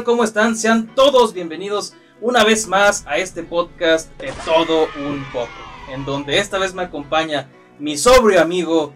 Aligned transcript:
Tal? 0.00 0.04
¿Cómo 0.04 0.24
están? 0.24 0.56
Sean 0.56 0.86
todos 0.94 1.34
bienvenidos 1.34 1.94
una 2.22 2.42
vez 2.44 2.66
más 2.66 3.04
a 3.06 3.18
este 3.18 3.42
podcast 3.42 4.10
de 4.18 4.32
todo 4.44 4.88
un 4.96 5.24
poco, 5.32 5.50
en 5.90 6.04
donde 6.04 6.38
esta 6.38 6.58
vez 6.58 6.72
me 6.72 6.82
acompaña 6.82 7.48
mi 7.78 7.98
sobrio 7.98 8.40
amigo 8.40 8.94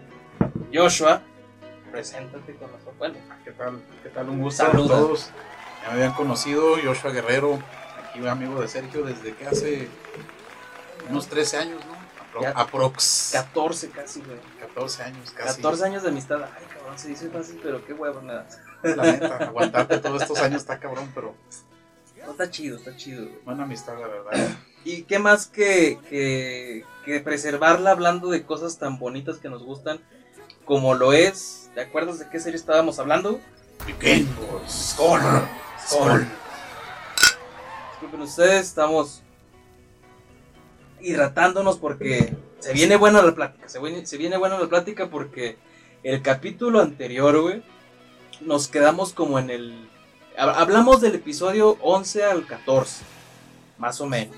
Joshua. 0.73 1.21
Preséntate 1.91 2.55
con 2.55 2.71
nosotros. 2.71 2.95
Bueno, 2.97 3.15
¿Qué 3.43 3.51
tal? 3.51 3.81
¿Qué 4.01 4.09
tal? 4.09 4.29
Un 4.29 4.41
gusto 4.41 4.65
Saluda. 4.65 4.95
a 4.95 4.99
todos. 4.99 5.29
Ya 5.83 5.89
me 5.89 5.93
habían 5.95 6.13
conocido, 6.13 6.75
Joshua 6.83 7.11
Guerrero, 7.11 7.59
aquí 8.03 8.25
amigo 8.25 8.59
de 8.61 8.67
Sergio 8.67 9.03
desde 9.03 9.35
que 9.35 9.45
hace 9.45 9.87
unos 11.09 11.27
13 11.27 11.57
años, 11.57 11.81
¿no? 11.85 12.41
Ya. 12.41 12.49
Aprox. 12.49 13.29
14 13.31 13.89
casi, 13.91 14.21
güey. 14.21 14.39
14 14.59 15.03
años 15.03 15.31
casi. 15.31 15.61
14 15.61 15.85
años 15.85 16.03
de 16.03 16.09
amistad. 16.09 16.41
Ay, 16.43 16.65
cabrón, 16.73 16.97
se 16.97 17.09
dice 17.09 17.29
fácil, 17.29 17.59
pero 17.61 17.85
qué 17.85 17.93
huevo, 17.93 18.21
nada. 18.21 18.47
La 18.95 19.03
neta, 19.03 19.37
aguantarte 19.37 19.97
todos 19.99 20.21
estos 20.21 20.39
años 20.39 20.61
está 20.61 20.79
cabrón, 20.79 21.11
pero 21.15 21.33
No, 22.25 22.31
está 22.31 22.49
chido, 22.49 22.77
está 22.77 22.95
chido, 22.95 23.25
güey. 23.25 23.39
buena 23.45 23.63
amistad, 23.63 23.93
la 23.99 24.07
verdad. 24.07 24.49
¿Y 24.83 25.03
qué 25.03 25.17
más 25.19 25.47
que, 25.47 25.97
que, 26.09 26.83
que 27.05 27.19
preservarla 27.21 27.91
hablando 27.91 28.29
de 28.29 28.45
cosas 28.45 28.77
tan 28.77 28.99
bonitas 28.99 29.37
que 29.37 29.49
nos 29.49 29.63
gustan 29.63 29.99
como 30.65 30.93
lo 30.95 31.13
es? 31.13 31.69
¿Te 31.73 31.81
acuerdas 31.81 32.19
de 32.19 32.29
qué 32.29 32.39
serie 32.39 32.57
estábamos 32.57 32.99
hablando? 32.99 33.39
Vikingos, 33.85 34.71
Skol, 34.71 35.21
Skol. 35.87 36.27
Disculpen 37.91 38.21
ustedes, 38.21 38.67
estamos 38.67 39.21
hidratándonos 41.01 41.77
porque 41.77 42.35
se 42.59 42.73
viene 42.73 42.95
buena 42.95 43.21
la 43.21 43.33
plática. 43.35 43.67
Se 43.69 43.79
viene, 43.79 44.05
se 44.05 44.17
viene 44.17 44.37
buena 44.37 44.57
la 44.59 44.67
plática 44.67 45.09
porque 45.09 45.57
el 46.03 46.21
capítulo 46.21 46.79
anterior, 46.81 47.39
güey, 47.41 47.63
nos 48.41 48.67
quedamos 48.67 49.13
como 49.13 49.39
en 49.39 49.49
el... 49.49 49.89
hab- 50.37 50.55
Hablamos 50.55 51.01
del 51.01 51.15
episodio 51.15 51.77
11 51.81 52.23
al 52.23 52.45
14, 52.45 53.03
más 53.77 53.99
o 54.01 54.07
menos. 54.07 54.35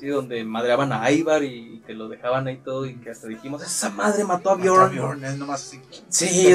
Sí, 0.00 0.08
donde 0.08 0.44
madreaban 0.44 0.92
a 0.92 1.10
Ivar 1.10 1.44
y, 1.44 1.82
que 1.86 1.94
lo 1.94 2.08
dejaban 2.08 2.46
ahí 2.46 2.56
todo 2.58 2.84
y 2.84 2.94
que 2.96 3.10
hasta 3.10 3.26
dijimos, 3.28 3.62
esa 3.62 3.88
madre 3.90 4.24
mató 4.24 4.50
a 4.50 4.56
Bjorn. 4.56 4.94
Bjorn. 4.94 5.24
es 5.24 5.38
nomás 5.38 5.62
así. 5.62 5.80
Sí, 6.08 6.54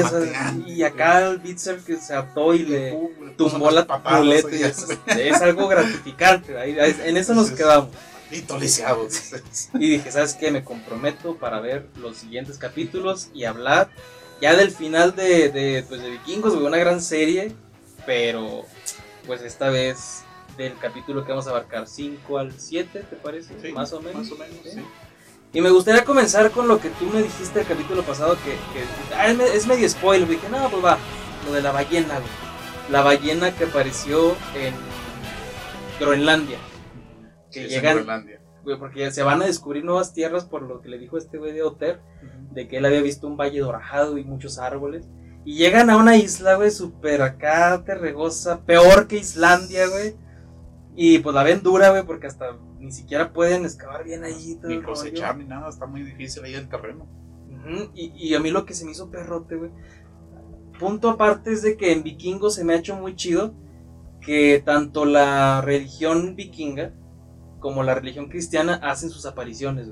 y 0.66 0.82
acá 0.82 1.26
el 1.26 1.38
Bitzer 1.38 1.78
que 1.80 1.96
se 1.96 2.14
ató 2.14 2.54
y 2.54 2.60
le 2.60 2.96
tumbó 3.36 3.70
la 3.70 3.86
y 4.56 4.62
es, 4.62 4.86
es 5.08 5.42
algo 5.42 5.66
gratificante. 5.68 6.58
ahí- 6.58 6.76
en 7.04 7.16
eso 7.16 7.34
nos 7.34 7.50
quedamos. 7.50 7.88
Y 9.74 9.90
dije, 9.90 10.12
¿sabes 10.12 10.34
qué? 10.34 10.52
Me 10.52 10.62
comprometo 10.62 11.34
para 11.36 11.58
ver 11.60 11.88
los 11.96 12.18
siguientes 12.18 12.58
capítulos 12.58 13.28
y 13.34 13.44
hablar 13.44 13.90
ya 14.40 14.54
del 14.56 14.70
final 14.70 15.14
de, 15.14 15.48
de, 15.50 15.84
pues, 15.88 16.02
de 16.02 16.10
Vikingos, 16.10 16.54
güey, 16.54 16.66
una 16.66 16.76
gran 16.78 17.00
serie, 17.00 17.52
pero 18.06 18.64
pues 19.26 19.42
esta 19.42 19.68
vez 19.70 20.22
del 20.56 20.76
capítulo 20.78 21.24
que 21.24 21.30
vamos 21.32 21.46
a 21.46 21.50
abarcar 21.50 21.86
5 21.86 22.38
al 22.38 22.52
7, 22.58 23.04
¿te 23.08 23.16
parece? 23.16 23.54
Sí, 23.60 23.72
más 23.72 23.92
o 23.92 24.00
menos. 24.00 24.22
Más 24.22 24.32
o 24.32 24.36
menos, 24.36 24.56
¿Sí? 24.64 24.70
sí. 24.72 24.84
Y 25.52 25.60
me 25.60 25.70
gustaría 25.70 26.04
comenzar 26.04 26.50
con 26.52 26.68
lo 26.68 26.80
que 26.80 26.90
tú 26.90 27.06
me 27.06 27.22
dijiste 27.22 27.60
el 27.60 27.66
capítulo 27.66 28.02
pasado, 28.02 28.36
que, 28.44 28.50
que- 28.52 29.14
ah, 29.16 29.28
es 29.28 29.36
me- 29.36 29.44
es 29.54 29.66
medio 29.66 29.88
spoiler, 29.88 30.28
dije, 30.28 30.48
no, 30.48 30.70
pues 30.70 30.84
va, 30.84 30.96
lo 31.46 31.52
de 31.52 31.60
la 31.62 31.72
ballena, 31.72 32.14
güey. 32.14 32.30
La 32.90 33.02
ballena 33.02 33.54
que 33.54 33.64
apareció 33.64 34.36
en 34.54 34.74
Groenlandia. 35.98 36.58
Que 37.52 37.64
Sí, 37.64 37.68
llegan, 37.68 38.39
Porque 38.78 39.10
se 39.10 39.22
van 39.22 39.42
a 39.42 39.46
descubrir 39.46 39.84
nuevas 39.84 40.12
tierras 40.12 40.44
por 40.44 40.62
lo 40.62 40.80
que 40.80 40.88
le 40.88 40.98
dijo 40.98 41.18
este 41.18 41.38
güey 41.38 41.52
de 41.52 41.62
Otter, 41.62 42.00
de 42.52 42.68
que 42.68 42.78
él 42.78 42.84
había 42.84 43.02
visto 43.02 43.26
un 43.26 43.36
valle 43.36 43.60
dorado 43.60 44.18
y 44.18 44.24
muchos 44.24 44.58
árboles. 44.58 45.08
Y 45.44 45.54
llegan 45.56 45.88
a 45.90 45.96
una 45.96 46.16
isla, 46.16 46.54
güey, 46.56 46.70
súper 46.70 47.22
acá, 47.22 47.82
terregosa, 47.84 48.64
peor 48.64 49.06
que 49.08 49.16
Islandia, 49.16 49.88
güey. 49.88 50.14
Y 50.94 51.20
pues 51.20 51.34
la 51.34 51.42
ven 51.42 51.62
dura, 51.62 51.90
güey, 51.90 52.04
porque 52.04 52.26
hasta 52.26 52.58
ni 52.78 52.92
siquiera 52.92 53.32
pueden 53.32 53.64
excavar 53.64 54.04
bien 54.04 54.24
allí. 54.24 54.56
todo 54.56 54.68
Ni 54.68 54.76
rollo. 54.76 54.88
cosechar 54.88 55.36
ni 55.36 55.44
nada, 55.44 55.68
está 55.68 55.86
muy 55.86 56.02
difícil 56.02 56.44
ahí 56.44 56.54
el 56.54 56.68
terreno. 56.68 57.06
Y, 57.94 58.12
y 58.16 58.34
a 58.34 58.40
mí 58.40 58.50
lo 58.50 58.64
que 58.64 58.74
se 58.74 58.84
me 58.84 58.90
hizo 58.92 59.10
perrote, 59.10 59.56
güey. 59.56 59.70
Punto 60.78 61.10
aparte 61.10 61.52
es 61.52 61.62
de 61.62 61.76
que 61.76 61.92
en 61.92 62.02
Vikingos 62.02 62.54
se 62.54 62.64
me 62.64 62.72
ha 62.72 62.76
hecho 62.76 62.96
muy 62.96 63.14
chido 63.14 63.54
que 64.20 64.62
tanto 64.64 65.04
la 65.04 65.60
religión 65.60 66.36
vikinga 66.36 66.92
como 67.60 67.82
la 67.82 67.94
religión 67.94 68.28
cristiana 68.28 68.80
hacen 68.82 69.10
sus 69.10 69.26
apariciones. 69.26 69.88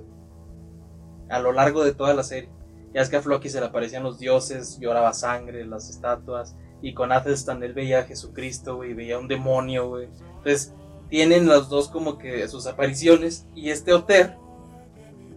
A 1.28 1.38
lo 1.38 1.52
largo 1.52 1.84
de 1.84 1.94
toda 1.94 2.14
la 2.14 2.22
serie. 2.22 2.50
Ya 2.94 3.02
es 3.02 3.10
que 3.10 3.16
a 3.16 3.22
Floki 3.22 3.48
se 3.50 3.60
le 3.60 3.66
aparecían 3.66 4.02
los 4.02 4.18
dioses, 4.18 4.78
lloraba 4.80 5.12
sangre, 5.12 5.64
las 5.66 5.90
estatuas. 5.90 6.56
Y 6.80 6.94
con 6.94 7.12
Athelstan 7.12 7.62
él 7.62 7.74
veía 7.74 8.00
a 8.00 8.04
Jesucristo, 8.04 8.76
güey, 8.76 8.94
veía 8.94 9.18
un 9.18 9.28
demonio, 9.28 9.88
güey. 9.88 10.08
Entonces, 10.38 10.74
tienen 11.08 11.46
los 11.46 11.68
dos 11.68 11.88
como 11.88 12.18
que 12.18 12.48
sus 12.48 12.66
apariciones. 12.66 13.46
Y 13.54 13.70
este 13.70 13.92
Oter, 13.92 14.36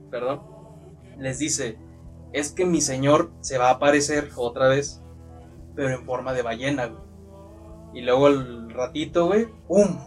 perdón, 0.10 0.42
les 1.18 1.40
dice, 1.40 1.78
es 2.34 2.52
que 2.52 2.66
mi 2.66 2.82
señor 2.82 3.32
se 3.42 3.58
va 3.58 3.70
a 3.70 3.74
aparecer 3.74 4.30
otra 4.36 4.68
vez, 4.70 5.02
pero 5.76 5.90
en 5.90 6.06
forma 6.06 6.34
de 6.34 6.42
ballena. 6.42 6.92
Y 7.94 8.02
luego 8.02 8.28
el 8.28 8.70
ratito, 8.70 9.28
güey, 9.28 9.48
¡pum! 9.68 10.00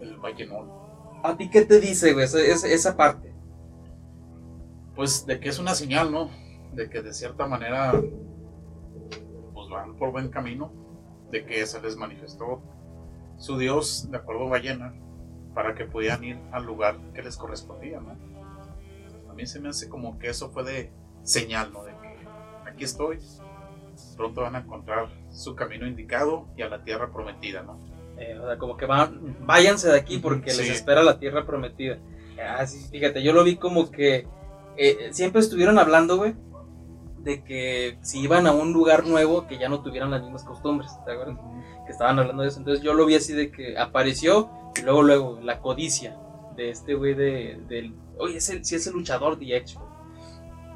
El 0.00 0.16
Vallenol. 0.16 0.73
¿A 1.24 1.38
ti 1.38 1.48
qué 1.48 1.64
te 1.64 1.80
dice, 1.80 2.12
güey? 2.12 2.26
Esa, 2.26 2.68
esa- 2.68 2.96
parte. 2.98 3.32
Pues 4.94 5.24
de 5.24 5.40
que 5.40 5.48
es 5.48 5.58
una 5.58 5.74
señal, 5.74 6.12
¿no? 6.12 6.28
De 6.74 6.90
que 6.90 7.00
de 7.00 7.14
cierta 7.14 7.46
manera 7.46 7.92
pues 9.54 9.68
van 9.70 9.96
por 9.96 10.12
buen 10.12 10.28
camino, 10.28 10.70
de 11.30 11.46
que 11.46 11.64
se 11.66 11.80
les 11.80 11.96
manifestó 11.96 12.60
su 13.38 13.56
Dios, 13.56 14.10
de 14.10 14.18
acuerdo 14.18 14.46
a 14.46 14.50
Ballena, 14.50 14.94
para 15.54 15.74
que 15.74 15.86
pudieran 15.86 16.22
ir 16.24 16.38
al 16.52 16.66
lugar 16.66 16.98
que 17.14 17.22
les 17.22 17.38
correspondía, 17.38 18.00
¿no? 18.00 18.10
A 19.30 19.32
mí 19.32 19.46
se 19.46 19.60
me 19.60 19.70
hace 19.70 19.88
como 19.88 20.18
que 20.18 20.28
eso 20.28 20.50
fue 20.50 20.62
de 20.62 20.92
señal, 21.22 21.72
¿no? 21.72 21.84
De 21.84 21.92
que 21.92 22.68
aquí 22.70 22.84
estoy, 22.84 23.18
pronto 24.16 24.42
van 24.42 24.56
a 24.56 24.60
encontrar 24.60 25.08
su 25.30 25.54
camino 25.56 25.86
indicado 25.86 26.48
y 26.54 26.62
a 26.62 26.68
la 26.68 26.84
tierra 26.84 27.10
prometida, 27.12 27.62
¿no? 27.62 27.78
Eh, 28.18 28.38
o 28.38 28.46
sea, 28.46 28.58
como 28.58 28.76
que 28.76 28.86
van, 28.86 29.36
váyanse 29.40 29.88
de 29.88 29.98
aquí 29.98 30.18
porque 30.18 30.54
les 30.54 30.70
espera 30.70 31.02
la 31.02 31.18
tierra 31.18 31.44
prometida. 31.44 31.98
Ah, 32.40 32.66
sí, 32.66 32.86
fíjate, 32.90 33.22
yo 33.22 33.32
lo 33.32 33.44
vi 33.44 33.56
como 33.56 33.90
que 33.90 34.26
eh, 34.76 35.08
siempre 35.12 35.40
estuvieron 35.40 35.78
hablando, 35.78 36.16
güey, 36.16 36.34
de 37.18 37.42
que 37.42 37.98
si 38.02 38.20
iban 38.20 38.46
a 38.46 38.52
un 38.52 38.72
lugar 38.72 39.06
nuevo 39.06 39.46
que 39.46 39.58
ya 39.58 39.68
no 39.68 39.82
tuvieran 39.82 40.10
las 40.10 40.22
mismas 40.22 40.44
costumbres, 40.44 40.90
¿te 41.04 41.12
acuerdas? 41.12 41.38
que 41.84 41.92
estaban 41.92 42.18
hablando 42.18 42.42
de 42.42 42.48
eso. 42.48 42.58
Entonces 42.58 42.82
yo 42.82 42.94
lo 42.94 43.06
vi 43.06 43.16
así 43.16 43.32
de 43.32 43.50
que 43.50 43.78
apareció 43.78 44.50
y 44.76 44.82
luego, 44.82 45.02
luego, 45.02 45.40
la 45.42 45.60
codicia 45.60 46.16
de 46.56 46.70
este 46.70 46.94
güey 46.94 47.14
de, 47.14 47.60
del... 47.68 47.94
Oye, 48.18 48.38
es 48.38 48.48
el, 48.48 48.64
sí 48.64 48.74
es 48.74 48.86
el 48.86 48.94
luchador 48.94 49.38
de 49.38 49.56
X, 49.56 49.76
güey. 49.76 49.94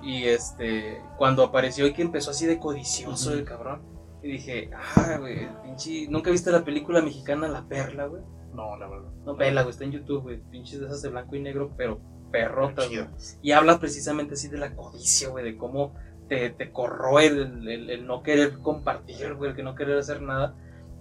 Y 0.00 0.24
este, 0.24 1.02
cuando 1.16 1.42
apareció 1.42 1.86
y 1.86 1.92
que 1.92 2.02
empezó 2.02 2.30
así 2.30 2.46
de 2.46 2.58
codicioso 2.58 3.30
Ujú. 3.30 3.38
el 3.38 3.44
cabrón. 3.44 3.82
Y 4.22 4.32
dije, 4.32 4.70
ah, 4.74 5.16
güey, 5.20 5.48
pinche... 5.62 6.08
¿Nunca 6.08 6.30
viste 6.30 6.50
la 6.50 6.64
película 6.64 7.00
mexicana 7.02 7.46
La 7.48 7.64
Perla, 7.68 8.06
güey? 8.06 8.22
No, 8.52 8.76
la 8.76 8.88
verdad. 8.88 9.10
No, 9.24 9.36
vela, 9.36 9.62
güey, 9.62 9.70
está 9.72 9.84
en 9.84 9.92
YouTube, 9.92 10.22
güey. 10.22 10.40
Pinches 10.50 10.80
de 10.80 10.86
esas 10.86 11.02
de 11.02 11.10
blanco 11.10 11.36
y 11.36 11.40
negro, 11.40 11.72
pero 11.76 12.00
perrotas, 12.32 12.88
güey. 12.88 12.98
Y 13.42 13.52
habla 13.52 13.78
precisamente 13.78 14.34
así 14.34 14.48
de 14.48 14.58
la 14.58 14.74
codicia, 14.74 15.28
güey, 15.28 15.44
de 15.44 15.56
cómo 15.56 15.94
te, 16.28 16.50
te 16.50 16.72
corroe 16.72 17.26
el, 17.26 17.68
el- 17.68 17.90
el 17.90 18.06
no 18.06 18.22
querer 18.22 18.58
compartir, 18.58 19.34
güey, 19.34 19.50
el 19.50 19.56
que 19.56 19.62
no 19.62 19.74
querer 19.74 19.98
hacer 19.98 20.20
nada. 20.20 20.54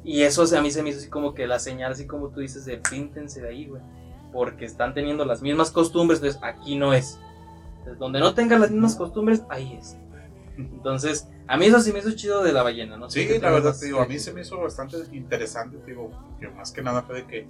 Y 0.04 0.22
eso 0.22 0.44
a 0.56 0.62
mí 0.62 0.70
se 0.72 0.84
me 0.84 0.90
hizo 0.90 1.00
así 1.00 1.10
como 1.10 1.34
que 1.34 1.48
la 1.48 1.60
señal, 1.60 1.92
así 1.92 2.06
como 2.06 2.30
tú 2.30 2.40
dices, 2.40 2.66
de 2.66 2.78
píntense 2.78 3.42
de 3.42 3.50
ahí, 3.50 3.66
güey. 3.68 3.82
Porque 4.32 4.66
están 4.66 4.94
teniendo 4.94 5.26
las 5.26 5.42
mismas 5.42 5.72
costumbres, 5.72 6.20
entonces 6.20 6.42
aquí 6.44 6.78
no 6.78 6.94
es. 6.94 7.20
Entonces, 7.80 7.98
donde 7.98 8.20
no 8.20 8.34
tengan 8.36 8.62
las 8.62 8.70
mismas 8.72 8.96
costumbres, 8.96 9.44
ahí 9.50 9.74
es. 9.80 9.98
Entonces, 10.58 11.28
a 11.48 11.58
mí 11.58 11.66
eso 11.66 11.80
sí 11.80 11.94
me 11.94 12.00
hizo 12.00 12.12
chido 12.12 12.44
de 12.44 12.52
la 12.52 12.64
ballena, 12.64 12.98
¿no? 12.98 13.10
Sí, 13.10 13.26
¿Tú 13.26 13.34
qué 13.34 13.40
la 13.40 13.52
verdad, 13.52 13.76
te 13.78 13.86
digo, 13.86 14.02
a 14.02 14.08
mí 14.08 14.18
se 14.20 14.34
me 14.34 14.42
hizo 14.42 14.60
bastante 14.60 14.98
interesante, 15.12 15.78
te 15.78 15.92
digo, 15.92 16.10
que 16.40 16.48
más 16.50 16.72
que 16.72 16.82
nada 16.82 17.04
fue 17.04 17.18
de 17.18 17.28
que 17.28 17.48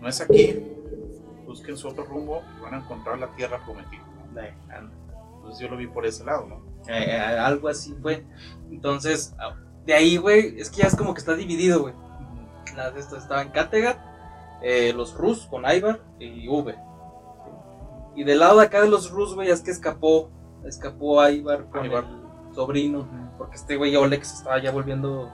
no 0.00 0.08
es 0.08 0.20
aquí, 0.20 0.58
busquen 1.46 1.76
su 1.76 1.88
otro 1.88 2.04
rumbo 2.04 2.42
y 2.58 2.62
van 2.62 2.74
a 2.74 2.78
encontrar 2.78 3.18
la 3.18 3.28
tierra 3.36 3.62
prometida. 3.64 4.02
Eh, 4.40 4.54
anda. 4.70 4.92
Entonces 5.36 5.60
yo 5.60 5.68
lo 5.68 5.76
vi 5.76 5.86
por 5.86 6.06
ese 6.06 6.24
lado, 6.24 6.46
¿no? 6.46 6.56
Eh, 6.88 7.04
eh, 7.06 7.18
algo 7.18 7.68
así 7.68 7.94
fue. 8.00 8.24
Entonces, 8.70 9.34
ah, 9.38 9.56
de 9.84 9.94
ahí, 9.94 10.16
güey, 10.16 10.60
es 10.60 10.70
que 10.70 10.82
ya 10.82 10.88
es 10.88 10.96
como 10.96 11.14
que 11.14 11.20
está 11.20 11.34
dividido, 11.34 11.80
güey. 11.80 11.94
Las 12.76 12.94
de 12.94 13.00
esto 13.00 13.16
estaba 13.16 13.42
en 13.42 13.50
Kattegat 13.50 13.98
eh, 14.62 14.92
los 14.92 15.14
Rus 15.14 15.46
con 15.46 15.64
Ivar 15.70 16.00
y 16.18 16.48
V. 16.48 16.74
Y 18.16 18.24
del 18.24 18.40
lado 18.40 18.58
de 18.58 18.66
acá 18.66 18.82
de 18.82 18.88
los 18.88 19.10
Rus, 19.10 19.34
güey, 19.34 19.50
es 19.50 19.60
que 19.60 19.70
escapó, 19.70 20.30
escapó 20.64 21.26
Ivar 21.28 21.66
con 21.70 21.86
Ivar. 21.86 22.04
el 22.04 22.17
sobrino, 22.58 23.08
porque 23.38 23.54
este 23.54 23.76
güey 23.76 23.94
Oleg 23.94 24.24
se 24.24 24.34
estaba 24.34 24.60
ya 24.60 24.72
volviendo 24.72 25.30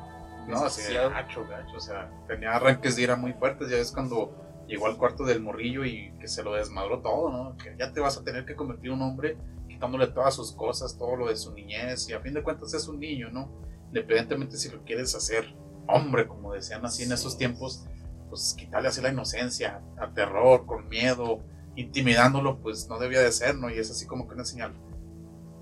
No, 0.46 0.68
sí, 0.68 0.92
gacho, 0.92 1.46
gacho. 1.48 1.76
O 1.76 1.80
sea, 1.80 2.10
tenía 2.28 2.54
arranques 2.54 2.96
de 2.96 3.02
ira 3.02 3.16
muy 3.16 3.32
fuertes. 3.32 3.70
Ya 3.70 3.76
ves 3.76 3.92
cuando 3.92 4.64
llegó 4.68 4.86
al 4.86 4.98
cuarto 4.98 5.24
del 5.24 5.40
morrillo 5.40 5.86
y 5.86 6.12
que 6.20 6.28
se 6.28 6.42
lo 6.42 6.52
desmadró 6.52 7.00
todo, 7.00 7.30
¿no? 7.30 7.56
Que 7.56 7.74
ya 7.78 7.92
te 7.94 8.00
vas 8.00 8.18
a 8.18 8.24
tener 8.24 8.44
que 8.44 8.54
convertir 8.54 8.90
en 8.90 8.96
un 8.96 9.02
hombre 9.02 9.38
quitándole 9.66 10.06
todas 10.08 10.34
sus 10.34 10.52
cosas, 10.52 10.98
todo 10.98 11.16
lo 11.16 11.28
de 11.28 11.36
su 11.36 11.54
niñez. 11.54 12.10
Y 12.10 12.12
a 12.12 12.20
fin 12.20 12.34
de 12.34 12.42
cuentas 12.42 12.74
es 12.74 12.86
un 12.88 13.00
niño, 13.00 13.30
¿no? 13.30 13.50
Independientemente 13.86 14.58
si 14.58 14.68
lo 14.68 14.82
quieres 14.84 15.14
hacer 15.14 15.54
hombre, 15.86 16.26
como 16.26 16.52
decían 16.52 16.84
así 16.84 17.04
en 17.04 17.12
esos 17.12 17.38
tiempos, 17.38 17.86
pues 18.28 18.54
quitarle 18.58 18.88
así 18.88 19.00
la 19.00 19.10
inocencia, 19.10 19.80
a 19.98 20.12
terror, 20.12 20.66
con 20.66 20.88
miedo, 20.90 21.40
intimidándolo, 21.74 22.58
pues 22.60 22.86
no 22.86 22.98
debía 22.98 23.20
de 23.20 23.32
ser, 23.32 23.56
¿no? 23.56 23.70
Y 23.70 23.78
es 23.78 23.90
así 23.90 24.06
como 24.06 24.28
que 24.28 24.34
una 24.34 24.44
señal. 24.44 24.74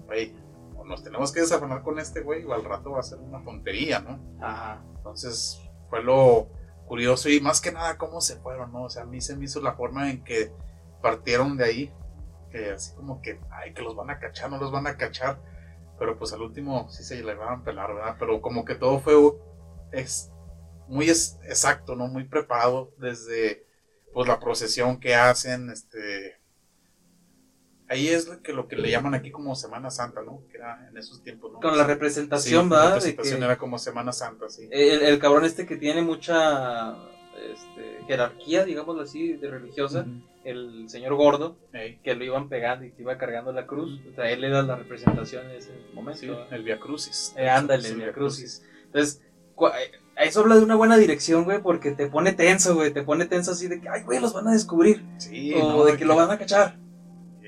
Güey, 0.07 0.35
o 0.83 0.87
nos 0.87 1.03
tenemos 1.03 1.33
que 1.33 1.41
desafanar 1.41 1.83
con 1.83 1.99
este 1.99 2.21
güey 2.23 2.45
o 2.45 2.53
al 2.53 2.65
rato 2.65 2.93
va 2.93 3.01
a 3.01 3.05
ser 3.05 3.19
una 3.19 3.43
tontería, 3.45 4.01
¿no? 4.01 4.21
Ajá. 4.41 4.85
Entonces 4.97 5.61
fue 5.89 6.03
lo 6.03 6.49
curioso 6.87 7.29
y 7.29 7.41
más 7.41 7.61
que 7.61 7.73
nada 7.73 7.97
cómo 7.99 8.21
se 8.21 8.37
fueron, 8.37 8.73
¿no? 8.73 8.85
O 8.85 8.91
sea, 8.91 9.03
a 9.03 9.07
mí 9.07 9.21
se 9.21 9.37
me 9.37 9.45
hizo 9.45 9.61
la 9.61 9.75
forma 9.75 10.11
en 10.11 10.25
que 10.25 10.53
partieron 11.01 11.57
de 11.57 11.65
ahí, 11.65 11.93
que 12.51 12.71
así 12.73 12.95
como 12.95 13.21
que, 13.23 13.41
ay, 13.51 13.73
que 13.75 13.83
los 13.83 13.97
van 13.97 14.11
a 14.11 14.19
cachar, 14.19 14.51
no 14.51 14.59
los 14.59 14.73
van 14.73 14.87
a 14.87 14.97
cachar, 14.97 15.41
pero 15.99 16.19
pues 16.19 16.33
al 16.33 16.43
último 16.43 16.89
sí 16.91 17.03
se 17.05 17.23
le 17.23 17.35
van 17.35 17.61
a 17.61 17.65
pelar, 17.65 17.95
¿verdad? 17.95 18.17
Pero 18.19 18.41
como 18.43 18.65
que 18.65 18.75
todo 18.75 19.01
fue 19.01 19.15
es, 19.93 20.31
muy 20.89 21.09
es- 21.09 21.39
exacto, 21.45 21.97
¿no? 21.97 22.09
Muy 22.09 22.25
preparado 22.25 22.93
desde 22.99 23.67
pues 24.13 24.29
la 24.29 24.41
procesión 24.41 25.01
que 25.01 25.15
hacen, 25.15 25.71
este... 25.71 26.42
Ahí 27.93 28.09
es 28.09 28.27
lo 28.27 28.41
que, 28.41 28.55
lo 28.55 28.69
que 28.69 28.77
le 28.77 28.91
llaman 28.91 29.15
aquí 29.15 29.31
como 29.31 29.55
Semana 29.55 29.91
Santa, 29.91 30.23
¿no? 30.23 30.45
Que 30.51 30.57
era 30.57 30.89
en 30.89 30.97
esos 30.97 31.23
tiempos, 31.23 31.53
¿no? 31.53 31.61
Con 31.61 31.77
la 31.77 31.85
representación, 31.85 32.65
Sí, 32.65 32.71
la 32.71 32.77
¿verdad? 32.77 32.89
De 32.89 32.95
representación 32.95 33.39
que 33.39 33.45
era 33.45 33.59
como 33.59 33.79
Semana 33.79 34.13
Santa, 34.13 34.49
sí. 34.49 34.67
el, 34.71 35.03
el 35.03 35.19
cabrón 35.19 35.45
este 35.45 35.67
que 35.67 35.77
tiene 35.77 36.01
mucha 36.01 36.97
este, 37.37 38.05
jerarquía, 38.07 38.65
digámoslo 38.65 39.03
así, 39.03 39.35
de 39.35 39.51
religiosa, 39.51 40.07
el 40.45 40.89
señor 40.89 41.17
gordo, 41.17 41.59
que 42.03 42.15
lo 42.15 42.25
iban 42.25 42.49
pegando 42.49 42.87
y 42.87 42.93
que 42.93 43.03
iba 43.03 43.19
cargando 43.19 43.53
la 43.53 43.67
cruz, 43.67 44.01
o 44.11 44.15
sea, 44.15 44.31
él 44.31 44.43
era 44.43 44.63
la 44.63 44.77
representación 44.77 45.51
en 45.51 45.57
ese 45.57 45.73
momento. 45.93 46.21
Sí, 46.21 46.31
el 46.51 46.63
Via 46.63 46.81
Crucis. 46.81 47.35
Eh, 47.37 47.49
ándale, 47.49 47.89
el 47.89 47.97
Via 47.97 48.13
Crucis. 48.13 48.63
Entonces, 48.87 49.21
eh, 49.61 49.93
eso 50.17 50.41
habla 50.41 50.57
de 50.57 50.63
una 50.63 50.77
buena 50.77 50.97
dirección, 50.97 51.45
güey, 51.45 51.61
porque 51.61 51.93
te 51.93 52.07
pone 52.07 52.33
tenso, 52.33 52.75
güey, 52.75 52.93
te 52.93 53.03
pone 53.03 53.27
tenso 53.27 53.53
así 53.53 53.69
de 53.69 53.81
que, 53.81 53.89
ay, 53.89 54.03
güey, 54.03 54.19
los 54.19 54.33
van 54.33 54.49
a 54.49 54.53
descubrir, 54.53 55.05
Sí, 55.19 55.53
o 55.55 55.59
no, 55.69 55.85
de 55.85 55.97
que 55.97 56.05
lo 56.05 56.17
van 56.17 56.31
a 56.31 56.39
cachar. 56.39 56.79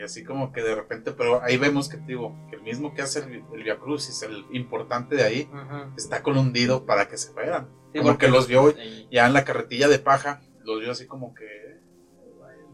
Así 0.04 0.22
como 0.24 0.52
que 0.52 0.62
de 0.62 0.74
repente, 0.74 1.12
pero 1.12 1.42
ahí 1.42 1.56
vemos 1.56 1.88
que 1.88 1.96
te 1.96 2.06
digo, 2.06 2.36
que 2.50 2.56
el 2.56 2.62
mismo 2.62 2.94
que 2.94 3.02
hace 3.02 3.20
el, 3.20 3.44
el 3.54 3.62
Via 3.64 3.78
Crucis, 3.78 4.22
el 4.22 4.44
importante 4.52 5.16
de 5.16 5.22
ahí, 5.24 5.50
está 5.96 6.22
colundido 6.22 6.84
para 6.86 7.08
que 7.08 7.16
se 7.16 7.32
fueran. 7.32 7.68
Sí, 7.92 7.98
como 8.00 8.10
porque- 8.12 8.26
que 8.26 8.32
los 8.32 8.46
vio 8.48 8.70
Eh, 8.70 9.06
ya 9.10 9.26
en 9.26 9.32
la 9.32 9.44
carretilla 9.44 9.88
de 9.88 9.98
paja, 9.98 10.42
los 10.64 10.80
vio 10.80 10.90
así 10.92 11.06
como 11.06 11.34
que. 11.34 11.46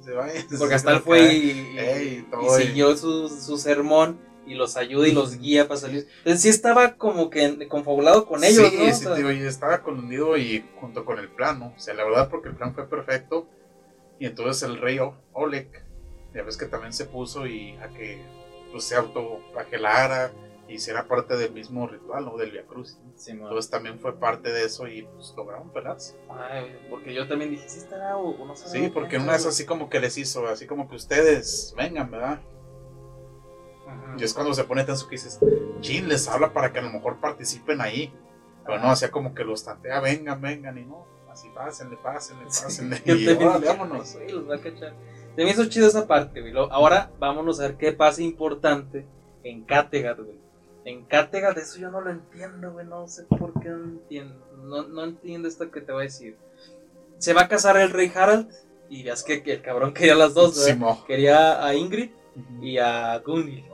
Se 0.00 0.12
va, 0.12 0.28
Porque 0.58 0.74
hasta 0.74 0.92
él 0.94 1.00
fue 1.00 1.34
y, 1.34 1.50
y- 1.74 1.78
Ey, 1.78 2.18
y 2.26 2.30
todo, 2.30 2.58
y- 2.58 2.62
siguió 2.64 2.96
su, 2.96 3.28
su 3.28 3.58
sermón 3.58 4.18
y 4.46 4.54
los 4.54 4.76
ayuda 4.78 5.06
y 5.06 5.12
los 5.12 5.38
guía 5.38 5.68
para 5.68 5.78
salir. 5.78 6.08
Entonces 6.18 6.40
sí 6.42 6.48
estaba 6.48 6.96
como 6.96 7.28
que 7.28 7.68
confabulado 7.68 8.26
con 8.26 8.42
ellos, 8.42 8.68
sí, 8.70 8.76
¿no? 8.78 8.84
O 8.84 8.86
sí, 8.94 9.04
sea, 9.04 9.14
digo, 9.14 9.30
y 9.30 9.40
estaba 9.42 9.82
colundido 9.82 10.36
y 10.38 10.64
junto 10.80 11.04
con 11.04 11.18
el 11.18 11.28
plan, 11.28 11.58
¿no? 11.60 11.74
O 11.76 11.78
sea, 11.78 11.92
la 11.94 12.04
verdad, 12.04 12.28
porque 12.30 12.48
el 12.48 12.56
plan 12.56 12.74
fue 12.74 12.88
perfecto. 12.88 13.46
Y 14.18 14.26
entonces 14.26 14.62
el 14.62 14.78
rey 14.80 14.98
Oleg, 15.32 15.70
ya 16.34 16.42
ves 16.42 16.56
que 16.56 16.66
también 16.66 16.92
se 16.92 17.06
puso 17.06 17.46
y 17.46 17.76
a 17.78 17.88
que 17.88 18.22
pues, 18.70 18.84
se 18.84 18.96
autoflagelara 18.96 20.30
y 20.68 20.74
hiciera 20.74 21.08
parte 21.08 21.36
del 21.36 21.52
mismo 21.52 21.88
ritual, 21.88 22.24
¿no? 22.24 22.36
Del 22.36 22.52
Via 22.52 22.64
Cruz. 22.64 22.96
sí. 23.16 23.32
Entonces 23.32 23.70
también 23.70 23.98
fue 23.98 24.18
parte 24.18 24.52
de 24.52 24.64
eso 24.64 24.86
y 24.86 25.02
pues 25.02 25.34
lograron 25.36 25.70
pelarse. 25.70 26.16
Ay, 26.28 26.78
porque 26.88 27.12
yo 27.12 27.26
también 27.26 27.50
dije, 27.50 27.68
sí 27.68 27.78
estará 27.78 28.16
o, 28.16 28.30
o 28.30 28.46
no 28.46 28.54
Sí, 28.54 28.90
porque 28.92 29.16
una 29.18 29.32
vez 29.32 29.46
así 29.46 29.66
como 29.66 29.88
que 29.90 29.98
les 30.00 30.16
hizo, 30.16 30.46
así 30.46 30.66
como 30.66 30.88
que 30.88 30.94
ustedes 30.96 31.74
vengan, 31.76 32.10
¿verdad? 32.10 32.40
Y 34.18 34.22
es 34.24 34.34
cuando 34.34 34.52
se 34.54 34.64
pone 34.64 34.84
tenso 34.84 35.06
que 35.08 35.16
dices, 35.16 35.40
chin, 35.80 36.08
les 36.08 36.28
habla 36.28 36.52
para 36.52 36.72
que 36.72 36.78
a 36.78 36.82
lo 36.82 36.90
mejor 36.90 37.18
participen 37.20 37.80
ahí. 37.80 38.12
Pero 38.66 38.78
no, 38.78 38.90
hacía 38.90 39.10
como 39.10 39.34
que 39.34 39.42
los 39.44 39.64
tantea, 39.64 40.00
vengan, 40.00 40.40
vengan, 40.40 40.76
y 40.78 40.84
no, 40.84 41.06
así 41.30 41.48
pásenle, 41.54 41.96
pásenle, 41.96 42.44
pásenle. 42.44 43.02
Yo 43.06 43.14
y 43.14 43.18
dije, 43.26 43.34
vámonos. 43.34 44.16
"Ay, 44.16 44.30
los 44.30 44.48
va 44.48 44.56
a 44.56 44.60
cachar". 44.60 44.94
Se 45.36 45.44
me 45.44 45.50
hizo 45.50 45.64
chido 45.66 45.86
esa 45.88 46.06
parte, 46.06 46.40
güey. 46.40 46.52
Ahora 46.70 47.10
vámonos 47.18 47.60
a 47.60 47.64
ver 47.64 47.76
qué 47.76 47.92
pasa 47.92 48.22
importante 48.22 49.06
en 49.44 49.64
Kattegat, 49.64 50.18
güey. 50.18 50.38
En 50.84 51.04
Kattegat 51.04 51.56
eso 51.58 51.78
yo 51.78 51.90
no 51.90 52.00
lo 52.00 52.10
entiendo, 52.10 52.72
güey. 52.72 52.86
No 52.86 53.06
sé 53.08 53.24
por 53.24 53.52
qué 53.60 53.68
no 53.68 53.84
entiendo. 53.84 54.34
No, 54.62 54.82
no 54.82 55.04
entiendo 55.04 55.48
esto 55.48 55.70
que 55.70 55.80
te 55.80 55.92
voy 55.92 56.02
a 56.02 56.04
decir. 56.04 56.36
Se 57.18 57.32
va 57.32 57.42
a 57.42 57.48
casar 57.48 57.76
el 57.76 57.90
rey 57.90 58.10
Harald 58.14 58.50
y 58.88 59.08
es 59.08 59.22
que, 59.22 59.42
que 59.42 59.54
el 59.54 59.62
cabrón 59.62 59.94
quería 59.94 60.14
las 60.14 60.34
dos. 60.34 60.56
Simo. 60.64 61.04
Quería 61.06 61.64
a 61.64 61.74
Ingrid 61.74 62.10
y 62.60 62.78
a 62.78 63.18
Gunhild, 63.18 63.64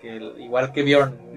que 0.00 0.16
igual 0.38 0.72
que 0.72 0.82
Bjorn, 0.82 1.16
güey. 1.16 1.27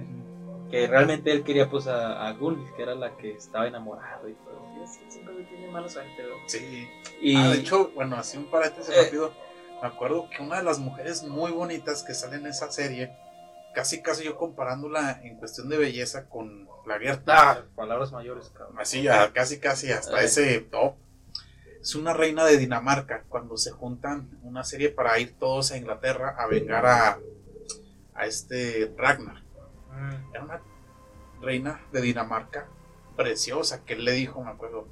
Que 0.72 0.88
realmente 0.88 1.32
él 1.32 1.44
quería 1.44 1.70
pues 1.70 1.86
a, 1.88 2.28
a 2.30 2.38
que 2.38 2.82
era 2.82 2.96
la 2.96 3.16
que 3.18 3.34
estaba 3.34 3.68
enamorado 3.68 4.28
y 4.30 4.34
todo. 4.34 4.62
Y 4.80 4.84
así, 4.84 5.02
siempre 5.10 5.44
tiene 5.44 5.70
mala 5.70 5.90
suerte, 5.90 6.12
güey. 6.26 6.40
Sí. 6.48 6.88
Y 7.22 7.36
Ah, 7.36 7.50
de 7.50 7.60
hecho, 7.60 7.92
bueno, 7.94 8.16
así 8.16 8.38
un 8.38 8.50
paréntesis 8.50 8.96
Eh. 8.96 9.04
rápido. 9.04 9.34
Me 9.82 9.88
acuerdo 9.88 10.30
que 10.30 10.42
una 10.42 10.58
de 10.58 10.64
las 10.64 10.80
mujeres 10.80 11.24
muy 11.24 11.52
bonitas 11.52 12.04
que 12.04 12.14
sale 12.14 12.38
en 12.38 12.46
esa 12.48 12.72
serie, 12.72 13.12
casi 13.74 14.02
casi 14.02 14.24
yo 14.24 14.38
comparándola 14.38 15.20
en 15.24 15.38
cuestión 15.38 15.70
de 15.70 15.78
belleza 15.78 16.30
con 16.30 16.68
la 16.88 17.00
Gerta. 17.00 17.52
Ah, 17.52 17.64
palabras 17.76 18.12
mayores, 18.12 18.50
cabrón. 18.50 18.80
Así, 18.80 19.08
a- 19.08 19.32
casi 19.34 19.60
casi 19.60 19.92
hasta 19.92 20.22
Eh. 20.22 20.26
ese 20.26 20.60
top. 20.62 20.96
Es 21.82 21.96
una 21.96 22.14
reina 22.14 22.46
de 22.46 22.58
Dinamarca 22.58 23.24
cuando 23.28 23.58
se 23.58 23.72
juntan 23.72 24.30
una 24.44 24.64
serie 24.64 24.90
para 24.90 25.18
ir 25.20 25.34
todos 25.40 25.72
a 25.72 25.78
Inglaterra 25.78 26.36
a 26.38 26.46
vengar 26.46 26.86
a, 26.86 27.20
a 28.14 28.26
este 28.28 28.94
Ragnar. 28.96 29.42
Mm. 29.94 30.34
Era 30.36 30.44
una 30.44 30.62
reina 31.42 31.82
de 31.92 32.02
Dinamarca 32.02 32.68
preciosa 33.16 33.84
que 33.84 33.94
él 33.94 34.06
le 34.06 34.14
dijo, 34.14 34.44
me 34.44 34.52
acuerdo, 34.52 34.88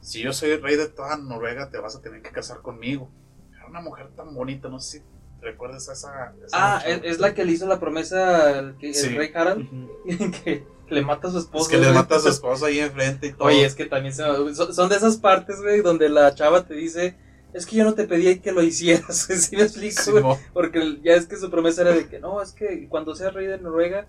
si 0.00 0.20
yo 0.22 0.32
soy 0.32 0.56
rey 0.56 0.76
de 0.76 0.88
toda 0.88 1.16
Noruega 1.16 1.70
te 1.70 1.78
vas 1.78 1.96
a 1.96 2.00
tener 2.02 2.22
que 2.22 2.30
casar 2.30 2.60
conmigo. 2.62 3.10
Era 3.54 3.66
una 3.66 3.80
mujer 3.80 4.10
tan 4.16 4.34
bonita, 4.34 4.68
no 4.68 4.78
sé 4.80 4.98
si 4.98 5.04
recuerdas 5.40 5.88
a 5.88 5.92
esa... 5.94 6.34
esa 6.46 6.76
Ah, 6.76 6.82
es, 6.86 7.00
es 7.04 7.18
la 7.20 7.34
que 7.34 7.44
le 7.44 7.52
hizo 7.52 7.66
la 7.66 7.80
promesa 7.80 8.58
al 8.58 8.76
que- 8.78 8.90
el 8.90 9.16
rey 9.16 9.30
Harald, 9.34 9.66
que 10.44 10.64
le 10.88 11.02
mata 11.02 11.28
a 11.28 11.30
su 11.30 11.38
esposo. 11.38 11.64
Es 11.64 11.68
que 11.70 11.76
le 11.78 11.84
güey. 11.86 11.94
mata 11.94 12.16
a 12.16 12.20
su 12.20 12.28
esposa 12.36 12.66
ahí 12.66 12.78
enfrente 12.80 13.28
y 13.28 13.32
todo. 13.32 13.48
Oye, 13.48 13.64
es 13.64 13.74
que 13.74 13.86
también 13.86 14.14
se- 14.14 14.22
son, 14.54 14.74
son 14.74 14.88
de 14.88 14.96
esas 14.96 15.16
partes, 15.16 15.60
güey, 15.60 15.80
donde 15.82 16.08
la 16.08 16.34
chava 16.34 16.64
te 16.66 16.74
dice, 16.74 17.16
es 17.52 17.66
que 17.66 17.76
yo 17.76 17.84
no 17.84 17.94
te 17.94 18.04
pedí 18.06 18.38
que 18.40 18.52
lo 18.52 18.62
hicieras, 18.62 19.16
¿sí 19.30 19.56
me 19.56 19.62
explico? 19.64 20.02
Sí. 20.02 20.12
Porque 20.52 21.00
ya 21.02 21.14
es 21.14 21.26
que 21.26 21.36
su 21.36 21.50
promesa 21.50 21.82
era 21.82 21.92
de 21.92 22.08
que, 22.08 22.20
no, 22.20 22.40
es 22.42 22.52
que 22.52 22.88
cuando 22.88 23.14
seas 23.14 23.32
rey 23.34 23.46
de 23.46 23.58
Noruega, 23.58 24.06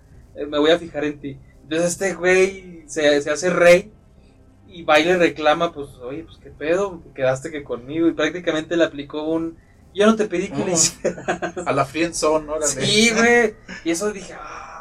me 0.48 0.58
voy 0.58 0.70
a 0.70 0.78
fijar 0.78 1.04
en 1.04 1.18
ti. 1.20 1.38
Entonces 1.62 1.92
este 1.92 2.14
güey 2.14 2.84
se, 2.86 3.20
se 3.22 3.30
hace 3.30 3.50
rey 3.50 3.92
y 4.68 4.82
va 4.82 4.98
y 4.98 5.04
le 5.04 5.16
reclama, 5.16 5.72
pues, 5.72 5.88
oye, 6.02 6.24
pues 6.24 6.38
qué 6.38 6.50
pedo, 6.50 7.02
quedaste 7.14 7.50
que 7.50 7.64
conmigo. 7.64 8.08
Y 8.08 8.12
prácticamente 8.12 8.76
le 8.76 8.84
aplicó 8.84 9.22
un, 9.24 9.56
yo 9.94 10.06
no 10.06 10.16
te 10.16 10.26
pedí 10.26 10.48
que 10.48 10.60
Ujú. 10.60 10.70
hicieras. 10.70 11.66
A 11.66 11.72
la 11.72 11.84
friendzone, 11.84 12.48
órale. 12.48 12.66
Sí, 12.66 13.10
güey. 13.14 13.54
Y 13.84 13.90
eso 13.90 14.12
dije, 14.12 14.34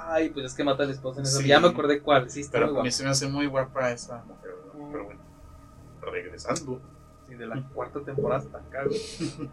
ay, 0.08 0.30
pues 0.30 0.48
es 0.48 0.54
que 0.54 0.64
mata 0.64 0.84
a 0.84 0.86
la 0.88 0.92
esposa 0.92 1.22
en 1.22 1.26
eso. 1.26 1.40
Sí. 1.40 1.48
Ya 1.48 1.60
me 1.60 1.70
acordé 1.70 2.02
cuál, 2.02 2.30
sí, 2.30 2.42
está 2.42 2.60
Pero 2.60 2.80
a 2.80 2.84
mí 2.84 2.92
se 2.92 3.04
me 3.04 3.10
hace 3.10 3.28
muy 3.28 3.48
guapa 3.48 3.92
esa 3.92 4.24
mujer. 4.26 4.52
¿no? 4.76 4.90
Pero 4.92 5.06
bueno, 5.06 5.22
regresando. 6.02 6.82
Sí, 7.28 7.36
de 7.36 7.48
la 7.48 7.64
cuarta 7.74 8.02
temporada 8.02 8.42
hasta 8.44 8.58
acá, 8.58 8.84
güey. 8.86 9.02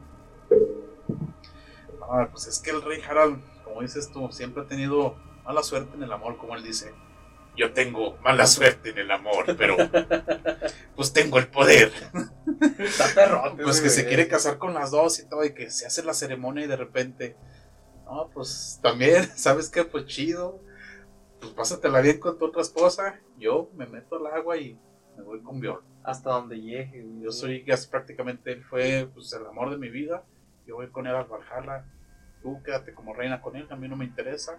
No, 2.00 2.28
pues 2.30 2.46
es 2.48 2.58
que 2.58 2.70
el 2.70 2.82
rey 2.82 3.00
Harald, 3.08 3.40
como 3.64 3.80
dices 3.80 4.10
tú, 4.12 4.28
siempre 4.32 4.64
ha 4.64 4.66
tenido 4.66 5.14
mala 5.44 5.62
suerte 5.62 5.96
en 5.96 6.02
el 6.02 6.12
amor, 6.12 6.36
como 6.36 6.54
él 6.56 6.62
dice. 6.62 6.92
Yo 7.54 7.72
tengo 7.74 8.16
mala 8.22 8.46
suerte 8.46 8.90
en 8.90 8.98
el 8.98 9.10
amor, 9.10 9.44
pero 9.58 9.76
pues 10.96 11.12
tengo 11.12 11.38
el 11.38 11.48
poder. 11.48 11.92
Está 12.78 13.06
perrote, 13.14 13.62
Pues 13.62 13.80
que 13.80 13.90
se 13.90 14.06
quiere 14.06 14.26
casar 14.26 14.56
con 14.56 14.72
las 14.72 14.90
dos 14.90 15.18
y 15.20 15.28
todo, 15.28 15.44
y 15.44 15.52
que 15.52 15.70
se 15.70 15.86
hace 15.86 16.02
la 16.02 16.14
ceremonia 16.14 16.64
y 16.64 16.68
de 16.68 16.76
repente, 16.76 17.36
no, 18.06 18.30
pues 18.32 18.80
también, 18.82 19.24
¿sabes 19.36 19.68
qué? 19.68 19.84
Pues 19.84 20.06
chido, 20.06 20.60
pues 21.40 21.52
pásatela 21.52 22.00
bien 22.00 22.18
con 22.20 22.38
tu 22.38 22.46
otra 22.46 22.62
esposa, 22.62 23.20
yo 23.36 23.70
me 23.74 23.86
meto 23.86 24.16
al 24.16 24.26
agua 24.28 24.56
y 24.56 24.78
me 25.16 25.22
voy 25.22 25.42
con 25.42 25.60
Bjorn. 25.60 25.84
Hasta 26.04 26.30
donde 26.30 26.60
llegue. 26.60 27.06
Yo 27.20 27.30
soy, 27.30 27.64
prácticamente, 27.90 28.52
él 28.52 28.64
fue 28.64 29.08
pues, 29.12 29.32
el 29.34 29.46
amor 29.46 29.70
de 29.70 29.76
mi 29.76 29.88
vida, 29.88 30.24
yo 30.66 30.76
voy 30.76 30.88
con 30.88 31.06
él 31.06 31.14
al 31.14 31.26
Valhalla, 31.26 31.84
tú 32.42 32.62
quédate 32.62 32.94
como 32.94 33.14
reina 33.14 33.40
con 33.40 33.56
él, 33.56 33.66
a 33.70 33.76
mí 33.76 33.88
no 33.88 33.96
me 33.96 34.04
interesa. 34.04 34.58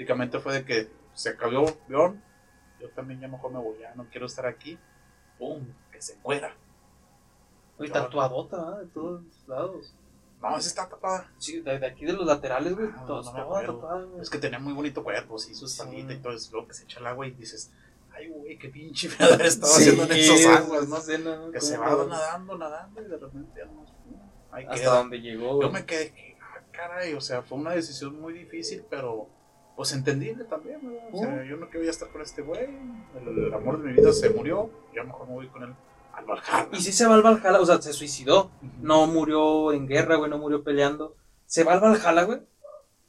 Prácticamente 0.00 0.38
fue 0.38 0.54
de 0.54 0.64
que 0.64 0.90
se 1.12 1.28
acabó 1.28 1.66
yo 1.90 2.14
también 2.94 3.20
ya 3.20 3.28
mejor 3.28 3.52
me 3.52 3.58
voy, 3.58 3.78
ya 3.80 3.94
no 3.94 4.06
quiero 4.10 4.24
estar 4.24 4.46
aquí, 4.46 4.78
¡pum! 5.38 5.62
Que 5.92 6.00
se 6.00 6.16
muera. 6.24 6.56
Oye, 7.76 7.90
tatuadota, 7.90 8.56
¿verdad? 8.56 8.78
De 8.80 8.86
todos 8.86 9.22
lados. 9.46 9.94
No, 10.40 10.56
esa 10.56 10.68
está 10.68 10.88
tapada. 10.88 11.30
Sí, 11.36 11.60
de, 11.60 11.78
de 11.78 11.86
aquí 11.86 12.06
de 12.06 12.14
los 12.14 12.24
laterales, 12.24 12.74
güey. 12.74 12.88
Ah, 12.96 13.04
no 13.06 13.18
acuerdo. 13.18 13.74
tatuada, 13.74 14.04
güey. 14.06 14.22
Es 14.22 14.30
que 14.30 14.38
tenía 14.38 14.58
muy 14.58 14.72
bonito 14.72 15.04
cuerpo, 15.04 15.38
sí, 15.38 15.54
su 15.54 15.68
Sí. 15.68 15.74
espaldita 15.82 16.14
y 16.14 16.18
todo 16.20 16.32
eso. 16.32 16.48
Luego 16.52 16.68
que 16.68 16.72
se 16.74 16.84
echa 16.84 16.98
el 17.00 17.06
agua 17.06 17.26
y 17.26 17.32
dices, 17.32 17.70
ay, 18.14 18.28
güey, 18.30 18.58
qué 18.58 18.70
pinche 18.70 19.08
fregadera 19.10 19.44
estaba 19.46 19.74
Sí, 19.74 19.82
haciendo 19.90 20.04
en 20.04 20.12
esas 20.18 20.46
aguas, 20.62 20.88
¿no? 20.88 20.96
escena, 20.96 21.36
¿no? 21.36 21.50
Que 21.50 21.60
se 21.60 21.76
va 21.76 22.06
nadando, 22.06 22.56
nadando 22.56 23.02
y 23.02 23.04
de 23.04 23.18
repente 23.18 23.64
no. 23.66 23.84
Ahí 24.50 24.64
Hasta 24.64 24.76
queda. 24.80 24.94
donde 24.96 25.20
llegó, 25.20 25.56
güey. 25.56 25.68
Yo 25.68 25.70
me 25.74 25.84
quedé, 25.84 26.14
que, 26.14 26.38
ah, 26.40 26.62
caray, 26.72 27.12
o 27.12 27.20
sea, 27.20 27.42
fue 27.42 27.58
una 27.58 27.72
decisión 27.72 28.18
muy 28.18 28.32
difícil, 28.32 28.82
pero 28.88 29.28
pues 29.80 29.92
entendible 29.94 30.44
también, 30.44 30.78
¿verdad? 30.82 31.08
O 31.10 31.18
sea, 31.18 31.42
yo 31.44 31.56
no 31.56 31.70
quería 31.70 31.88
estar 31.90 32.08
con 32.10 32.20
este 32.20 32.42
güey, 32.42 32.64
el, 33.18 33.44
el 33.46 33.54
amor 33.54 33.80
de 33.80 33.88
mi 33.88 33.94
vida 33.94 34.12
se 34.12 34.28
murió, 34.28 34.68
yo 34.94 35.04
mejor 35.04 35.26
me 35.26 35.32
voy 35.32 35.48
con 35.48 35.62
él 35.62 35.74
al 36.12 36.26
Valhalla. 36.26 36.68
Y 36.72 36.82
sí 36.82 36.92
se 36.92 37.06
va 37.06 37.14
al 37.14 37.22
Valhalla, 37.22 37.58
o 37.60 37.64
sea, 37.64 37.80
se 37.80 37.94
suicidó. 37.94 38.50
No 38.82 39.06
murió 39.06 39.72
en 39.72 39.86
guerra, 39.88 40.16
güey, 40.16 40.28
no 40.30 40.36
murió 40.36 40.62
peleando. 40.62 41.16
Se 41.46 41.64
va 41.64 41.72
al 41.72 41.80
Valhalla, 41.80 42.24
güey. 42.24 42.40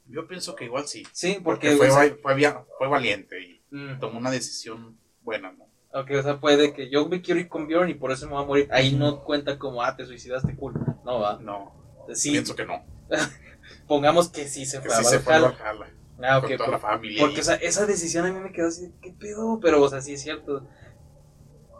Yo 0.06 0.26
pienso 0.26 0.54
que 0.56 0.64
igual 0.64 0.86
sí, 0.88 1.06
Sí, 1.12 1.38
porque 1.44 1.72
porque. 1.72 1.76
fue, 1.76 1.88
o 1.90 1.92
sea, 1.92 2.08
va- 2.10 2.16
fue, 2.22 2.34
via- 2.36 2.64
fue 2.78 2.88
valiente 2.88 3.38
y 3.38 3.60
mm, 3.70 3.98
tomó 4.00 4.18
una 4.18 4.30
decisión 4.30 4.96
buena, 5.20 5.52
¿no? 5.52 5.66
ok, 6.00 6.10
o 6.20 6.22
sea, 6.22 6.40
puede 6.40 6.72
que 6.72 6.88
yo 6.88 7.06
me 7.06 7.20
quiero 7.20 7.38
ir 7.38 7.48
con 7.50 7.66
Bjorn 7.66 7.90
y 7.90 7.94
por 7.94 8.12
eso 8.12 8.24
me 8.26 8.32
voy 8.32 8.42
a 8.44 8.46
morir. 8.46 8.68
Ahí 8.72 8.94
no 8.94 9.22
cuenta 9.24 9.58
como, 9.58 9.82
ah, 9.82 9.94
te 9.94 10.06
suicidaste, 10.06 10.56
cool. 10.56 10.72
No, 11.04 11.20
va. 11.20 11.38
No, 11.38 11.74
Sí, 12.14 12.30
pienso 12.30 12.56
que 12.56 12.64
no, 12.64 12.82
pongamos 13.86 14.28
que 14.30 14.48
sí 14.48 14.64
se 14.64 14.80
que 14.80 14.88
fue 14.88 14.96
sí 14.96 15.02
a 15.04 15.08
se 15.10 15.18
fue 15.20 15.34
al 15.34 15.42
Valhalla. 15.42 15.86
Ah, 16.22 16.40
con 16.40 16.50
ok, 16.50 16.56
toda 16.56 16.66
por- 16.66 16.72
la 16.74 16.78
familia. 16.78 17.22
Porque 17.22 17.40
o 17.40 17.44
sea, 17.44 17.54
esa 17.56 17.86
decisión 17.86 18.26
a 18.26 18.32
mí 18.32 18.38
me 18.40 18.52
quedó 18.52 18.68
así, 18.68 18.92
¿qué 19.00 19.12
pedo? 19.12 19.58
Pero, 19.60 19.82
o 19.82 19.88
sea, 19.88 20.00
sí 20.00 20.14
es 20.14 20.22
cierto. 20.22 20.66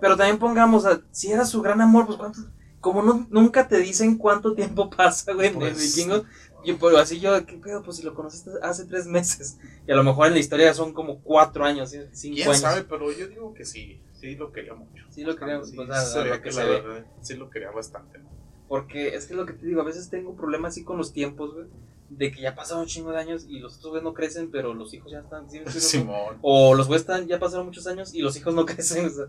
Pero 0.01 0.17
también 0.17 0.39
pongamos, 0.39 0.85
o 0.85 0.89
sea, 0.91 1.01
si 1.13 1.31
era 1.33 1.45
su 1.45 1.63
gran 1.63 1.81
amor, 1.81 2.07
pues 2.07 2.19
cuánto. 2.19 2.41
Como 2.81 3.01
no, 3.03 3.27
nunca 3.31 3.69
te 3.69 3.79
dicen 3.79 4.19
cuánto 4.19 4.55
tiempo 4.55 4.91
pasa, 4.97 5.33
güey, 5.33 5.49
en 5.49 5.55
el 5.63 5.73
Pues- 5.73 5.95
vikingo. 5.97 6.25
Yo, 6.65 6.79
pero 6.79 6.99
así 6.99 7.19
yo, 7.19 7.45
¿qué 7.45 7.57
pedo? 7.57 7.83
Pues 7.83 7.97
si 7.97 8.05
lo 8.05 8.15
conociste 8.15 8.51
hace 8.63 8.85
tres 8.85 9.07
meses. 9.07 9.59
Y 9.87 9.91
a 9.91 9.97
lo 9.97 10.05
mejor 10.05 10.29
en 10.29 10.35
la 10.35 10.39
historia 10.39 10.73
son 10.75 10.93
como 10.93 11.21
cuatro 11.21 11.65
años, 11.65 11.91
¿sí? 11.91 11.99
cinco 12.13 12.37
¿Quién 12.37 12.49
años. 12.49 12.61
sabe? 12.61 12.85
Pero 12.85 13.11
yo 13.11 13.27
digo 13.27 13.53
que 13.53 13.65
sí, 13.65 14.01
sí 14.13 14.37
lo 14.37 14.53
quería 14.53 14.73
mucho. 14.75 15.05
Sí 15.11 15.25
lo 15.25 15.35
quería, 15.35 15.61
Sí, 15.65 15.73
se 15.73 15.77
veía 16.21 16.37
lo 16.37 16.41
que 16.43 16.51
la 16.53 16.65
verdad, 16.65 17.07
sí 17.21 17.35
lo 17.35 17.51
quería 17.51 17.73
bastante, 17.73 18.19
¿no? 18.19 18.31
Porque 18.69 19.09
es 19.17 19.27
que 19.27 19.35
lo 19.35 19.45
que 19.45 19.55
te 19.55 19.67
digo, 19.67 19.81
a 19.81 19.85
veces 19.85 20.09
tengo 20.09 20.37
problemas 20.37 20.75
así 20.75 20.85
con 20.85 20.99
los 20.99 21.13
tiempos, 21.13 21.53
güey. 21.53 21.67
De 22.15 22.31
que 22.31 22.43
ya 22.43 22.55
pasaron 22.55 22.83
un 22.83 22.89
chingo 22.89 23.11
de 23.11 23.19
años 23.19 23.47
y 23.49 23.59
los 23.59 23.77
otros 23.79 23.91
güeyes 23.93 24.05
no 24.05 24.13
crecen, 24.13 24.51
pero 24.51 24.75
los 24.75 24.93
hijos 24.93 25.11
ya 25.11 25.21
están. 25.21 25.47
O 26.43 26.75
los 26.75 26.87
güeyes 26.87 27.03
están, 27.03 27.27
ya 27.27 27.39
pasaron 27.39 27.67
muchos 27.67 27.87
años 27.87 28.15
y 28.15 28.21
los 28.21 28.37
hijos 28.37 28.55
no 28.55 28.67
crecen, 28.67 29.07
o 29.07 29.11
sea, 29.11 29.25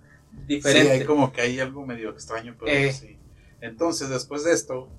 diferente. 0.48 0.94
Sí, 0.96 1.00
hay 1.02 1.06
como 1.06 1.32
que 1.32 1.42
hay 1.42 1.60
algo 1.60 1.86
medio 1.86 2.10
extraño, 2.10 2.56
pero 2.60 2.72
Eh. 2.72 2.92
sí. 2.92 3.18
Entonces, 3.62 4.10
después 4.10 4.44
de 4.44 4.52
esto, 4.54 4.90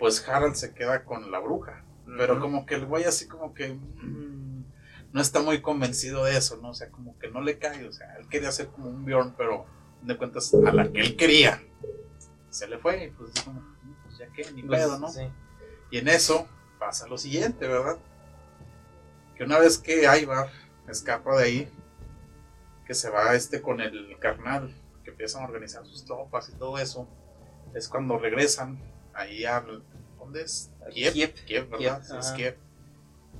pues 0.00 0.26
Harald 0.28 0.54
se 0.56 0.74
queda 0.74 1.04
con 1.04 1.30
la 1.30 1.38
bruja. 1.38 1.84
Pero 2.18 2.40
como 2.40 2.66
que 2.66 2.74
el 2.74 2.84
güey 2.86 3.04
así 3.04 3.28
como 3.28 3.54
que 3.54 3.68
mm, 3.72 4.64
no 5.12 5.20
está 5.20 5.40
muy 5.40 5.62
convencido 5.62 6.24
de 6.24 6.36
eso, 6.36 6.56
¿no? 6.56 6.70
O 6.70 6.74
sea, 6.74 6.90
como 6.90 7.16
que 7.20 7.28
no 7.30 7.40
le 7.40 7.58
cae. 7.58 7.86
O 7.86 7.92
sea, 7.92 8.16
él 8.18 8.28
quería 8.28 8.50
ser 8.50 8.66
como 8.66 8.88
un 8.90 9.04
Bjorn, 9.04 9.34
pero 9.38 9.64
de 10.02 10.16
cuentas 10.18 10.52
a 10.52 10.72
la 10.72 10.90
que 10.90 11.00
él 11.00 11.16
quería. 11.16 11.62
Se 12.50 12.66
le 12.66 12.78
fue 12.78 13.04
y 13.04 13.10
pues 13.10 13.30
como, 13.44 13.62
pues 14.04 14.18
ya 14.18 14.26
que, 14.32 14.50
ni 14.52 14.62
Pues, 14.64 14.80
pedo, 14.80 14.98
¿no? 14.98 15.08
sí. 15.08 15.22
Y 15.92 15.98
en 15.98 16.08
eso 16.08 16.48
pasa 16.82 17.06
lo 17.06 17.16
siguiente, 17.16 17.68
¿verdad? 17.68 17.96
Que 19.36 19.44
una 19.44 19.58
vez 19.58 19.78
que 19.78 20.02
Ivar 20.20 20.50
escapa 20.88 21.36
de 21.36 21.44
ahí, 21.44 21.72
que 22.84 22.94
se 22.94 23.08
va 23.08 23.34
este 23.34 23.62
con 23.62 23.80
el 23.80 24.18
carnal, 24.18 24.74
que 25.04 25.10
empiezan 25.10 25.42
a 25.42 25.46
organizar 25.46 25.86
sus 25.86 26.04
tropas 26.04 26.48
y 26.48 26.52
todo 26.52 26.78
eso, 26.78 27.08
es 27.74 27.88
cuando 27.88 28.18
regresan 28.18 28.80
ahí 29.14 29.44
al... 29.44 29.84
¿Dónde 30.18 30.42
es? 30.42 30.70
Kiev, 30.90 31.12
Kiev. 31.12 31.34
Kiev, 31.46 31.68
¿verdad? 31.70 32.02
Kiev, 32.04 32.18
es. 32.18 32.30
Kiev. 32.32 32.58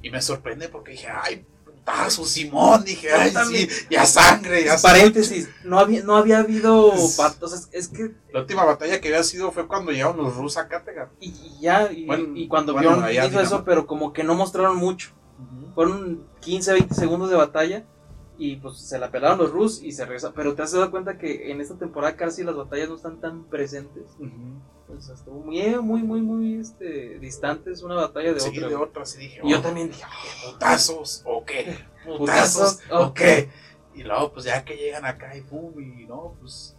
Y 0.02 0.10
me 0.10 0.22
sorprende 0.22 0.68
porque 0.68 0.92
dije, 0.92 1.08
ay, 1.10 1.44
putazo, 1.84 2.24
Simón, 2.24 2.84
dije, 2.84 3.08
ay, 3.12 3.32
sí, 3.50 3.68
ya 3.90 4.06
sangre, 4.06 4.64
ya 4.64 4.78
sangre. 4.78 4.98
Paréntesis, 5.00 5.48
no 5.64 5.78
había, 5.78 6.02
no 6.02 6.16
había 6.16 6.38
habido 6.38 6.92
Es- 6.94 7.16
bat- 7.18 7.42
o 7.42 7.48
sea, 7.48 7.58
es 7.72 7.88
que 7.88 8.12
La 8.32 8.40
última 8.40 8.64
batalla 8.64 9.00
que 9.00 9.08
había 9.08 9.22
sido 9.24 9.50
fue 9.52 9.66
cuando 9.66 9.90
llegaron 9.92 10.16
los 10.16 10.34
rusos 10.36 10.58
a 10.58 10.68
Kattegat. 10.68 11.10
y, 11.20 11.28
y 11.28 11.58
ya 11.60 11.90
y, 11.92 12.06
Bueno, 12.06 12.36
y 12.36 12.48
cuando 12.48 12.72
bueno, 12.72 13.02
allá 13.04 13.26
hizo 13.26 13.40
eso, 13.40 13.64
pero 13.64 13.86
como 13.86 14.12
que 14.12 14.22
no 14.24 14.34
mostraron 14.34 14.76
mucho. 14.76 15.10
Fueron 15.74 16.24
15, 16.40 16.72
20 16.72 16.94
segundos 16.94 17.30
de 17.30 17.36
batalla 17.36 17.84
y 18.44 18.56
pues 18.56 18.78
se 18.78 18.98
la 18.98 19.10
pelaron 19.12 19.38
los 19.38 19.52
Rus 19.52 19.82
y 19.84 19.92
se 19.92 20.04
regresaron. 20.04 20.34
Pero 20.34 20.54
te 20.56 20.62
has 20.62 20.72
dado 20.72 20.90
cuenta 20.90 21.16
que 21.16 21.52
en 21.52 21.60
esta 21.60 21.76
temporada 21.78 22.16
casi 22.16 22.42
las 22.42 22.56
batallas 22.56 22.88
no 22.88 22.96
están 22.96 23.20
tan 23.20 23.44
presentes. 23.44 24.02
Pues 24.88 25.08
estuvo 25.08 25.38
muy, 25.40 25.62
muy, 25.80 26.02
muy, 26.02 26.20
muy 26.22 26.54
este, 26.60 27.18
distantes 27.20 27.82
una 27.82 27.94
batalla 27.94 28.34
de 28.34 28.40
Sí, 28.40 28.48
otra. 28.56 28.68
de 28.68 28.74
otra, 28.74 29.06
sí 29.06 29.18
dije, 29.20 29.40
Y 29.44 29.50
yo 29.52 29.58
oh, 29.58 29.62
también 29.62 29.88
dije, 29.88 30.02
"Ah, 30.04 30.50
putazos 30.52 31.22
o 31.24 31.44
qué, 31.44 31.78
putazos, 32.04 32.80
o 32.90 33.14
qué. 33.14 33.48
Y 33.94 34.02
luego, 34.02 34.32
pues 34.32 34.44
ya 34.46 34.64
que 34.64 34.76
llegan 34.76 35.04
acá 35.04 35.36
y 35.36 35.42
pum, 35.42 35.72
y 35.80 36.04
no, 36.06 36.34
pues 36.40 36.76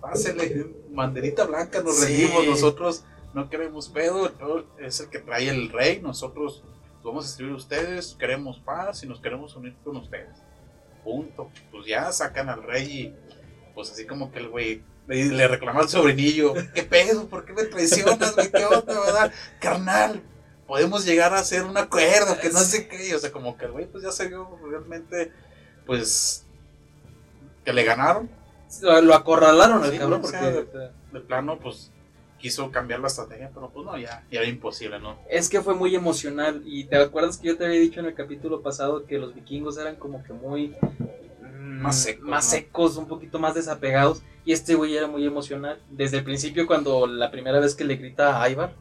pásele, 0.00 0.72
banderita 0.90 1.46
blanca, 1.46 1.82
nos 1.82 1.96
Sí. 1.96 2.06
rendimos, 2.26 2.46
nosotros 2.46 3.04
no 3.34 3.50
queremos 3.50 3.88
pedo 3.88 4.30
es 4.78 5.00
el 5.00 5.08
que 5.08 5.18
trae 5.18 5.48
el 5.48 5.68
rey, 5.70 6.00
nosotros 6.00 6.62
vamos 7.02 7.26
a 7.26 7.28
escribir 7.28 7.54
ustedes, 7.54 8.14
queremos 8.18 8.58
paz 8.60 9.02
y 9.02 9.06
nos 9.08 9.20
queremos 9.20 9.54
unir 9.56 9.76
con 9.84 9.96
ustedes. 9.96 10.38
Punto. 11.06 11.52
Pues 11.70 11.86
ya 11.86 12.10
sacan 12.10 12.48
al 12.48 12.64
rey 12.64 12.84
y 12.84 13.72
pues 13.76 13.92
así 13.92 14.06
como 14.06 14.32
que 14.32 14.40
el 14.40 14.48
güey 14.48 14.82
le, 15.06 15.46
reclama 15.46 15.82
al 15.82 15.88
sobrinillo, 15.88 16.52
¿qué 16.74 16.82
pedo? 16.82 17.28
¿Por 17.28 17.44
qué 17.44 17.52
me 17.52 17.62
traicionas, 17.62 18.34
güey? 18.34 18.50
¿Qué 18.50 18.64
onda, 18.64 19.00
verdad? 19.00 19.32
Carnal, 19.60 20.20
podemos 20.66 21.04
llegar 21.04 21.32
a 21.32 21.38
hacer 21.38 21.62
un 21.62 21.76
acuerdo, 21.76 22.40
que 22.40 22.50
no 22.50 22.58
sé 22.58 22.88
qué. 22.88 23.14
O 23.14 23.20
sea, 23.20 23.30
como 23.30 23.56
que 23.56 23.66
el 23.66 23.70
güey 23.70 23.86
pues 23.86 24.02
ya 24.02 24.10
se 24.10 24.26
vio 24.26 24.58
realmente, 24.68 25.30
pues, 25.86 26.44
que 27.64 27.72
le 27.72 27.84
ganaron. 27.84 28.28
Lo, 28.82 29.14
acorralaron 29.14 29.84
al 29.84 29.92
Sí, 29.92 29.98
cabrón 29.98 30.24
o 30.24 30.26
sea, 30.26 30.40
porque 30.40 30.90
De 31.12 31.20
plano, 31.20 31.60
pues, 31.60 31.92
quiso 32.38 32.70
cambiar 32.70 33.00
la 33.00 33.08
estrategia, 33.08 33.50
pero 33.52 33.70
pues 33.70 33.84
no, 33.86 33.96
ya, 33.98 34.24
ya 34.30 34.40
era 34.40 34.48
imposible, 34.48 34.98
¿no? 35.00 35.18
es 35.28 35.48
que 35.48 35.60
fue 35.60 35.74
muy 35.74 35.94
emocional. 35.94 36.62
Y 36.64 36.84
te 36.84 36.96
acuerdas 36.96 37.38
que 37.38 37.48
yo 37.48 37.56
te 37.56 37.64
había 37.64 37.80
dicho 37.80 38.00
en 38.00 38.06
el 38.06 38.14
capítulo 38.14 38.62
pasado 38.62 39.04
que 39.04 39.18
los 39.18 39.34
vikingos 39.34 39.78
eran 39.78 39.96
como 39.96 40.22
que 40.22 40.32
muy 40.32 40.76
mm, 41.40 41.80
Más 41.82 42.02
secos, 42.02 42.24
más 42.24 42.44
¿no? 42.44 42.50
secos, 42.50 42.96
un 42.96 43.06
poquito 43.06 43.38
más 43.38 43.54
desapegados. 43.54 44.22
Y 44.44 44.52
este 44.52 44.74
güey 44.74 44.96
era 44.96 45.06
muy 45.06 45.26
emocional. 45.26 45.80
Desde 45.90 46.18
el 46.18 46.24
principio, 46.24 46.66
cuando 46.66 47.06
la 47.06 47.30
primera 47.30 47.58
vez 47.58 47.74
que 47.74 47.84
le 47.84 47.96
grita 47.96 48.40
a 48.40 48.48
Ivar, 48.48 48.74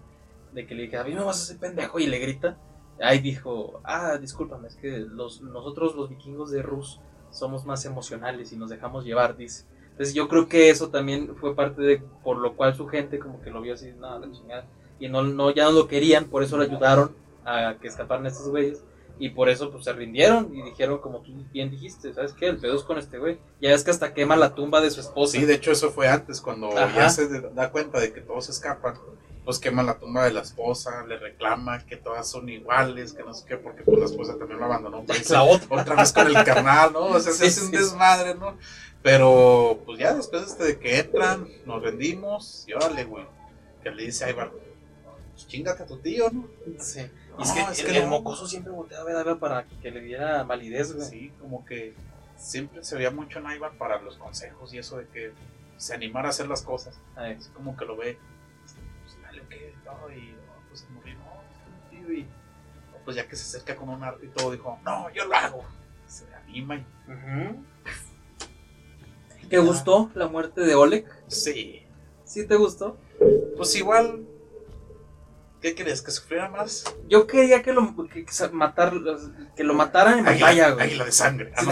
de 0.54 0.66
que 0.66 0.76
le 0.76 0.84
dije, 0.84 0.98
a 0.98 1.04
mí 1.04 1.14
me 1.14 1.24
vas 1.24 1.40
a 1.40 1.44
hacer 1.44 1.58
pendejo, 1.58 2.00
y 2.00 2.08
le 2.08 2.20
grita, 2.20 2.58
ahí 3.02 3.20
dijo, 3.20 3.82
ah, 3.84 4.18
discúlpame, 4.18 4.68
es 4.68 4.76
que 4.76 5.00
los, 5.00 5.42
nosotros 5.42 5.96
los 5.96 6.10
vikingos 6.10 6.52
de 6.52 6.62
Rus 6.62 7.00
somos 7.32 7.66
más 7.66 7.84
emocionales 7.86 8.54
y 8.54 8.58
nos 8.58 8.70
dejamos 8.70 9.06
llevar, 9.06 9.36
dice. 9.36 9.66
Entonces 9.96 10.14
yo 10.14 10.28
creo 10.28 10.50
que 10.50 10.70
eso 10.70 10.90
también 10.90 11.38
fue 11.38 11.56
parte 11.56 11.82
de 11.82 12.02
por 12.22 12.36
lo 12.36 12.58
cual 12.58 12.76
su 12.76 12.86
gente 12.86 13.18
como 13.18 13.42
que 13.42 13.50
lo 13.50 13.62
vio 13.62 13.76
así, 13.76 13.94
no, 13.98 14.20
la 14.20 14.30
chingada. 14.30 14.66
Y 15.00 15.08
no, 15.08 15.24
no, 15.24 15.52
ya 15.52 15.64
no 15.64 15.72
lo 15.72 15.88
querían, 15.88 16.26
por 16.26 16.44
eso 16.44 16.58
lo 16.58 16.64
ayudaron 16.64 17.12
a 17.46 17.76
que 17.80 17.88
escaparan 17.88 18.26
estos 18.26 18.50
güeyes. 18.50 18.84
Y 19.20 19.30
por 19.30 19.48
eso 19.48 19.72
pues 19.72 19.86
se 19.86 19.94
rindieron 19.94 20.54
y 20.54 20.62
dijeron, 20.64 20.98
como 20.98 21.20
tú 21.20 21.32
bien 21.54 21.72
dijiste, 21.72 22.14
¿sabes 22.14 22.34
qué? 22.34 22.48
El 22.48 22.58
pedo 22.58 22.76
es 22.76 22.84
con 22.84 22.98
este 22.98 23.20
güey. 23.20 23.38
Ya 23.62 23.72
es 23.72 23.86
que 23.86 23.92
hasta 23.92 24.14
quema 24.14 24.36
la 24.36 24.54
tumba 24.54 24.82
de 24.82 24.92
su 24.92 25.00
esposa. 25.00 25.38
Sí, 25.38 25.46
de 25.46 25.54
hecho 25.54 25.72
eso 25.72 25.92
fue 25.92 26.10
antes, 26.10 26.42
cuando 26.42 26.78
Ajá. 26.78 26.94
ya 26.94 27.10
se 27.10 27.30
da 27.30 27.72
cuenta 27.72 28.02
de 28.02 28.12
que 28.12 28.20
todos 28.20 28.50
escapan, 28.50 28.96
pues 29.46 29.60
quema 29.60 29.84
la 29.84 29.98
tumba 30.00 30.26
de 30.26 30.32
la 30.34 30.42
esposa, 30.42 31.06
le 31.06 31.18
reclama 31.18 31.86
que 31.86 31.96
todas 31.98 32.28
son 32.30 32.50
iguales, 32.50 33.14
que 33.14 33.24
no 33.24 33.34
sé 33.34 33.46
qué, 33.48 33.58
porque 33.58 33.84
pues 33.84 34.00
la 34.00 34.06
esposa 34.06 34.38
también 34.38 34.60
lo 34.60 34.66
abandonó. 34.66 35.06
la 35.30 35.44
otra. 35.44 35.68
otra 35.82 35.96
vez 35.96 36.12
con 36.12 36.28
el 36.28 36.44
carnal, 36.44 36.92
¿no? 36.94 37.06
O 37.06 37.20
sea, 37.20 37.32
se 37.32 37.38
Sí, 37.38 37.46
hace 37.48 37.62
un 37.62 37.72
sí. 37.72 37.78
desmadre, 37.78 38.36
¿no? 38.36 38.58
Pero, 39.04 39.80
pues 39.86 40.00
ya 40.00 40.14
después 40.16 40.44
este 40.44 40.64
de 40.64 40.80
que 40.80 41.00
entran, 41.00 41.48
nos 41.66 41.82
rendimos, 41.84 42.66
y 42.68 42.74
órale, 42.74 43.04
güey. 43.06 43.26
Que 43.84 43.92
le 43.92 44.04
dice 44.06 44.26
a 44.26 44.32
Ivar, 44.32 44.50
pues 44.52 45.48
chingate 45.48 45.84
a 45.84 45.86
tu 45.86 45.98
tío, 46.00 46.28
¿no? 46.32 46.48
Sí. 46.80 47.02
No, 47.30 47.40
Y 47.40 47.44
es 47.44 47.52
que, 47.52 47.62
es 47.62 47.80
el, 47.82 47.86
que 47.86 47.98
el 48.00 48.04
no. 48.06 48.10
mocoso 48.10 48.48
siempre 48.48 48.72
volteaba 48.72 49.04
a 49.04 49.06
ver 49.06 49.16
a 49.18 49.22
Ivar 49.22 49.38
para 49.38 49.66
que 49.82 49.92
le 49.92 50.02
diera 50.02 50.42
validez, 50.44 50.94
güey. 50.96 51.08
Sí, 51.08 51.32
como 51.40 51.64
que 51.66 51.94
siempre 52.36 52.84
se 52.84 52.96
veía 52.96 53.12
mucho 53.12 53.38
en 53.38 53.52
Ivar 53.52 53.74
para 53.78 54.02
los 54.02 54.18
consejos 54.18 54.74
y 54.74 54.80
eso 54.80 54.98
de 54.98 55.06
que 55.10 55.34
se 55.78 55.94
animara 55.94 56.30
a 56.30 56.32
hacer 56.32 56.48
las 56.48 56.64
cosas. 56.64 56.96
Ay, 57.16 57.34
Así 57.40 57.50
como 57.52 57.78
que 57.78 57.86
lo 57.86 57.96
ve, 57.98 58.18
dale, 59.50 59.74
ok, 59.74 59.84
todo, 59.84 60.12
y 60.12 60.36
pues 60.70 60.82
se 60.82 60.88
murió, 60.90 61.16
no, 61.16 61.90
tío, 61.90 62.12
y 62.14 62.28
pues 63.04 63.16
ya 63.18 63.28
que 63.28 63.36
se 63.36 63.44
acerca 63.44 63.76
con 63.76 63.90
un 63.90 64.04
arte 64.04 64.26
y 64.26 64.30
todo, 64.30 64.52
dijo, 64.52 64.80
no, 64.84 65.10
yo 65.12 65.26
lo 65.26 65.36
hago. 65.36 65.64
Se 66.08 66.26
anima 66.36 66.76
y 66.78 66.86
¿Te 69.50 69.58
gustó 69.60 70.10
la 70.16 70.28
muerte 70.28 70.62
de 70.62 70.76
Oleg? 70.76 71.06
sí, 71.28 71.82
¿Sí 72.24 72.48
te 72.48 72.56
gustó? 72.56 72.98
pues 73.56 73.76
igual, 73.76 74.26
¿qué 75.62 75.76
crees? 75.76 76.02
¿Que 76.02 76.12
sufriera 76.12 76.50
más? 76.50 76.84
Yo 77.08 77.28
quería 77.28 77.62
que 77.62 77.72
lo, 77.74 77.94
que, 78.08 78.26
matar, 78.52 78.94
que 79.56 79.64
lo 79.64 79.74
mataran 79.76 80.20
en 80.20 80.26
batalla, 80.26 80.72
güey. 80.72 80.86
águila 80.88 81.06
de 81.06 81.12
sangre. 81.12 81.54
Ah, 81.56 81.62
no. 81.64 81.72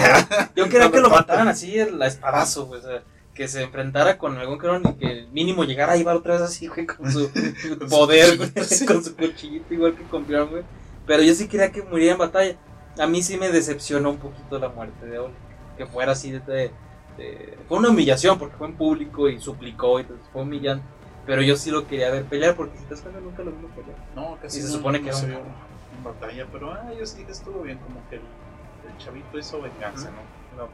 Yo 0.56 0.66
quería 0.70 0.86
No, 0.86 0.92
que 0.92 1.02
lo 1.02 1.10
mataran 1.10 1.48
así, 1.48 1.78
el- 1.78 2.02
espadazo, 2.04 2.68
güey. 2.68 2.80
o 2.80 2.84
sea, 2.84 3.04
que 3.34 3.48
se 3.48 3.64
enfrentara 3.64 4.18
con 4.18 4.38
algún 4.38 4.58
cabrón 4.60 4.84
y 4.86 4.94
que 4.94 5.28
mínimo 5.32 5.64
llegara 5.64 5.94
a 5.94 5.98
Ibar 5.98 6.16
otra 6.16 6.34
vez 6.34 6.44
así, 6.44 6.68
güey, 6.68 6.86
con 6.86 7.12
su 7.12 7.30
poder, 7.90 8.38
güey, 8.38 8.52
con 8.88 9.04
su 9.04 9.16
cuchillito, 9.16 9.74
igual 9.74 9.96
que 9.96 10.04
con 10.04 10.26
Bjorn, 10.28 10.50
güey. 10.50 10.64
Pero 11.06 11.24
yo 11.24 11.34
sí 11.34 11.48
quería 11.48 11.72
que 11.72 11.82
muriera 11.84 12.14
en 12.14 12.20
batalla. 12.20 12.56
A 13.00 13.08
mí 13.08 13.22
sí 13.24 13.38
me 13.38 13.50
decepcionó 13.50 14.12
un 14.12 14.18
poquito 14.18 14.60
la 14.60 14.70
muerte 14.70 15.06
de 15.06 15.20
Oleg. 15.20 15.36
Que 15.78 15.86
fuera 15.88 16.12
así 16.12 16.32
de, 16.32 16.40
de- 16.42 16.72
de- 17.18 17.58
Fue 17.68 17.80
una 17.80 17.90
humillación 17.90 18.38
porque 18.38 18.56
fue 18.56 18.68
en 18.68 18.76
público 18.76 19.28
y 19.28 19.40
suplicó 19.42 20.00
y 20.00 20.06
fue 20.32 20.44
humillante. 20.44 20.86
Pero 21.26 21.42
yo 21.42 21.56
sí 21.58 21.72
lo 21.72 21.88
quería 21.88 22.12
ver 22.12 22.26
pelear 22.26 22.56
porque 22.56 22.78
si 22.78 22.84
te 22.84 22.96
das 22.96 23.04
nunca 23.22 23.44
lo 23.44 23.52
vimos 23.52 23.72
pelear. 23.72 23.98
No, 24.16 24.38
casi 24.42 24.60
Y 24.60 24.62
se 24.62 24.68
no- 24.68 24.74
supone 24.76 25.00
no 25.00 25.04
que 25.06 25.10
era 25.10 25.18
se 25.20 25.26
vio 25.28 25.38
en 25.40 26.04
batalla, 26.04 26.48
pero 26.52 26.72
ah, 26.72 26.92
yo 26.98 27.06
sí 27.06 27.24
que 27.24 27.32
estuvo 27.32 27.62
bien, 27.64 27.80
como 27.80 28.08
que 28.10 28.16
el, 28.18 28.22
el 28.22 28.98
chavito 29.04 29.40
hizo 29.40 29.62
venganza, 29.62 30.12
¿no? 30.12 30.68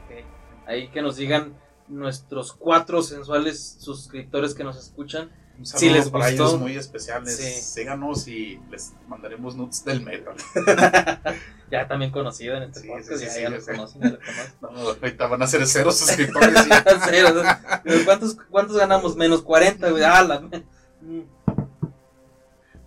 Ahí 0.66 0.88
que 0.88 1.00
nos 1.02 1.16
digan 1.16 1.54
nuestros 1.90 2.52
cuatro 2.52 3.02
sensuales 3.02 3.76
suscriptores 3.80 4.54
que 4.54 4.64
nos 4.64 4.78
escuchan. 4.78 5.30
Un 5.58 5.66
Si 5.66 5.90
les 5.90 6.08
para 6.08 6.28
gustó. 6.30 6.44
ellos 6.46 6.58
muy 6.60 6.76
especiales. 6.76 7.36
Sí. 7.36 7.52
Síganos 7.60 8.26
y 8.28 8.58
les 8.70 8.94
mandaremos 9.08 9.56
nudes 9.56 9.84
del 9.84 10.00
metal. 10.02 10.34
Ya 11.70 11.86
también 11.86 12.10
conocido 12.10 12.56
en 12.56 12.64
este 12.64 12.80
Sí, 12.80 12.88
podcast, 12.88 13.08
sí, 13.10 13.18
sí, 13.18 13.42
ya, 13.42 13.48
sí, 13.60 13.66
ya 13.66 13.72
conocen, 13.76 14.02
ya 14.02 14.08
lo 14.10 14.18
conocen. 14.18 14.52
No, 14.60 14.68
ahorita 14.70 15.26
van 15.28 15.42
a 15.42 15.46
ser 15.46 15.64
cero 15.68 15.92
suscriptores. 15.92 16.64
Cero, 17.08 17.42
¿cuántos, 18.04 18.36
¿Cuántos 18.50 18.76
ganamos? 18.76 19.14
Menos 19.14 19.42
40, 19.42 19.88
güey. 19.90 20.02
Ah, 20.02 20.22
la- 20.24 20.40
Mm. 21.02 21.22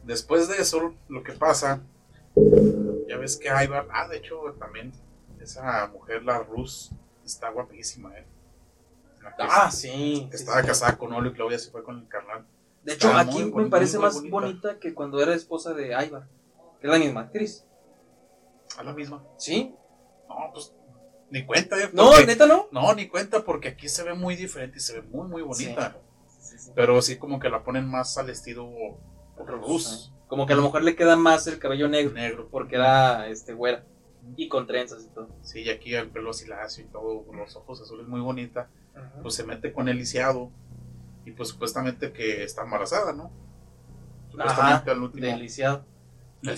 Después 0.04 0.50
de 0.50 0.58
eso, 0.58 0.94
lo 1.08 1.24
que 1.24 1.32
pasa, 1.34 1.82
ya 3.08 3.18
ves 3.18 3.38
que 3.38 3.48
Ivar, 3.48 3.88
ah, 3.92 4.08
de 4.10 4.18
hecho, 4.18 4.36
también 4.60 4.92
esa 5.40 5.88
mujer, 5.88 6.24
la 6.24 6.40
Rus, 6.40 6.92
está 7.26 7.50
guapísima, 7.50 8.14
¿eh? 8.18 8.26
Ah, 9.39 9.68
es- 9.70 9.75
sí. 9.80 10.30
estaba 10.32 10.62
sí. 10.62 10.68
casada 10.68 10.98
con 10.98 11.13
Olo 11.13 11.30
y 11.30 11.34
Claudia 11.34 11.60
se 11.60 11.72
fue 11.72 11.84
con 11.84 12.00
el 12.00 12.08
carnal. 12.08 12.46
De 12.84 12.94
hecho, 12.94 13.13
aquí 13.13 13.39
me 13.39 13.51
bonita, 13.51 13.70
parece 13.72 13.98
más 13.98 14.15
bonita. 14.15 14.32
bonita 14.34 14.80
que 14.80 14.94
cuando 14.94 15.22
era 15.22 15.34
esposa 15.34 15.74
de 15.74 15.88
Ivar. 16.06 16.27
Que 16.82 16.88
es 16.88 16.92
la 16.94 17.00
misma 17.00 17.22
actriz. 17.22 17.65
A 18.77 18.84
la 18.84 18.94
misma. 18.94 19.24
¿Sí? 19.38 19.74
No, 20.27 20.36
pues, 20.53 20.74
ni 21.30 21.46
cuenta. 21.46 21.77
No, 21.94 22.20
neta 22.25 22.46
no. 22.46 22.68
No, 22.72 22.94
ni 22.94 23.08
cuenta, 23.08 23.44
porque 23.44 23.70
aquí 23.70 23.88
se 23.88 24.03
ve 24.03 24.13
muy 24.13 24.36
diferente 24.36 24.77
y 24.77 24.82
se 24.82 25.00
ve 25.00 25.01
muy, 25.03 25.27
muy 25.27 25.42
bonita. 25.42 25.98
Sí, 26.39 26.58
sí. 26.58 26.72
Pero 26.75 27.01
sí 27.01 27.18
como 27.18 27.39
que 27.39 27.50
la 27.50 27.63
ponen 27.63 27.88
más 27.88 28.18
al 28.18 28.30
estilo 28.30 28.70
Rus. 29.38 30.12
Como 30.27 30.46
que 30.46 30.53
a 30.53 30.56
lo 30.56 30.63
mejor 30.63 30.84
le 30.84 30.96
queda 30.96 31.15
más 31.15 31.48
el 31.48 31.60
cabello 31.60 31.88
negro. 31.88 32.13
Negro. 32.13 32.50
Porque 32.51 32.75
era 32.75 33.27
este 33.27 33.53
güera. 33.53 33.86
Y 34.36 34.48
con 34.48 34.68
trenzas 34.68 35.03
y 35.03 35.08
todo. 35.10 35.30
Sí, 35.42 35.62
y 35.62 35.70
aquí 35.70 35.94
el 35.94 36.10
pelo 36.10 36.32
así 36.32 36.48
lacio 36.48 36.84
y 36.84 36.88
todo, 36.88 37.25
con 37.25 37.38
los 37.38 37.56
ojos 37.56 37.82
azules, 37.82 38.08
muy 38.08 38.22
bonita. 38.22 38.70
Pues 39.22 39.36
se 39.36 39.44
mete 39.44 39.74
con 39.74 39.90
el 39.90 39.98
lisiado. 39.98 40.52
Y 41.26 41.32
pues 41.32 41.50
supuestamente 41.50 42.12
que 42.12 42.44
está 42.44 42.64
embarazada, 42.64 43.14
¿no? 43.14 43.26
Ajá, 43.26 44.32
Supuestamente 44.32 44.92
al 44.92 45.04
último. 45.04 45.28
No, 46.42 46.52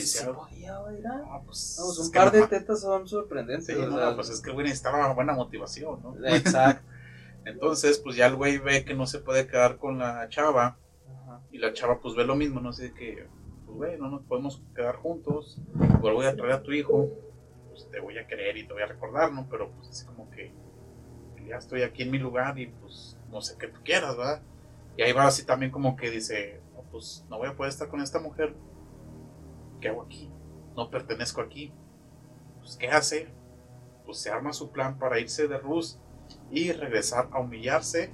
pues, 1.46 1.78
Vamos, 1.78 1.80
es 1.80 2.00
un 2.00 2.12
par 2.12 2.34
no 2.34 2.40
de 2.40 2.48
tetas 2.48 2.82
son 2.82 3.08
sorprendentes. 3.08 3.68
Sí, 3.68 3.74
o 3.74 3.88
no, 3.88 3.98
sea, 3.98 4.16
pues 4.16 4.30
es 4.30 4.42
que 4.42 4.50
el 4.50 4.56
güey 4.56 4.66
necesitaba 4.66 5.14
buena 5.14 5.34
motivación, 5.34 6.02
¿no? 6.02 6.16
Exacto. 6.28 6.84
Entonces, 7.46 8.00
pues 8.00 8.16
ya 8.16 8.26
el 8.26 8.36
güey 8.36 8.58
ve 8.58 8.84
que 8.84 8.96
no 8.96 9.06
se 9.06 9.20
puede 9.20 9.46
quedar 9.48 9.78
con 9.78 10.00
la 10.00 10.28
chava. 10.30 10.80
Ajá. 11.08 11.42
Y 11.52 11.60
la 11.60 11.74
chava 11.74 12.00
pues 12.00 12.16
ve 12.16 12.26
lo 12.26 12.36
mismo, 12.36 12.60
no 12.60 12.74
sé, 12.74 12.94
que, 12.94 13.28
pues 13.66 13.78
güey, 13.78 14.00
no 14.00 14.10
nos 14.10 14.24
podemos 14.24 14.64
quedar 14.76 14.96
juntos. 14.96 15.62
Igual 15.98 16.16
voy 16.16 16.26
a 16.26 16.36
traer 16.36 16.54
a 16.54 16.64
tu 16.64 16.72
hijo. 16.72 17.12
Pues 17.70 17.88
te 17.92 18.00
voy 18.00 18.18
a 18.18 18.26
querer 18.26 18.58
y 18.58 18.66
te 18.66 18.74
voy 18.74 18.82
a 18.82 18.88
recordar, 18.88 19.32
¿no? 19.32 19.48
Pero 19.52 19.70
pues 19.70 19.90
así 19.90 20.06
como 20.08 20.32
que 20.32 20.52
ya 21.48 21.58
estoy 21.58 21.84
aquí 21.84 22.04
en 22.04 22.12
mi 22.12 22.20
lugar 22.20 22.58
y 22.60 22.68
pues 22.68 23.18
no 23.30 23.42
sé 23.42 23.56
qué 23.58 23.68
tú 23.68 23.82
quieras, 23.84 24.18
¿verdad? 24.18 24.42
Y 24.98 25.02
ahí 25.02 25.12
va 25.12 25.26
así 25.26 25.46
también 25.46 25.72
como 25.72 25.96
que 25.96 26.10
dice, 26.10 26.62
no, 26.74 26.82
pues 26.92 27.26
no 27.30 27.38
voy 27.38 27.50
a 27.50 27.56
poder 27.56 27.72
estar 27.72 27.88
con 27.88 28.02
esta 28.02 28.20
mujer. 28.20 28.56
¿Qué 29.82 29.90
hago 29.90 30.04
aquí? 30.04 30.32
No 30.76 30.90
pertenezco 30.90 31.42
aquí. 31.42 31.74
Pues 32.60 32.78
¿qué 32.78 32.88
hace? 32.88 33.28
Pues 34.06 34.20
se 34.20 34.30
arma 34.30 34.54
su 34.54 34.72
plan 34.72 34.98
para 34.98 35.20
irse 35.20 35.48
de 35.48 35.58
Rus 35.58 36.00
y 36.52 36.72
regresar 36.72 37.28
a 37.32 37.40
humillarse. 37.40 38.12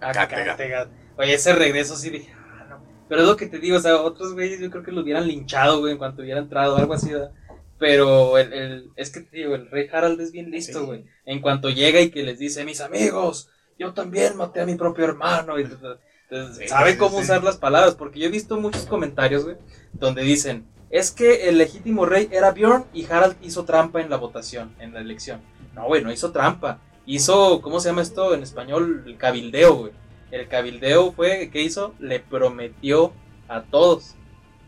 Ah, 0.00 0.12
Kattegat. 0.12 0.46
Kattegat. 0.46 0.88
Oye, 1.16 1.34
ese 1.34 1.54
regreso 1.54 1.96
sí 1.96 2.10
dije, 2.10 2.32
ah, 2.34 2.66
no. 2.68 2.82
Pero 3.08 3.22
es 3.22 3.28
lo 3.28 3.36
que 3.36 3.46
te 3.46 3.58
digo, 3.58 3.76
o 3.76 3.80
sea, 3.80 3.96
otros 4.00 4.34
güeyes 4.34 4.60
yo 4.60 4.70
creo 4.70 4.82
que 4.82 4.92
lo 4.92 5.02
hubieran 5.02 5.26
linchado, 5.26 5.80
güey, 5.80 5.92
en 5.92 5.98
cuanto 5.98 6.22
hubiera 6.22 6.40
entrado, 6.40 6.76
algo 6.76 6.94
así, 6.94 7.12
¿verdad? 7.12 7.32
Pero 7.78 8.38
el, 8.38 8.52
el- 8.52 8.90
es 8.96 9.10
que 9.10 9.20
digo, 9.32 9.54
el 9.54 9.70
rey 9.70 9.88
Harald 9.92 10.20
es 10.20 10.32
bien 10.32 10.50
listo, 10.50 10.80
Sí. 10.80 10.86
güey. 10.86 11.04
En 11.26 11.40
cuanto 11.40 11.70
llega 11.70 12.00
y 12.00 12.10
que 12.10 12.22
les 12.22 12.38
dice, 12.38 12.64
mis 12.64 12.80
amigos, 12.80 13.48
yo 13.78 13.92
también 13.92 14.36
maté 14.36 14.60
a 14.60 14.66
mi 14.66 14.76
propio 14.76 15.04
hermano. 15.04 15.58
Y, 15.58 15.62
entonces, 15.62 16.58
Sí, 16.58 16.68
sabe 16.68 16.96
cómo 16.96 17.18
sí. 17.18 17.24
usar 17.24 17.42
las 17.42 17.56
palabras, 17.56 17.94
porque 17.96 18.20
yo 18.20 18.26
he 18.26 18.30
visto 18.30 18.56
muchos 18.60 18.86
comentarios, 18.86 19.44
güey, 19.44 19.56
donde 19.92 20.22
dicen, 20.22 20.66
es 20.90 21.10
que 21.10 21.48
el 21.48 21.58
legítimo 21.58 22.06
rey 22.06 22.28
era 22.30 22.52
Bjorn 22.52 22.84
y 22.94 23.04
Harald 23.06 23.36
hizo 23.42 23.64
trampa 23.64 24.00
en 24.00 24.10
la 24.10 24.16
votación, 24.16 24.74
en 24.78 24.94
la 24.94 25.00
elección. 25.00 25.40
No, 25.74 25.86
güey, 25.86 26.02
no 26.04 26.12
hizo 26.12 26.30
trampa. 26.30 26.80
Hizo, 27.06 27.60
¿cómo 27.60 27.80
se 27.80 27.88
llama 27.88 28.02
esto 28.02 28.32
en 28.34 28.42
español? 28.44 29.02
El 29.06 29.16
cabildeo, 29.16 29.74
güey. 29.74 29.92
El 30.30 30.48
cabildeo 30.48 31.12
fue, 31.12 31.50
¿qué 31.52 31.62
hizo? 31.62 31.94
Le 31.98 32.20
prometió 32.20 33.12
a 33.48 33.62
todos. 33.62 34.14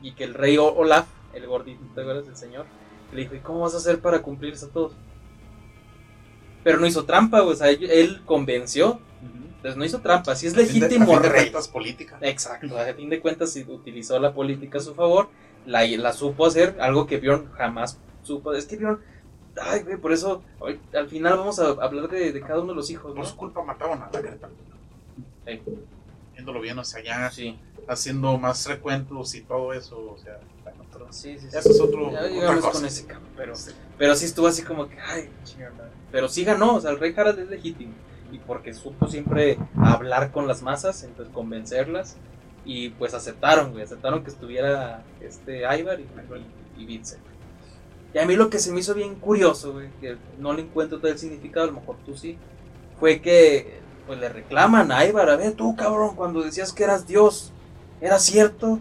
Y 0.02 0.12
que 0.12 0.24
el 0.24 0.34
rey 0.34 0.58
Olaf, 0.58 1.06
el 1.32 1.46
gordito, 1.46 1.80
¿te 1.94 2.00
acuerdas 2.02 2.26
del 2.26 2.36
señor? 2.36 2.66
Le 3.12 3.22
dijo, 3.22 3.34
¿y 3.34 3.40
cómo 3.40 3.60
vas 3.60 3.74
a 3.74 3.78
hacer 3.78 4.00
para 4.00 4.20
cumplirse 4.22 4.66
a 4.66 4.68
todos? 4.68 4.92
Pero 6.64 6.78
no 6.80 6.86
hizo 6.86 7.04
trampa. 7.04 7.42
O 7.42 7.54
sea, 7.54 7.70
él- 7.70 8.22
convenció. 8.24 9.00
Entonces 9.56 9.76
no 9.76 9.84
hizo 9.84 10.00
trampa. 10.00 10.34
Si 10.34 10.46
es 10.46 10.52
A 10.54 10.56
fin 10.56 10.66
de- 10.80 10.86
a 10.86 10.88
legítimo 10.88 11.12
fin 11.14 11.22
de 11.22 11.30
cuentas, 11.30 11.68
política. 11.68 12.18
Exacto, 12.20 12.78
a 12.78 12.84
fin 12.94 13.08
de 13.08 13.20
cuentas 13.20 13.52
si 13.52 13.62
utilizó 13.62 14.18
la 14.18 14.32
política 14.34 14.78
a 14.78 14.80
su 14.80 14.94
favor, 14.94 15.28
la, 15.64 15.84
la 15.86 16.12
supo 16.12 16.46
hacer, 16.46 16.76
algo 16.80 17.06
que 17.06 17.18
Bjorn 17.18 17.50
jamás 17.52 17.98
supo. 18.22 18.52
Es 18.52 18.66
que 18.66 18.76
Bjorn, 18.76 19.00
ay, 19.60 19.82
güey, 19.82 19.96
por 19.96 20.12
eso 20.12 20.42
hoy- 20.60 20.78
al 20.94 21.08
final 21.08 21.38
vamos 21.38 21.58
a 21.58 21.68
hablar 21.68 22.08
de, 22.08 22.32
de 22.32 22.40
cada 22.40 22.60
uno 22.60 22.68
de 22.70 22.76
los 22.76 22.90
hijos, 22.90 23.12
Por 23.12 23.16
¿no? 23.20 23.24
su 23.24 23.36
culpa 23.36 23.62
mataron 23.64 24.00
a 24.02 24.10
la 24.12 24.20
Greta. 24.20 24.48
Sí. 25.46 25.60
Viéndolo 26.34 26.60
bien, 26.60 26.78
o 26.78 26.84
sea, 26.84 27.02
ya 27.02 27.30
Sí, 27.30 27.58
haciendo 27.88 28.36
más 28.38 28.66
recuentos 28.68 29.34
y 29.34 29.40
todo 29.40 29.72
eso, 29.72 29.96
o 30.14 30.18
sea, 30.18 30.38
pero 30.98 31.12
sí, 31.12 31.38
sí. 31.38 31.48
sí. 31.50 31.56
eso 31.56 31.70
es 31.70 31.80
otro. 31.80 32.12
Ya 32.12 32.22
otra 32.22 32.56
cosa. 32.56 32.70
con 32.72 32.84
ese 32.86 33.06
cabrón, 33.06 33.28
pero, 33.36 33.54
pero 33.98 34.14
sí 34.14 34.24
estuvo 34.26 34.46
así 34.46 34.62
como 34.62 34.88
que, 34.88 34.98
ay, 35.00 35.30
chingada. 35.44 35.90
Pero 36.10 36.28
sí 36.28 36.44
ganó, 36.44 36.76
o 36.76 36.80
sea, 36.80 36.90
el 36.90 36.98
rey 36.98 37.14
Harald 37.16 37.38
es 37.38 37.48
legítimo. 37.48 37.92
Y 38.32 38.38
porque 38.38 38.74
supo 38.74 39.06
siempre 39.06 39.58
hablar 39.76 40.32
con 40.32 40.46
las 40.46 40.62
masas, 40.62 41.02
entonces 41.04 41.32
convencerlas. 41.32 42.16
Y 42.64 42.90
pues 42.90 43.14
aceptaron, 43.14 43.72
güey, 43.72 43.84
aceptaron 43.84 44.24
que 44.24 44.30
estuviera 44.30 45.04
este 45.20 45.60
Ivar 45.60 46.00
y, 46.00 46.04
y, 46.76 46.82
y 46.82 46.86
Vincent. 46.86 47.22
Y 48.12 48.18
a 48.18 48.26
mí 48.26 48.34
lo 48.34 48.50
que 48.50 48.58
se 48.58 48.72
me 48.72 48.80
hizo 48.80 48.94
bien 48.94 49.16
curioso, 49.16 49.74
güey, 49.74 49.88
que 50.00 50.16
no 50.38 50.52
le 50.52 50.62
encuentro 50.62 50.98
todo 50.98 51.12
el 51.12 51.18
significado, 51.18 51.64
a 51.64 51.66
lo 51.68 51.80
mejor 51.80 51.96
tú 52.06 52.16
sí, 52.16 52.38
fue 52.98 53.20
que 53.20 53.80
pues 54.06 54.18
le 54.18 54.28
reclaman 54.28 54.90
a 54.90 55.04
Ivar, 55.04 55.28
a 55.28 55.36
ver 55.36 55.52
tú 55.52 55.76
cabrón, 55.76 56.16
cuando 56.16 56.42
decías 56.42 56.72
que 56.72 56.84
eras 56.84 57.06
Dios, 57.06 57.52
¿era 58.00 58.18
cierto? 58.18 58.78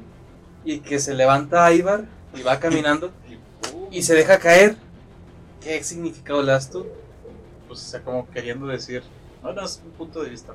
Y 0.66 0.80
que 0.80 1.00
se 1.00 1.14
levanta 1.14 1.72
Ivar 1.72 2.06
y 2.36 2.42
va 2.42 2.60
caminando 2.60 3.12
y 3.92 4.02
se 4.02 4.14
deja 4.16 4.40
caer. 4.40 4.76
¿Qué 5.62 5.82
significado 5.84 6.42
le 6.44 6.52
das 6.52 6.70
tú? 6.70 6.86
Pues, 7.68 7.80
o 7.82 7.84
sea, 7.86 8.02
como 8.02 8.30
queriendo 8.30 8.68
decir, 8.68 9.04
no, 9.42 9.54
no, 9.54 9.64
es 9.66 9.82
un 9.86 9.92
punto 9.92 10.22
de 10.24 10.30
vista. 10.32 10.54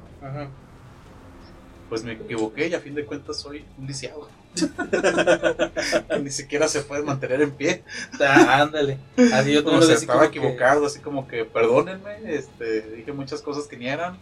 Pues 1.88 2.04
me 2.04 2.12
equivoqué 2.12 2.68
y 2.68 2.74
a 2.74 2.80
fin 2.80 2.94
de 2.94 3.04
cuentas 3.04 3.38
soy 3.38 3.64
un 3.78 3.86
lisiado. 3.86 4.28
ni 6.22 6.30
siquiera 6.30 6.66
se 6.68 6.82
puede 6.82 7.02
mantener 7.02 7.40
en 7.42 7.50
pie. 7.52 7.82
Ah, 8.20 8.62
ándale. 8.62 8.98
Así 9.32 9.52
yo 9.52 9.64
Como 9.64 9.80
se 9.82 9.92
así 9.94 10.02
estaba 10.02 10.20
como 10.20 10.30
que- 10.32 10.38
equivocado, 10.38 10.86
así 10.86 11.00
como 11.00 11.26
que 11.28 11.44
perdónenme, 11.44 12.34
este, 12.34 12.82
dije 12.96 13.12
muchas 13.12 13.42
cosas 13.42 13.66
que 13.66 13.76
ni 13.76 13.88
eran. 13.88 14.16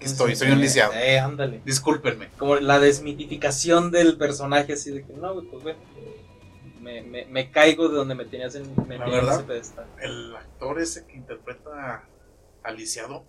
Aquí 0.00 0.06
estoy, 0.06 0.34
soy 0.36 0.50
un 0.50 0.60
lisiado. 0.60 0.92
Eh, 0.94 1.18
ándale. 1.18 1.60
Discúlpenme. 1.64 2.28
Como 2.38 2.56
la 2.56 2.78
desmitificación 2.78 3.90
del 3.90 4.16
personaje, 4.16 4.72
así 4.72 4.90
de 4.90 5.04
que 5.04 5.12
no, 5.12 5.34
güey, 5.34 5.46
pues 5.46 5.62
bueno. 5.62 5.78
Me, 6.80 7.02
me, 7.02 7.26
me 7.26 7.50
caigo 7.50 7.88
de 7.90 7.96
donde 7.96 8.14
me 8.14 8.24
tenías 8.24 8.54
en, 8.54 8.74
me 8.88 8.96
La 8.98 9.06
verdad. 9.06 9.44
pedestal. 9.44 9.86
El 10.00 10.34
actor 10.34 10.80
ese 10.80 11.04
que 11.06 11.14
interpreta 11.14 12.04
a 12.62 12.72
Lisiado, 12.72 13.24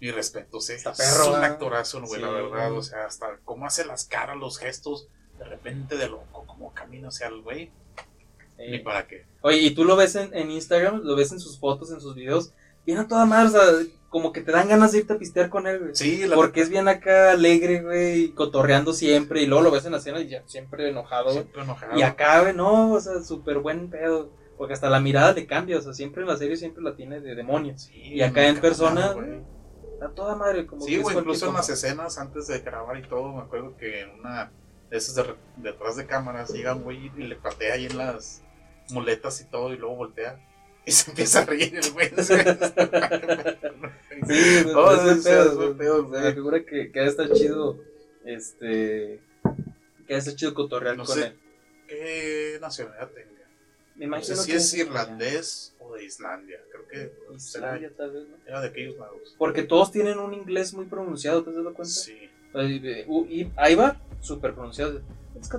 mi 0.00 0.10
respeto, 0.10 0.60
sí. 0.60 0.74
Está 0.74 0.90
es 0.90 0.98
perro, 0.98 1.34
un 1.34 1.42
¿eh? 1.42 1.46
actorazo, 1.46 2.00
güey, 2.02 2.20
la 2.20 2.28
Sí. 2.28 2.34
verdad. 2.34 2.72
O 2.72 2.82
sea, 2.82 3.06
hasta 3.06 3.38
cómo 3.44 3.66
hace 3.66 3.86
las 3.86 4.04
caras, 4.04 4.36
los 4.36 4.58
gestos, 4.58 5.08
de 5.38 5.44
repente 5.46 5.96
de 5.96 6.08
loco, 6.08 6.44
como 6.46 6.74
camina 6.74 7.08
hacia 7.08 7.28
el 7.28 7.40
güey. 7.40 7.70
Sí. 8.58 8.64
Ni 8.70 8.78
para 8.80 9.06
qué. 9.06 9.24
Oye, 9.40 9.58
y 9.58 9.70
tú 9.70 9.84
lo 9.84 9.96
ves 9.96 10.14
en, 10.16 10.34
en 10.36 10.50
Instagram, 10.50 11.00
lo 11.04 11.16
ves 11.16 11.32
en 11.32 11.40
sus 11.40 11.58
fotos, 11.58 11.90
en 11.90 12.00
sus 12.02 12.14
videos, 12.14 12.52
bien 12.84 12.98
a 12.98 13.08
toda 13.08 13.24
madre, 13.24 13.48
o 13.48 13.50
sea, 13.52 13.62
como 14.08 14.32
que 14.32 14.40
te 14.40 14.52
dan 14.52 14.68
ganas 14.68 14.92
de 14.92 14.98
irte 14.98 15.12
a 15.12 15.18
pistear 15.18 15.50
con 15.50 15.66
él, 15.66 15.78
güey. 15.80 15.90
Sí, 15.94 16.26
la 16.26 16.34
Porque 16.34 16.60
es 16.62 16.70
bien 16.70 16.88
acá 16.88 17.32
alegre, 17.32 17.82
güey, 17.82 18.24
y 18.24 18.28
cotorreando 18.32 18.92
siempre, 18.92 19.42
y 19.42 19.46
luego 19.46 19.64
lo 19.64 19.70
ves 19.70 19.84
en 19.84 19.92
la 19.92 19.98
escena 19.98 20.20
y 20.20 20.28
ya 20.28 20.42
siempre 20.46 20.88
enojado, 20.88 21.30
siempre 21.30 21.62
enojado. 21.62 21.98
Y 21.98 22.02
acá, 22.02 22.40
güey, 22.40 22.54
no, 22.54 22.92
o 22.92 23.00
sea, 23.00 23.22
súper 23.22 23.58
buen 23.58 23.90
pedo. 23.90 24.30
Porque 24.56 24.74
hasta 24.74 24.90
la 24.90 24.98
mirada 24.98 25.32
le 25.34 25.46
cambia, 25.46 25.78
o 25.78 25.80
sea, 25.80 25.92
siempre 25.92 26.22
en 26.22 26.28
la 26.28 26.36
serie 26.36 26.56
siempre 26.56 26.82
la 26.82 26.96
tiene 26.96 27.20
de 27.20 27.36
demonio. 27.36 27.78
Sí, 27.78 27.92
y 27.94 28.22
acá 28.22 28.46
en 28.48 28.60
persona, 28.60 29.12
güey. 29.12 29.40
A 30.02 30.08
toda 30.08 30.34
madre, 30.36 30.66
como 30.66 30.82
Sí, 30.84 30.96
güey, 30.98 31.16
incluso 31.16 31.46
en 31.48 31.54
las 31.54 31.68
escenas 31.68 32.18
antes 32.18 32.46
de 32.48 32.58
grabar 32.60 32.96
y 32.98 33.02
todo, 33.02 33.32
me 33.32 33.42
acuerdo 33.42 33.76
que 33.76 34.00
en 34.00 34.18
una 34.18 34.50
de 34.90 34.96
esas 34.96 35.14
de 35.16 35.22
re- 35.24 35.34
detrás 35.58 35.96
de 35.96 36.06
cámaras 36.06 36.50
llega 36.52 36.74
un 36.74 36.82
güey 36.82 37.12
y 37.16 37.22
le 37.22 37.36
patea 37.36 37.74
ahí 37.74 37.86
en 37.86 37.98
las 37.98 38.42
muletas 38.90 39.40
y 39.40 39.44
todo 39.44 39.72
y 39.72 39.76
luego 39.76 39.94
voltea 39.96 40.40
y 40.88 40.92
se 40.92 41.10
empieza 41.10 41.40
a 41.40 41.44
reír 41.44 41.76
el 41.76 41.90
güey. 41.92 42.08
Sí, 42.08 42.34
Oh, 44.74 44.92
es 44.92 45.02
buen 45.02 45.22
sí, 45.22 45.28
pedo, 45.28 45.50
es 45.50 45.54
buen 45.56 45.74
güey. 45.74 45.78
pedo, 45.78 45.94
O 46.06 46.10
sea, 46.10 46.10
güey. 46.10 46.22
me 46.22 46.32
figura 46.34 46.64
que, 46.64 46.90
que 46.92 47.06
estar 47.06 47.30
chido, 47.32 47.78
este, 48.24 49.20
que 50.06 50.16
estar 50.16 50.34
chido 50.34 50.54
cotorrear 50.54 50.96
No 50.96 51.04
con 51.04 51.16
sé. 51.16 51.26
él. 51.28 51.32
¿Qué 51.86 52.58
nacionalidad 52.60 53.08
tenga? 53.10 53.28
Me 53.96 54.06
No 54.06 54.16
imagino 54.16 54.36
sé 54.36 54.42
si 54.42 54.50
que 54.50 54.56
es 54.58 54.74
irlandés 54.74 55.74
o 55.80 55.94
de 55.94 56.04
Islandia. 56.04 56.58
Creo 56.70 56.86
que 56.88 57.34
Islandia, 57.34 57.90
tal 57.96 58.12
vez, 58.12 58.24
¿no? 58.28 58.36
era 58.46 58.60
de 58.60 58.68
aquellos 58.68 58.96
lados. 58.98 59.34
Porque 59.38 59.62
todos 59.62 59.90
tienen 59.90 60.18
un 60.18 60.34
inglés 60.34 60.74
muy 60.74 60.84
pronunciado, 60.86 61.42
¿te 61.42 61.50
has 61.50 61.56
dado 61.56 61.72
cuenta? 61.74 61.92
Sí. 61.92 62.28
Y 63.28 63.50
ahí 63.56 63.74
va, 63.74 64.00
súper 64.20 64.54
pronunciado. 64.54 65.00
Es 65.40 65.48
que- 65.48 65.58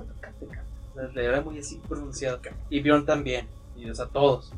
Le 1.14 1.24
era 1.24 1.40
muy 1.40 1.58
así 1.58 1.80
pronunciado. 1.88 2.40
Y 2.68 2.80
Bjorn 2.80 3.06
también. 3.06 3.46
Y 3.76 3.88
o 3.90 3.94
sea, 3.94 4.06
todos. 4.06 4.52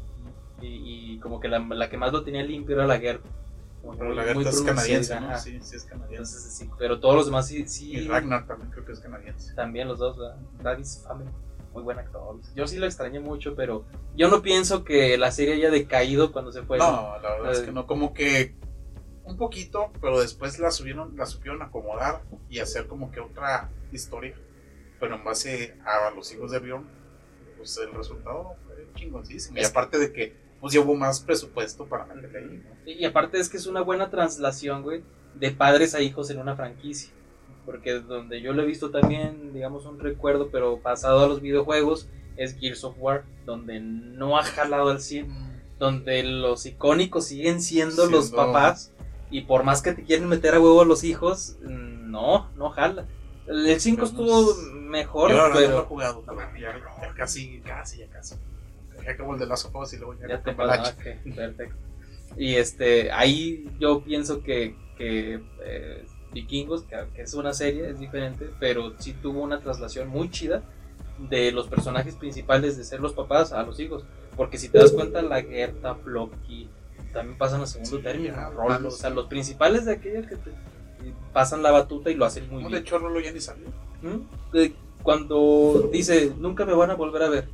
Y, 0.63 1.15
y 1.15 1.19
como 1.19 1.41
que 1.41 1.49
la, 1.49 1.59
la 1.59 1.91
que 1.91 1.97
más 1.99 2.13
lo 2.13 2.23
tenía 2.25 2.43
limpio 2.43 2.77
era 2.77 2.87
la 2.87 2.99
Gerta. 2.99 3.29
Como 3.83 3.99
Pero 3.99 4.15
la 4.15 4.23
Gerta 4.23 4.49
es 4.49 4.63
canadiense, 4.63 5.21
¿no? 5.21 5.39
Sí, 5.39 5.59
sí 5.61 5.77
es 5.77 5.85
canadiense. 5.85 6.15
Entonces, 6.37 6.55
sí, 6.55 6.71
pero 6.79 7.01
todos 7.01 7.17
los 7.17 7.27
demás 7.27 7.49
sí. 7.49 7.67
sí 7.67 7.93
Y 7.93 8.07
Ragnar 8.07 8.47
también 8.47 8.71
creo 8.71 8.85
que 8.85 8.93
es 8.93 9.01
canadiense. 9.01 9.55
También 9.55 9.89
los 9.89 9.99
dos, 9.99 10.17
¿verdad? 10.17 10.37
Travis 10.61 11.05
Fimmel, 11.07 11.29
muy 11.73 11.83
buen 11.83 11.99
actor. 11.99 12.39
Yo 12.55 12.67
sí 12.69 12.77
lo 12.79 12.87
extrañé 12.87 13.19
mucho, 13.19 13.55
pero 13.57 13.85
yo 14.15 14.29
no 14.29 14.41
pienso 14.41 14.85
que 14.85 15.19
la 15.19 15.33
serie 15.33 15.55
haya 15.55 15.71
decaído 15.71 16.31
cuando 16.33 16.53
se 16.53 16.63
fue. 16.63 16.79
No, 16.79 17.19
la 17.21 17.31
verdad 17.33 17.53
es 17.53 17.61
Eh. 17.61 17.65
que 17.67 17.73
no, 17.73 17.87
como 17.89 18.15
que 18.15 18.55
un 19.25 19.37
poquito, 19.37 19.91
pero 20.01 20.21
después 20.21 20.59
la 20.59 20.71
subieron, 20.71 21.17
la 21.17 21.27
supieron 21.27 21.63
acomodar 21.63 22.23
y 22.49 22.59
hacer 22.61 22.87
como 22.87 23.11
que 23.11 23.21
otra 23.21 23.71
historia, 23.93 24.35
pero 25.01 25.15
en 25.17 25.25
base 25.25 25.77
a 25.85 26.11
los 26.11 26.33
hijos 26.33 26.51
de 26.53 26.59
Bjorn, 26.61 26.85
pues 27.57 27.77
el 27.79 27.93
resultado 27.93 28.55
fue 28.67 28.87
chingoncísimo. 28.95 29.59
Y 29.59 29.65
aparte 29.65 29.99
de 29.99 30.13
que 30.13 30.42
pues 30.63 30.73
llevó 30.73 30.95
más 30.95 31.21
presupuesto 31.21 31.85
para 31.87 32.07
meterle 32.07 32.39
ahí, 32.39 32.63
¿no? 32.65 32.91
Y 32.91 33.05
aparte 33.05 33.39
es 33.39 33.51
que 33.51 33.57
es 33.59 33.67
una 33.67 33.81
buena 33.83 34.09
translación, 34.11 34.83
güey, 34.83 35.03
de 35.35 35.51
padres 35.51 35.95
a 35.95 36.01
hijos 36.01 36.31
en 36.31 36.39
una 36.39 36.57
franquicia. 36.57 37.11
Porque 37.67 37.95
donde 38.01 38.41
yo 38.41 38.53
lo 38.53 38.63
he 38.63 38.67
visto 38.67 38.91
también, 38.91 39.53
digamos, 39.53 39.85
un 39.87 39.99
recuerdo, 40.01 40.49
pero 40.51 40.79
pasado 40.79 41.25
a 41.25 41.29
los 41.29 41.41
videojuegos, 41.41 42.09
es 42.37 42.57
Gears 42.59 42.85
of 42.85 42.95
War, 42.99 43.25
donde 43.45 43.81
no 43.81 44.39
ha 44.39 44.45
jalado 44.45 44.89
al 44.91 45.01
100, 45.01 45.29
donde 45.79 46.23
los 46.23 46.65
icónicos 46.65 47.27
siguen 47.27 47.61
siendo, 47.61 48.07
los 48.07 48.31
papás, 48.31 48.93
y 49.33 49.43
por 49.43 49.65
más 49.65 49.83
que 49.83 49.93
te 49.93 50.05
quieren 50.05 50.29
meter 50.29 50.55
a 50.55 50.61
huevo 50.61 50.81
a 50.83 50.85
los 50.85 51.03
hijos, 51.05 51.57
no, 51.61 52.51
no 52.57 52.71
jala. 52.71 53.07
El 53.49 53.81
5 53.81 53.97
Pero 53.97 54.07
estuvo 54.07 54.43
no- 54.43 54.81
mejor, 54.81 55.31
Yo 55.31 55.37
verdad 55.37 55.49
no 55.49 55.55
lo 55.55 55.61
he 55.61 55.67
pero 55.67 55.85
jugado, 55.87 56.23
pero 56.25 56.39
ya, 56.59 56.77
ya 57.03 57.15
casi, 57.15 57.61
casi, 57.61 57.99
ya 57.99 58.07
casi. 58.09 58.37
Ya 59.05 59.13
acabó 59.13 59.35
el 59.35 59.41
de 59.41 59.47
las 59.47 59.65
y 59.93 59.97
luego 59.97 60.15
ya, 60.21 60.39
te 60.39 60.43
Cambalache. 60.43 60.93
pasa, 60.95 61.21
ok, 61.27 61.35
perfecto. 61.35 61.77
Y 62.37 62.55
este, 62.55 63.11
ahí 63.13 63.69
yo 63.79 64.03
pienso 64.03 64.43
que, 64.43 64.75
que 64.97 65.41
eh, 65.65 66.05
Vikingos, 66.33 66.83
que, 66.85 66.97
que 67.15 67.23
es 67.23 67.35
una 67.35 67.53
serie, 67.53 67.91
es 67.91 67.99
diferente, 68.01 68.49
pero 68.59 68.95
sí 68.99 69.13
tuvo 69.13 69.43
una 69.43 69.61
traslación 69.61 70.09
muy 70.09 70.31
chida 70.31 70.63
de 71.29 71.53
los 71.53 71.69
personajes 71.69 72.15
principales 72.17 72.77
de 72.77 72.85
ser 72.85 73.01
los 73.01 73.13
papás 73.13 73.53
a 73.53 73.63
los 73.63 73.79
hijos. 73.81 74.05
Porque 74.37 74.57
si 74.57 74.69
te 74.71 74.79
das 74.79 74.93
cuenta, 74.93 75.21
la 75.21 75.43
Gerta, 75.43 75.95
Floki, 75.97 76.71
también 77.13 77.37
pasan 77.37 77.61
a 77.61 77.67
segundo 77.67 77.99
Sí, 77.99 78.03
término. 78.03 78.35
ya, 78.35 78.49
Rollo, 78.49 78.67
claro, 78.67 78.89
o 78.89 78.91
sea, 78.91 79.11
los 79.11 79.27
principales 79.27 79.85
de 79.85 79.93
aquella 79.93 80.27
que 80.27 80.37
te 80.37 80.51
pasan 81.35 81.63
la 81.63 81.71
batuta 81.71 82.11
y 82.11 82.15
lo 82.15 82.25
hacen 82.25 82.49
muy 82.49 82.63
No, 82.63 82.69
bien. 82.69 82.73
de 82.73 82.79
hecho, 82.87 82.99
Rolo 82.99 83.21
ya 83.21 83.31
ni 83.33 83.41
salió. 83.41 83.67
¿Mm? 84.01 84.63
Cuando 85.03 85.91
dice, 85.93 86.33
nunca 86.39 86.65
me 86.65 86.73
van 86.75 86.91
a 86.91 86.95
volver 86.95 87.23
a 87.25 87.29
ver. 87.29 87.49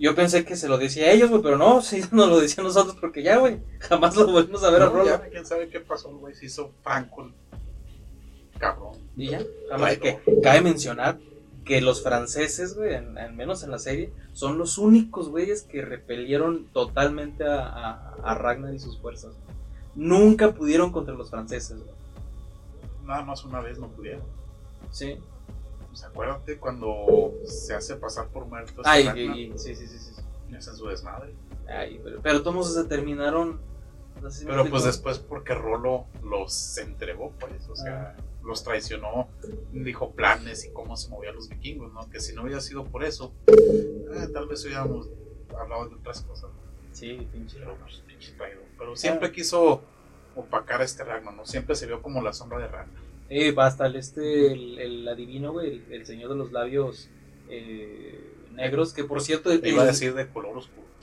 Yo 0.00 0.14
pensé 0.14 0.44
que 0.44 0.56
se 0.56 0.66
lo 0.68 0.78
decía 0.78 1.04
a 1.06 1.10
ellos, 1.12 1.30
güey, 1.30 1.42
pero 1.42 1.56
no, 1.58 1.80
sí, 1.82 2.02
nos 2.10 2.28
lo 2.28 2.40
decía 2.40 2.62
a 2.62 2.66
nosotros 2.66 2.96
porque 3.00 3.22
ya, 3.22 3.36
güey, 3.38 3.58
jamás 3.78 4.16
lo 4.16 4.26
volvimos 4.32 4.64
a 4.64 4.70
ver 4.70 4.82
a 4.82 4.86
Rolo. 4.86 5.04
ya, 5.04 5.20
quién 5.28 5.46
sabe 5.46 5.68
qué 5.68 5.80
pasó, 5.80 6.08
güey 6.16 6.34
se 6.34 6.46
hizo 6.46 6.72
Franco. 6.82 7.30
Cabrón. 8.58 8.92
Y 9.16 9.28
ya, 9.30 9.42
jamás 9.70 9.98
que 9.98 10.18
cabe 10.42 10.60
mencionar 10.62 11.18
que 11.64 11.80
los 11.80 12.02
franceses, 12.02 12.74
güey, 12.76 12.94
al 12.94 13.32
menos 13.34 13.62
en 13.62 13.70
la 13.70 13.78
serie, 13.78 14.12
son 14.32 14.58
los 14.58 14.76
únicos 14.78 15.28
güeyes 15.28 15.62
que 15.62 15.82
repelieron 15.82 16.66
totalmente 16.72 17.44
a, 17.44 17.60
a- 17.66 18.14
a 18.22 18.34
Ragnar 18.34 18.74
y 18.74 18.78
sus 18.78 18.98
fuerzas. 18.98 19.32
Nunca 19.94 20.52
pudieron 20.52 20.92
contra 20.92 21.14
los 21.14 21.30
franceses, 21.30 21.78
güey. 21.78 21.90
Nada 23.04 23.22
más 23.22 23.44
una 23.44 23.60
vez 23.60 23.78
no 23.78 23.88
pudieron. 23.88 24.22
Sí. 24.90 25.16
Pues 25.90 26.04
acuérdate 26.04 26.56
cuando 26.58 27.34
se 27.44 27.74
hace 27.74 27.96
pasar 27.96 28.28
por 28.28 28.46
muerto. 28.46 28.80
Ay, 28.84 29.08
y- 29.14 29.20
y- 29.52 29.58
sí, 29.58 29.74
sí, 29.74 29.86
sí, 29.86 29.98
sí. 29.98 30.22
y 30.50 30.54
hacen 30.56 30.74
su 30.76 30.86
desmadre. 30.86 31.34
Ay, 31.68 32.00
pero, 32.02 32.20
pero 32.22 32.42
todos 32.42 32.72
se 32.74 32.84
terminaron. 32.84 33.60
no 34.20 34.30
sé 34.30 34.40
si 34.40 34.44
me 34.44 34.50
Pero 34.50 34.68
pues 34.68 34.84
después 34.84 35.18
porque 35.18 35.54
Rolo 35.54 36.04
los 36.22 36.76
entregó, 36.78 37.32
pues, 37.40 37.66
o 37.68 37.74
sea, 37.76 38.14
Ah. 38.18 38.22
los 38.42 38.62
traicionó, 38.64 39.28
dijo 39.72 40.10
planes 40.12 40.64
y 40.66 40.70
cómo 40.72 40.96
se 40.96 41.08
movían 41.08 41.34
los 41.36 41.48
vikingos, 41.48 41.92
¿no? 41.92 42.08
Que 42.10 42.20
si 42.20 42.34
no 42.34 42.42
hubiera 42.42 42.60
sido 42.60 42.84
por 42.84 43.02
eso, 43.04 43.32
eh, 43.46 44.28
tal 44.32 44.46
vez 44.46 44.62
hubiéramos 44.64 45.08
hablado 45.58 45.88
de 45.88 45.94
otras 45.96 46.20
cosas, 46.22 46.50
Sí, 46.92 47.26
pinche. 47.32 47.58
pero 47.60 47.76
pues, 47.76 47.96
pinche 48.06 48.32
traidor. 48.32 48.64
Pero 48.78 48.94
siempre 48.96 49.32
quiso 49.32 49.80
opacar 50.36 50.80
a 50.82 50.84
este 50.84 51.02
Ragnar, 51.02 51.32
¿no? 51.34 51.46
Siempre 51.46 51.74
se 51.74 51.86
vio 51.86 52.02
como 52.02 52.20
la 52.22 52.32
sombra 52.34 52.58
de 52.58 52.68
Ragnar. 52.68 53.02
Eh, 53.30 53.52
basta 53.52 53.86
el 53.86 53.96
este, 53.96 54.52
el, 54.52 54.78
el 54.78 55.08
adivino, 55.08 55.52
güey, 55.52 55.68
el, 55.68 55.92
el 55.92 56.04
señor 56.06 56.28
de 56.30 56.34
los 56.36 56.52
labios 56.52 57.08
eh, 57.48 58.20
negros, 58.52 58.92
que 58.92 59.04
por 59.04 59.22
cierto... 59.22 59.58
Te 59.58 59.68
iba 59.68 59.82
a 59.82 59.84
el- 59.86 59.90
decir 59.92 60.14
de 60.14 60.28
color 60.28 60.58
oscuro. 60.58 60.80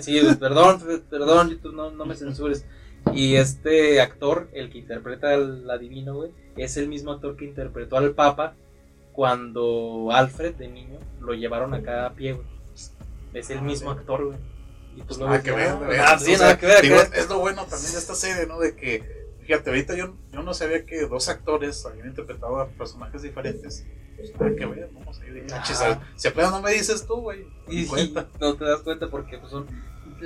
Sí, 0.00 0.20
sí, 0.20 0.20
perdón, 0.38 0.80
perdón, 1.10 1.50
YouTube, 1.50 1.74
no, 1.74 1.90
no 1.90 2.06
me 2.06 2.14
censures. 2.14 2.64
Y 3.12 3.34
este 3.34 4.00
actor, 4.00 4.48
el 4.52 4.70
que 4.70 4.78
interpreta 4.78 5.32
al 5.34 5.68
adivino, 5.68 6.14
güey, 6.14 6.30
es 6.56 6.76
el 6.76 6.86
mismo 6.88 7.10
actor 7.12 7.36
que 7.36 7.44
interpretó 7.46 7.96
al 7.96 8.12
Papa 8.12 8.54
cuando 9.12 10.10
Alfred, 10.12 10.54
de 10.54 10.68
niño, 10.68 10.98
lo 11.20 11.34
llevaron 11.34 11.74
acá 11.74 12.06
a 12.06 12.12
pie, 12.14 12.34
güey. 12.34 12.46
Es 13.34 13.50
el 13.50 13.62
mismo 13.62 13.92
sí. 13.92 13.98
actor, 13.98 14.26
güey. 14.26 14.38
Y 14.96 15.02
tú 15.02 15.14
lo 15.18 15.26
Nada 15.26 15.32
ves 15.38 15.42
que 15.42 15.50
ver, 15.52 16.00
ah, 16.00 16.18
sí, 16.18 16.36
sea, 16.36 16.56
que 16.58 16.66
ver. 16.66 16.82
digo, 16.82 16.96
es 16.96 17.28
lo 17.28 17.40
bueno 17.40 17.64
también 17.66 17.92
de 17.92 17.98
esta 17.98 18.14
serie, 18.14 18.46
¿no? 18.46 18.58
De 18.60 18.74
que, 18.76 19.17
fíjate, 19.48 19.70
ahorita 19.70 19.96
yo, 19.96 20.14
yo 20.30 20.42
no 20.42 20.52
sabía 20.52 20.84
que 20.84 21.06
dos 21.06 21.30
actores 21.30 21.86
habían 21.86 22.08
interpretado 22.08 22.60
a 22.60 22.68
personajes 22.68 23.22
diferentes. 23.22 23.86
Pues 24.14 24.38
nada 24.38 24.54
que 24.54 24.66
ver, 24.66 24.90
vamos 24.92 25.18
a 25.20 25.26
ir 25.26 25.46
Ah. 25.50 26.00
Si 26.16 26.28
apenas 26.28 26.50
no 26.50 26.60
me 26.60 26.72
dices 26.72 27.06
tú, 27.06 27.16
güey. 27.22 27.46
Y, 27.66 27.84
y 27.84 28.14
no 28.40 28.56
te 28.56 28.64
das 28.66 28.80
cuenta 28.82 29.08
porque 29.08 29.38
pues, 29.38 29.50
son. 29.50 29.66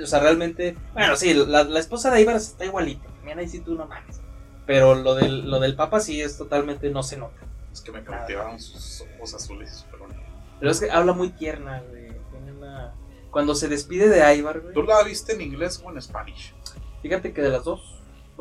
O 0.01 0.05
sea, 0.05 0.19
realmente. 0.19 0.75
Bueno, 0.93 1.15
sí, 1.15 1.33
la, 1.33 1.63
la 1.63 1.79
esposa 1.79 2.11
de 2.11 2.19
Ibar 2.19 2.35
está 2.35 2.65
igualita. 2.65 3.07
También 3.07 3.39
ahí 3.39 3.47
sí 3.47 3.59
tú 3.59 3.75
no 3.75 3.85
mames. 3.85 4.19
Pero 4.65 4.95
lo 4.95 5.15
del, 5.15 5.49
lo 5.49 5.61
del 5.61 5.75
Papa 5.77 6.01
sí 6.01 6.19
es 6.21 6.37
totalmente. 6.37 6.89
No 6.89 7.01
se 7.01 7.15
nota. 7.15 7.45
Es 7.71 7.79
que 7.79 7.93
me 7.93 8.03
cautivaron 8.03 8.59
sus 8.59 9.05
ojos 9.15 9.35
azules 9.35 9.85
pelo 9.89 10.07
negro. 10.07 10.23
Pero 10.59 10.71
es 10.71 10.81
que 10.81 10.91
habla 10.91 11.13
muy 11.13 11.29
tierna, 11.29 11.81
güey. 11.89 12.07
Tiene 12.31 12.51
una. 12.57 12.93
Cuando 13.31 13.55
se 13.55 13.69
despide 13.69 14.09
de 14.09 14.35
Ivar, 14.35 14.59
güey. 14.59 14.73
¿Tú 14.73 14.83
la 14.83 15.01
viste 15.03 15.31
en 15.33 15.41
inglés 15.41 15.81
o 15.81 15.89
en 15.91 16.01
Spanish? 16.01 16.53
Fíjate 17.01 17.31
que 17.31 17.41
de 17.41 17.49
las 17.49 17.63
dos. 17.63 17.92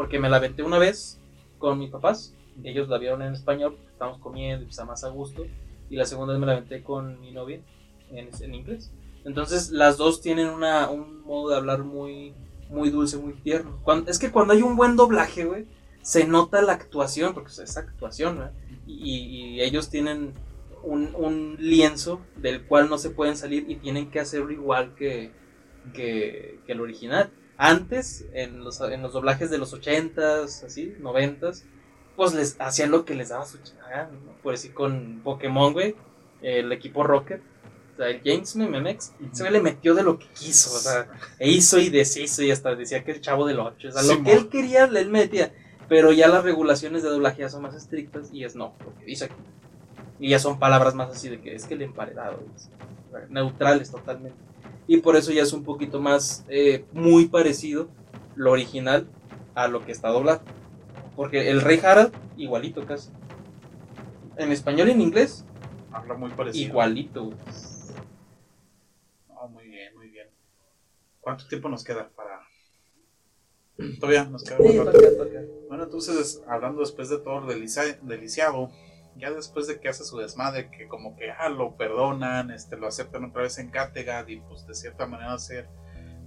Porque 0.02 0.18
me 0.18 0.28
la 0.28 0.38
aventé 0.38 0.64
una 0.64 0.80
vez 0.80 1.20
con 1.58 1.78
mis 1.78 1.88
papás. 1.88 2.34
Ellos 2.64 2.88
la 2.88 2.98
vieron 2.98 3.22
en 3.22 3.34
español. 3.34 3.74
porque 3.74 3.92
Estábamos 3.92 4.18
comiendo 4.18 4.66
y 4.66 4.68
está 4.68 4.84
más 4.84 5.04
a 5.04 5.10
gusto. 5.10 5.46
Y 5.88 5.94
la 5.94 6.06
segunda 6.06 6.32
vez 6.32 6.40
me 6.40 6.46
la 6.46 6.54
aventé 6.54 6.82
con 6.82 7.20
mi 7.20 7.30
novia 7.30 7.60
en, 8.10 8.28
en 8.40 8.52
inglés. 8.52 8.90
Entonces 9.24 9.70
las 9.70 9.98
dos 9.98 10.20
tienen 10.20 10.48
una, 10.48 10.90
un 10.90 11.22
modo 11.22 11.50
de 11.50 11.56
hablar 11.56 11.84
muy, 11.84 12.34
muy 12.68 12.90
dulce, 12.90 13.16
muy 13.16 13.34
tierno. 13.34 13.78
Cuando, 13.84 14.10
es 14.10 14.18
que 14.18 14.32
cuando 14.32 14.54
hay 14.54 14.62
un 14.62 14.74
buen 14.74 14.96
doblaje, 14.96 15.44
güey, 15.44 15.66
se 16.00 16.26
nota 16.26 16.62
la 16.62 16.72
actuación, 16.72 17.32
porque 17.32 17.52
es 17.52 17.76
actuación, 17.76 18.38
¿verdad? 18.38 18.54
Y, 18.88 19.18
y 19.18 19.60
ellos 19.62 19.88
tienen 19.88 20.32
un, 20.82 21.14
un 21.14 21.58
lienzo 21.60 22.20
del 22.38 22.66
cual 22.66 22.90
no 22.90 22.98
se 22.98 23.10
pueden 23.10 23.36
salir 23.36 23.66
y 23.70 23.76
tienen 23.76 24.10
que 24.10 24.18
hacerlo 24.18 24.50
igual 24.50 24.96
que, 24.96 25.30
que, 25.94 26.58
que 26.66 26.72
el 26.72 26.80
original. 26.80 27.30
Antes, 27.56 28.26
en 28.32 28.64
los, 28.64 28.80
en 28.80 29.02
los 29.02 29.12
doblajes 29.12 29.50
de 29.50 29.58
los 29.58 29.74
80s, 29.74 30.64
así, 30.64 30.94
90s, 31.00 31.62
pues 32.16 32.34
les 32.34 32.56
hacían 32.60 32.90
lo 32.90 33.04
que 33.04 33.14
les 33.14 33.30
daba 33.30 33.46
su 33.46 33.58
chingada, 33.58 34.10
¿no? 34.12 34.32
Por 34.42 34.52
decir 34.52 34.74
con 34.74 35.20
Pokémon, 35.22 35.72
güey, 35.72 35.94
el 36.42 36.72
equipo 36.72 37.04
Rocket, 37.04 37.40
o 37.94 37.96
sea, 37.96 38.08
el 38.08 38.20
James 38.24 38.56
Memex, 38.56 39.12
ese 39.32 39.42
güey 39.42 39.52
le 39.52 39.60
metió 39.60 39.94
de 39.94 40.02
lo 40.02 40.18
que 40.18 40.26
quiso, 40.28 40.74
o 40.74 40.78
sea, 40.78 41.08
e 41.38 41.50
hizo 41.50 41.78
y 41.78 41.90
deshizo 41.90 42.42
y 42.42 42.50
hasta 42.50 42.74
decía 42.74 43.04
que 43.04 43.12
el 43.12 43.20
chavo 43.20 43.46
del 43.46 43.60
8, 43.60 43.88
o 43.88 43.92
sea, 43.92 44.02
lo 44.02 44.08
Simón. 44.08 44.24
que 44.24 44.32
él 44.32 44.48
quería, 44.48 44.84
él 44.84 45.10
metía, 45.10 45.52
pero 45.88 46.10
ya 46.12 46.28
las 46.28 46.42
regulaciones 46.42 47.02
de 47.02 47.10
doblaje 47.10 47.42
ya 47.42 47.48
son 47.48 47.62
más 47.62 47.74
estrictas 47.74 48.30
y 48.32 48.44
es 48.44 48.56
no, 48.56 48.74
lo 48.84 48.98
que 48.98 49.04
dice 49.04 49.26
aquí. 49.26 49.34
Y 50.18 50.30
ya 50.30 50.38
son 50.38 50.58
palabras 50.58 50.94
más 50.94 51.10
así 51.10 51.28
de 51.28 51.40
que 51.40 51.54
es 51.54 51.66
que 51.66 51.74
el 51.74 51.82
emparedado, 51.82 52.40
sea, 53.10 53.26
neutrales 53.28 53.90
totalmente. 53.90 54.38
Y 54.86 54.98
por 54.98 55.16
eso 55.16 55.32
ya 55.32 55.42
es 55.42 55.52
un 55.52 55.62
poquito 55.64 56.00
más, 56.00 56.44
eh, 56.48 56.84
muy 56.92 57.26
parecido 57.28 57.88
lo 58.34 58.50
original 58.52 59.06
a 59.54 59.68
lo 59.68 59.84
que 59.84 59.92
está 59.92 60.08
doblado. 60.08 60.42
Porque 61.16 61.50
el 61.50 61.60
rey 61.60 61.78
Harald, 61.82 62.12
igualito 62.36 62.84
casi. 62.86 63.10
En 64.36 64.50
español 64.50 64.88
y 64.88 64.92
en 64.92 65.00
inglés, 65.00 65.44
Habla 65.92 66.14
muy 66.14 66.30
parecido. 66.30 66.68
igualito. 66.68 67.30
Ah, 69.30 69.46
muy 69.46 69.68
bien, 69.68 69.94
muy 69.94 70.08
bien. 70.08 70.28
¿Cuánto 71.20 71.46
tiempo 71.46 71.68
nos 71.68 71.84
queda 71.84 72.08
para.? 72.16 72.40
Todavía 74.00 74.24
nos 74.24 74.42
queda. 74.42 74.58
Sí, 74.58 74.78
un 74.78 74.86
rato. 74.86 74.98
Bueno, 75.68 75.84
entonces, 75.84 76.42
hablando 76.46 76.80
después 76.80 77.08
de 77.08 77.18
todo 77.18 77.40
lo 77.40 77.46
deliciado, 77.52 78.70
ya 79.16 79.30
después 79.30 79.66
de 79.66 79.78
que 79.80 79.88
hace 79.88 80.04
su 80.04 80.18
desmadre, 80.18 80.70
que 80.70 80.88
como 80.88 81.16
que 81.16 81.30
ah, 81.30 81.48
lo 81.48 81.76
perdonan, 81.76 82.50
este, 82.50 82.76
lo 82.76 82.86
aceptan 82.86 83.24
otra 83.24 83.42
vez 83.42 83.58
en 83.58 83.70
Kattegat 83.70 84.28
y 84.28 84.40
pues 84.40 84.66
de 84.66 84.74
cierta 84.74 85.06
manera 85.06 85.38
ser 85.38 85.68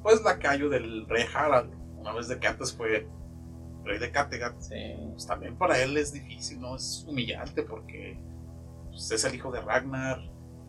pues 0.01 0.21
lacayo 0.23 0.69
del 0.69 1.07
rey 1.07 1.25
Harald, 1.33 1.73
una 1.97 2.13
vez 2.13 2.27
de 2.27 2.39
que 2.39 2.47
antes 2.47 2.73
fue 2.73 3.07
rey 3.83 3.97
de 3.99 4.11
Kattegat, 4.11 4.59
Sí. 4.59 4.75
pues 5.11 5.25
también 5.25 5.57
para 5.57 5.81
él 5.81 5.97
es 5.97 6.13
difícil, 6.13 6.59
¿no? 6.59 6.75
Es 6.75 7.05
humillante 7.07 7.63
porque 7.63 8.19
pues, 8.89 9.11
es 9.11 9.23
el 9.25 9.33
hijo 9.35 9.51
de 9.51 9.61
Ragnar, 9.61 10.19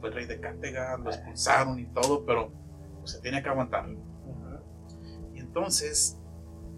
fue 0.00 0.10
rey 0.10 0.26
de 0.26 0.40
Kattegat, 0.40 1.00
lo 1.00 1.10
expulsaron 1.10 1.78
y 1.78 1.86
todo, 1.86 2.24
pero 2.24 2.50
pues, 2.98 3.12
se 3.12 3.20
tiene 3.20 3.42
que 3.42 3.48
aguantar. 3.48 3.88
Y 5.34 5.38
entonces, 5.38 6.18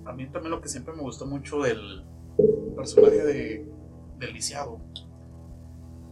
a 0.04 0.12
mí 0.12 0.28
también 0.28 0.50
lo 0.50 0.60
que 0.60 0.68
siempre 0.68 0.94
me 0.94 1.02
gustó 1.02 1.26
mucho 1.26 1.62
del 1.62 2.04
personaje 2.76 3.24
de, 3.24 3.68
del 4.18 4.32
lisiado 4.32 4.80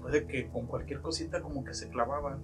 de 0.06 0.26
que 0.26 0.48
con 0.48 0.66
cualquier 0.66 1.00
cosita 1.00 1.42
como 1.42 1.64
que 1.64 1.74
se 1.74 1.88
clavaba 1.88 2.38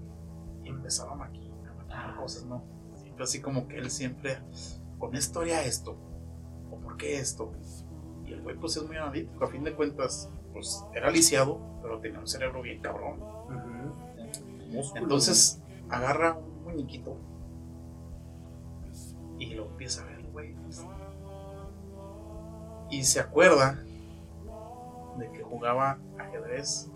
y 0.62 0.68
empezaba 0.68 1.12
a 1.12 1.16
maquinar, 1.16 1.68
a 1.68 1.74
maquinar 1.74 2.16
cosas, 2.16 2.44
¿no? 2.44 2.62
Siempre 2.94 3.24
así 3.24 3.40
como 3.40 3.68
que 3.68 3.78
él 3.78 3.90
siempre, 3.90 4.38
con 4.98 5.14
esto 5.14 5.40
haría 5.40 5.64
esto, 5.64 5.96
o 6.70 6.76
por 6.78 6.96
qué 6.96 7.18
esto. 7.18 7.52
Y 8.24 8.32
el 8.32 8.42
güey 8.42 8.56
pues 8.56 8.76
es 8.76 8.86
muy 8.86 8.96
analítico, 8.96 9.44
a 9.44 9.48
fin 9.48 9.64
de 9.64 9.74
cuentas, 9.74 10.30
pues 10.52 10.84
era 10.94 11.10
lisiado, 11.10 11.60
pero 11.82 11.98
tenía 12.00 12.20
un 12.20 12.28
cerebro 12.28 12.62
bien 12.62 12.80
cabrón. 12.80 13.20
Entonces 14.96 15.60
agarra 15.90 16.34
un 16.34 16.64
muñequito 16.64 17.16
y 19.38 19.54
lo 19.54 19.66
empieza 19.66 20.02
a 20.02 20.06
ver, 20.06 20.22
güey. 20.30 20.54
Y 22.90 23.04
se 23.04 23.20
acuerda 23.20 23.82
de 25.18 25.30
que 25.32 25.42
jugaba 25.42 25.98
ajedrez. 26.18 26.90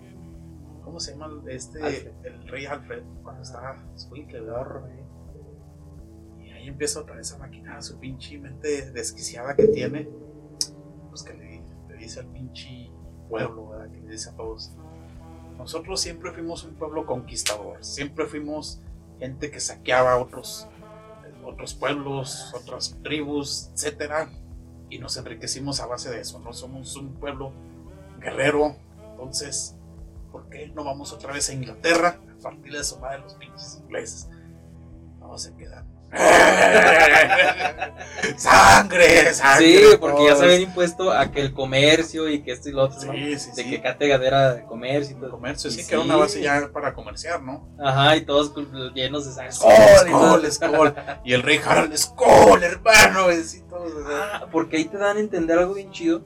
¿Cómo 0.86 1.00
se 1.00 1.10
llama 1.10 1.42
este? 1.48 1.82
Alfred. 1.82 2.12
El 2.22 2.48
rey 2.48 2.64
Alfred, 2.64 3.02
cuando 3.24 3.42
estaba 3.42 3.76
escuincle. 3.96 4.40
Y 6.38 6.50
ahí 6.52 6.68
empieza 6.68 7.00
otra 7.00 7.16
vez 7.16 7.32
a 7.32 7.38
maquinar 7.38 7.82
su 7.82 7.98
pinche 7.98 8.38
mente 8.38 8.92
desquiciada 8.92 9.56
que 9.56 9.66
tiene. 9.66 10.08
Pues 11.08 11.24
que 11.24 11.34
le, 11.34 11.64
le 11.88 11.96
dice 11.96 12.20
al 12.20 12.28
pinche 12.28 12.88
pueblo, 13.28 13.70
¿verdad? 13.70 13.90
Que 13.90 14.00
le 14.00 14.12
dice 14.12 14.30
a 14.30 14.36
todos. 14.36 14.76
Nosotros 15.58 16.00
siempre 16.00 16.30
fuimos 16.30 16.62
un 16.62 16.74
pueblo 16.74 17.04
conquistador, 17.04 17.84
siempre 17.84 18.26
fuimos 18.26 18.80
gente 19.18 19.50
que 19.50 19.58
saqueaba 19.58 20.12
a 20.12 20.18
otros, 20.18 20.68
otros 21.44 21.74
pueblos, 21.74 22.54
otras 22.54 22.96
tribus, 23.02 23.70
etcétera, 23.72 24.30
y 24.88 24.98
nos 24.98 25.16
enriquecimos 25.16 25.80
a 25.80 25.86
base 25.86 26.10
de 26.10 26.20
eso. 26.20 26.38
No 26.38 26.52
somos 26.52 26.94
un 26.96 27.14
pueblo 27.14 27.52
guerrero, 28.20 28.76
entonces, 29.10 29.75
¿por 30.36 30.50
qué 30.50 30.68
no 30.74 30.84
vamos 30.84 31.12
otra 31.14 31.32
vez 31.32 31.48
a 31.48 31.54
Inglaterra 31.54 32.20
a 32.38 32.42
partirle 32.42 32.76
de 32.78 32.84
su 32.84 32.98
madre 32.98 33.20
los 33.20 33.34
pinches 33.36 33.78
ingleses? 33.82 34.28
Vamos 35.18 35.46
a 35.46 35.56
quedar. 35.56 35.84
¡Sangre! 38.36 39.32
¡Sangre! 39.32 39.66
Sí, 39.66 39.96
porque 39.98 40.26
ya 40.26 40.36
se 40.36 40.44
habían 40.44 40.60
impuesto 40.62 41.10
a 41.10 41.30
que 41.30 41.40
el 41.40 41.54
comercio 41.54 42.28
y 42.28 42.42
que 42.42 42.52
esto 42.52 42.68
y 42.68 42.72
lo 42.72 42.84
otro, 42.84 42.98
¿no? 43.06 43.12
Sí, 43.12 43.38
sí, 43.38 43.50
De 43.56 43.62
sí. 43.64 43.70
que 43.70 43.80
Kattegat 43.80 44.22
era 44.22 44.54
de 44.54 44.64
comercio 44.64 45.16
y 45.16 45.20
todo. 45.20 45.30
comercio, 45.30 45.70
sí, 45.70 45.86
que 45.86 45.94
era 45.94 46.04
una 46.04 46.14
sí. 46.14 46.20
base 46.20 46.42
ya 46.42 46.70
para 46.72 46.92
comerciar, 46.94 47.42
¿no? 47.42 47.66
Ajá, 47.82 48.16
y 48.16 48.24
todos 48.26 48.52
llenos 48.94 49.24
de 49.26 49.32
sangre. 49.32 49.52
¡Skol, 49.52 50.52
Skol! 50.52 50.94
Y 51.24 51.32
el 51.32 51.42
rey 51.42 51.60
Harald, 51.64 51.96
¡Skol, 51.96 52.62
hermano! 52.62 53.32
Y 53.32 53.60
todos, 53.68 53.92
Ah, 54.08 54.46
porque 54.52 54.76
ahí 54.76 54.84
te 54.84 54.98
dan 54.98 55.16
a 55.16 55.20
entender 55.20 55.58
algo 55.58 55.74
bien 55.74 55.90
chido. 55.90 56.22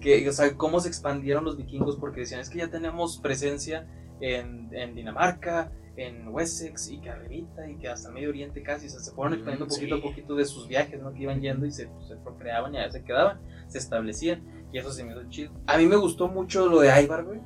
Que, 0.00 0.28
o 0.28 0.32
sea, 0.32 0.54
cómo 0.56 0.80
se 0.80 0.88
expandieron 0.88 1.44
los 1.44 1.56
vikingos. 1.56 1.96
Porque 1.96 2.20
decían, 2.20 2.40
es 2.40 2.50
que 2.50 2.58
ya 2.58 2.68
tenemos 2.68 3.18
presencia 3.18 3.86
en, 4.20 4.68
en 4.72 4.94
Dinamarca, 4.94 5.72
en 5.96 6.28
Wessex 6.28 6.90
y 6.90 6.98
que 7.00 7.10
arribita 7.10 7.68
y 7.68 7.76
que 7.76 7.88
hasta 7.88 8.08
el 8.08 8.14
Medio 8.14 8.28
Oriente 8.28 8.62
casi. 8.62 8.86
O 8.86 8.90
sea, 8.90 9.00
se 9.00 9.10
fueron 9.12 9.34
expandiendo 9.34 9.66
Mm, 9.66 9.68
poquito 9.68 9.96
sí. 9.96 10.00
a 10.00 10.02
poquito 10.02 10.34
de 10.36 10.44
sus 10.44 10.68
viajes, 10.68 11.00
¿no? 11.02 11.12
Que 11.12 11.22
iban 11.24 11.40
yendo 11.40 11.66
y 11.66 11.72
se, 11.72 11.88
se 12.06 12.16
procreaban 12.22 12.74
y 12.74 12.78
allá 12.78 12.90
se 12.92 13.02
quedaban, 13.02 13.40
se 13.68 13.78
establecían. 13.78 14.42
Y 14.72 14.78
eso 14.78 14.92
se 14.92 15.02
me 15.04 15.12
hizo 15.12 15.28
chido. 15.30 15.52
A 15.66 15.78
mí 15.78 15.86
me 15.86 15.96
gustó 15.96 16.28
mucho 16.28 16.68
lo 16.68 16.80
de 16.80 17.02
Ivar, 17.02 17.24
güey. 17.24 17.40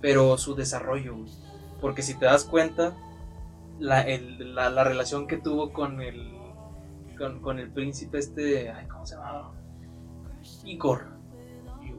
Pero 0.00 0.36
su 0.38 0.54
desarrollo, 0.54 1.16
güey. 1.16 1.30
Porque 1.80 2.02
si 2.02 2.14
te 2.14 2.26
das 2.26 2.44
cuenta, 2.44 2.96
la, 3.80 4.02
el- 4.02 4.54
la, 4.54 4.68
la 4.70 4.84
relación 4.84 5.26
que 5.26 5.36
tuvo 5.38 5.72
con 5.72 6.00
el, 6.02 6.32
con, 7.16 7.40
con 7.40 7.58
el 7.58 7.70
príncipe 7.70 8.18
este, 8.18 8.70
ay, 8.70 8.86
¿cómo 8.86 9.06
se 9.06 9.16
llamaba? 9.16 9.52
Igor, 10.64 11.06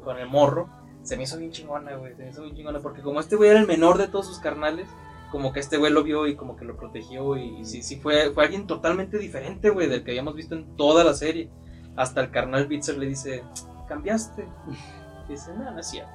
con 0.01 0.17
el 0.17 0.27
morro, 0.27 0.69
se 1.03 1.15
me 1.17 1.23
hizo 1.23 1.38
bien 1.38 1.51
chingona, 1.51 1.95
güey, 1.95 2.15
se 2.15 2.23
me 2.23 2.29
hizo 2.29 2.43
bien 2.43 2.55
chingona, 2.55 2.79
porque 2.79 3.01
como 3.01 3.19
este 3.19 3.35
güey 3.35 3.49
era 3.49 3.59
el 3.59 3.67
menor 3.67 3.97
de 3.97 4.07
todos 4.07 4.27
sus 4.27 4.39
carnales, 4.39 4.88
como 5.31 5.53
que 5.53 5.59
este 5.59 5.77
güey 5.77 5.91
lo 5.91 6.03
vio 6.03 6.27
y 6.27 6.35
como 6.35 6.55
que 6.55 6.65
lo 6.65 6.75
protegió 6.75 7.38
y, 7.38 7.59
y 7.59 7.65
sí, 7.65 7.81
sí, 7.83 7.97
fue, 7.99 8.31
fue 8.31 8.43
alguien 8.45 8.65
totalmente 8.67 9.17
diferente, 9.17 9.69
güey, 9.69 9.88
del 9.88 10.03
que 10.03 10.12
habíamos 10.12 10.35
visto 10.35 10.55
en 10.55 10.75
toda 10.75 11.03
la 11.03 11.13
serie. 11.13 11.49
Hasta 11.95 12.21
el 12.21 12.31
carnal 12.31 12.65
Bitzer 12.67 12.97
le 12.97 13.07
dice, 13.07 13.43
cambiaste. 13.88 14.45
Dice, 15.29 15.51
no, 15.53 15.69
no 15.69 15.79
es 15.79 15.88
cierto. 15.88 16.09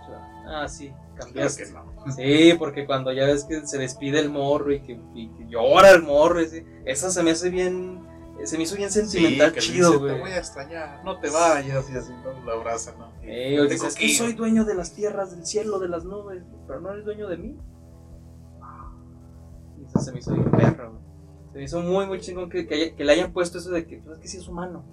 Ah, 0.45 0.67
sí, 0.67 0.93
cambiaste. 1.15 1.71
no. 1.71 2.13
Sí, 2.17 2.55
porque 2.59 2.85
cuando 2.85 3.13
ya 3.13 3.27
ves 3.27 3.45
que 3.45 3.65
se 3.65 3.79
despide 3.79 4.19
el 4.19 4.29
morro 4.29 4.73
y 4.73 4.81
que, 4.81 4.99
y 5.15 5.29
que 5.29 5.47
llora 5.47 5.91
el 5.93 6.03
morro, 6.03 6.41
ese- 6.41 6.67
esa 6.85 7.11
se 7.11 7.23
me 7.23 7.31
hace 7.31 7.49
bien, 7.49 8.05
se 8.45 8.57
me 8.57 8.65
hizo 8.65 8.77
bien 8.77 8.91
sentimental, 8.91 9.53
que 9.53 9.61
le 9.61 9.67
chido, 9.67 9.99
güey. 9.99 10.15
Te 10.15 10.21
voy 10.21 10.31
a 10.33 10.39
extrañar, 10.39 11.05
no 11.05 11.19
te 11.21 11.31
vayas, 11.31 11.89
y 11.91 11.97
así 11.97 12.13
¿no? 12.25 12.45
lo 12.45 12.53
abraza, 12.53 12.95
¿no? 12.99 13.13
Eh, 13.23 13.59
o 13.61 13.67
Te 13.67 13.75
dices, 13.75 13.95
que 13.95 14.03
coquillo. 14.03 14.19
soy 14.25 14.33
dueño 14.35 14.65
de 14.65 14.75
las 14.75 14.93
tierras, 14.93 15.31
del 15.35 15.47
cielo, 15.47 15.79
de 15.79 15.89
las 15.89 16.05
nubes, 16.05 16.43
pero 16.67 16.81
no 16.81 16.91
eres 16.93 17.05
dueño 17.05 17.29
de 17.29 17.37
mí. 17.39 17.57
Y 19.79 19.85
eso 19.85 19.99
se 20.01 20.13
me 20.13 20.19
hizo 20.19 20.33
bien 20.35 20.51
perro, 20.51 20.91
güey. 20.93 21.05
Se 21.53 21.59
me 21.59 21.65
hizo 21.65 21.81
muy, 21.81 22.07
muy 22.07 22.21
chingón 22.21 22.51
que, 22.51 22.67
que, 22.67 22.75
haya- 22.75 22.97
que 22.97 23.05
le 23.05 23.13
hayan 23.13 23.33
puesto 23.33 23.59
eso 23.59 23.71
de 23.71 23.87
que, 23.87 23.99
pues, 23.99 24.17
es 24.17 24.23
que 24.23 24.29
sí 24.29 24.39
es 24.39 24.49
humano. 24.49 24.85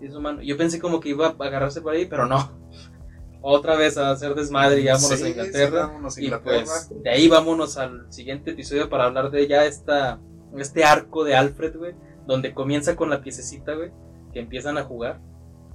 Sí 0.00 0.06
es 0.06 0.14
humano. 0.14 0.40
Yo 0.42 0.56
pensé 0.56 0.80
como 0.80 1.00
que 1.00 1.10
iba 1.10 1.26
a 1.28 1.30
agarrarse 1.46 1.80
por 1.82 1.92
ahí, 1.94 2.06
pero 2.06 2.26
no. 2.26 2.50
Otra 3.46 3.76
vez 3.76 3.98
a 3.98 4.10
hacer 4.10 4.34
desmadre 4.34 4.80
y 4.80 4.86
vámonos 4.86 5.08
Sí, 5.08 5.14
a 5.14 5.18
sí, 5.18 5.28
Inglaterra. 5.32 5.86
vámonos 5.88 6.16
a 6.16 6.20
Y 6.20 6.24
Inglaterra. 6.24 6.64
pues 6.64 6.90
de 7.02 7.10
ahí 7.10 7.28
vámonos 7.28 7.76
al 7.76 8.10
siguiente 8.10 8.52
episodio 8.52 8.88
para 8.88 9.04
hablar 9.04 9.30
de 9.30 9.46
ya 9.46 9.66
esta, 9.66 10.18
este 10.56 10.82
arco 10.84 11.24
de 11.24 11.36
Alfred, 11.36 11.76
güey, 11.76 11.94
donde 12.26 12.54
comienza 12.54 12.96
con 12.96 13.10
la 13.10 13.20
piececita, 13.22 13.74
güey, 13.74 13.90
que 14.32 14.40
empiezan 14.40 14.78
a 14.78 14.84
jugar, 14.84 15.20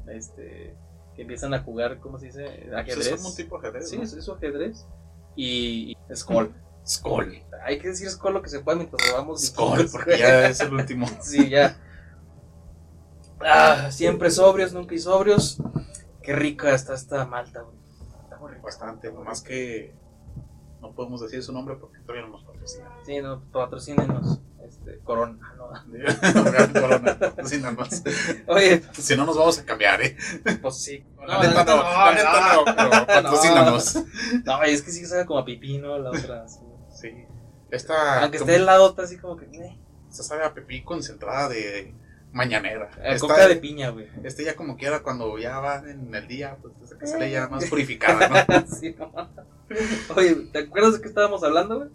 este, 0.08 0.76
que 1.16 1.22
empiezan 1.22 1.54
a 1.54 1.60
jugar, 1.60 2.00
¿cómo 2.00 2.18
se 2.18 2.28
dice? 2.28 2.46
Pues 2.64 2.74
Ajedrez. 2.74 3.08
es 3.08 3.16
como 3.18 3.30
un 3.30 3.36
tipo 3.36 3.60
de 3.60 3.68
ajedrez, 3.68 3.90
Sí, 3.90 3.98
¿no? 3.98 4.04
es, 4.04 4.30
ajedrez. 4.30 4.88
Y, 5.36 5.92
y 6.10 6.16
Skoll. 6.16 6.54
Skol. 6.86 7.44
Hay 7.64 7.78
que 7.78 7.90
decir 7.90 8.10
Skoll 8.10 8.34
lo 8.34 8.42
que 8.42 8.50
se 8.50 8.62
pueda 8.62 8.78
mientras 8.78 9.02
Skol, 9.04 9.70
vikingos, 9.72 9.92
porque 9.92 10.18
ya 10.18 10.48
es 10.48 10.60
el 10.60 10.74
último. 10.74 11.08
Sí, 11.22 11.50
ya. 11.50 11.78
Ah, 13.42 13.90
siempre 13.92 14.32
sobrios, 14.32 14.74
nunca 14.74 14.98
sobrios. 14.98 15.62
Qué 16.22 16.34
rica 16.34 16.74
está 16.74 16.94
esta 16.96 17.26
malta, 17.26 17.62
güey. 17.62 17.78
Está 18.24 18.38
muy 18.38 18.50
rica. 18.52 18.64
Bastante, 18.64 19.12
nomás 19.12 19.42
que 19.42 19.94
no 20.82 20.94
podemos 20.94 21.22
decir 21.22 21.44
su 21.44 21.54
nombre 21.54 21.76
porque 21.76 22.00
todavía 22.00 22.26
no 22.26 22.34
nos 22.34 22.44
patrocina. 22.44 22.90
Sí, 23.06 23.22
no, 23.22 23.44
patrocínenos. 23.52 24.42
Este, 24.92 25.04
Corona. 25.04 25.38
ah, 25.72 25.84
no. 25.88 26.74
Corona, 26.82 27.20
patrocínanos. 27.20 28.04
Oye, 28.48 28.82
Si 28.94 29.16
no 29.16 29.26
nos 29.26 29.38
vamos 29.38 29.60
a 29.60 29.66
cambiar, 29.66 30.02
¿eh? 30.02 30.18
pues 30.62 30.78
sí. 30.78 31.04
La 31.28 31.42
neta 31.42 31.64
no, 31.66 31.84
la 31.84 32.14
neta 32.14 32.54
no, 32.56 32.66
pero 32.66 33.06
patrocínanos. 33.08 34.00
No, 34.46 34.64
es 34.64 34.82
que 34.82 34.92
sí 34.92 35.06
sabe 35.06 35.26
como 35.26 35.40
a 35.40 35.46
pipí, 35.46 35.78
¿no? 35.78 35.98
La 36.00 36.10
otra. 36.10 36.48
sí. 36.48 36.60
Sí. 36.94 37.26
Esta, 37.72 38.22
Aunque 38.24 38.38
esté 38.38 38.58
la 38.60 38.82
otra 38.82 39.06
así 39.06 39.18
como 39.18 39.38
que. 39.38 39.46
eh, 39.46 39.78
esta 40.10 40.24
sabe 40.24 40.44
a 40.44 40.54
pepí 40.56 40.84
concentrada 40.84 41.48
de 41.50 41.94
mañanera. 42.32 42.90
eh, 42.98 43.14
Esta- 43.14 43.28
coca 43.28 43.48
de 43.48 43.58
piña, 43.58 43.90
güey. 43.90 44.08
Este 44.24 44.44
ya 44.44 44.56
como 44.56 44.76
quiera 44.76 45.02
cuando 45.04 45.38
ya 45.38 45.60
va 45.60 45.84
en 45.88 46.14
el 46.14 46.28
día, 46.28 46.58
pues 46.62 46.74
desde 46.82 46.98
que 46.98 47.06
sale 47.08 47.30
ya 47.30 47.48
más 47.48 47.66
purificada, 47.66 48.28
¿no? 48.28 48.66
Sí, 48.80 48.96
no. 48.98 49.12
Oye, 50.16 50.36
¿te 50.52 50.60
acuerdas 50.60 50.94
de 50.96 51.02
qué 51.02 51.08
estábamos 51.10 51.44
hablando, 51.44 51.78
güey? 51.78 51.90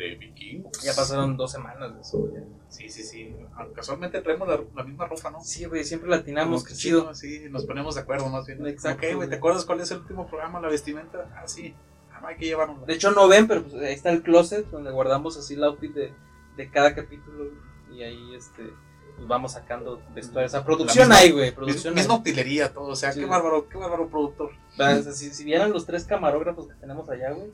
De 0.00 0.14
vikingos. 0.14 0.82
Ya 0.82 0.94
pasaron 0.94 1.36
dos 1.36 1.52
semanas 1.52 1.94
de 1.94 2.00
eso, 2.00 2.18
güey. 2.20 2.42
Sí, 2.70 2.88
sí, 2.88 3.02
sí. 3.02 3.36
Casualmente 3.74 4.22
traemos 4.22 4.48
la, 4.48 4.58
la 4.74 4.82
misma 4.82 5.06
ropa, 5.06 5.30
¿no? 5.30 5.40
Sí, 5.44 5.66
güey, 5.66 5.84
siempre 5.84 6.08
latinamos, 6.08 6.62
Como 6.62 6.68
qué 6.68 6.74
chido. 6.74 7.14
Sí, 7.14 7.42
nos 7.50 7.66
ponemos 7.66 7.96
de 7.96 8.00
acuerdo 8.00 8.26
más 8.30 8.46
bien. 8.46 8.66
Exacto, 8.66 9.06
Ok, 9.06 9.14
güey. 9.16 9.28
¿te 9.28 9.34
acuerdas 9.36 9.66
cuál 9.66 9.80
es 9.80 9.90
el 9.90 9.98
último 9.98 10.26
programa, 10.26 10.58
la 10.58 10.68
vestimenta? 10.68 11.28
Ah, 11.36 11.46
sí. 11.46 11.74
Ah, 12.10 12.22
hay 12.28 12.36
que 12.38 12.46
llevarnos. 12.46 12.86
De 12.86 12.94
hecho, 12.94 13.10
no 13.10 13.28
ven, 13.28 13.46
pero 13.46 13.62
pues, 13.62 13.74
ahí 13.74 13.92
está 13.92 14.08
el 14.10 14.22
closet 14.22 14.64
donde 14.70 14.90
guardamos 14.90 15.36
así 15.36 15.52
el 15.52 15.64
outfit 15.64 15.92
de, 15.92 16.14
de 16.56 16.70
cada 16.70 16.94
capítulo. 16.94 17.50
Y 17.92 18.02
ahí, 18.02 18.34
este. 18.34 18.70
pues 19.16 19.28
vamos 19.28 19.52
sacando 19.52 20.00
vestuario. 20.14 20.46
O 20.46 20.50
sea, 20.50 20.64
producción 20.64 21.08
misma- 21.08 21.16
hay, 21.20 21.30
güey. 21.32 21.50
Producción 21.54 21.92
misma 21.92 22.14
utilería, 22.14 22.72
todo. 22.72 22.86
O 22.88 22.96
sea, 22.96 23.12
Sí. 23.12 23.20
qué 23.20 23.26
bárbaro, 23.26 23.68
qué 23.68 23.76
bárbaro 23.76 24.08
productor. 24.08 24.52
O 24.72 24.76
sea, 24.76 25.02
si, 25.02 25.28
si 25.34 25.44
vieran 25.44 25.72
los 25.74 25.84
tres 25.84 26.04
camarógrafos 26.04 26.68
que 26.68 26.74
tenemos 26.76 27.06
allá, 27.10 27.32
güey, 27.32 27.50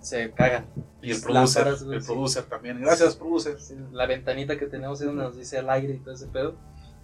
se 0.00 0.30
cagan. 0.32 0.66
Y 1.00 1.12
el 1.12 1.20
producer, 1.20 1.64
lámparas, 1.66 1.82
el 1.92 2.00
sí. 2.02 2.06
producer 2.06 2.44
también. 2.44 2.80
Gracias, 2.80 3.14
producer. 3.16 3.60
Sí, 3.60 3.74
La 3.92 4.06
ventanita 4.06 4.58
que 4.58 4.66
tenemos 4.66 5.00
es 5.00 5.06
donde 5.06 5.22
nos 5.24 5.36
dice 5.36 5.58
al 5.58 5.70
aire 5.70 5.94
y 5.94 5.98
todo 5.98 6.14
ese 6.14 6.26
pedo. 6.26 6.56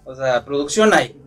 O 0.05 0.15
sea, 0.15 0.45
producción 0.45 0.93
hay. 0.93 1.21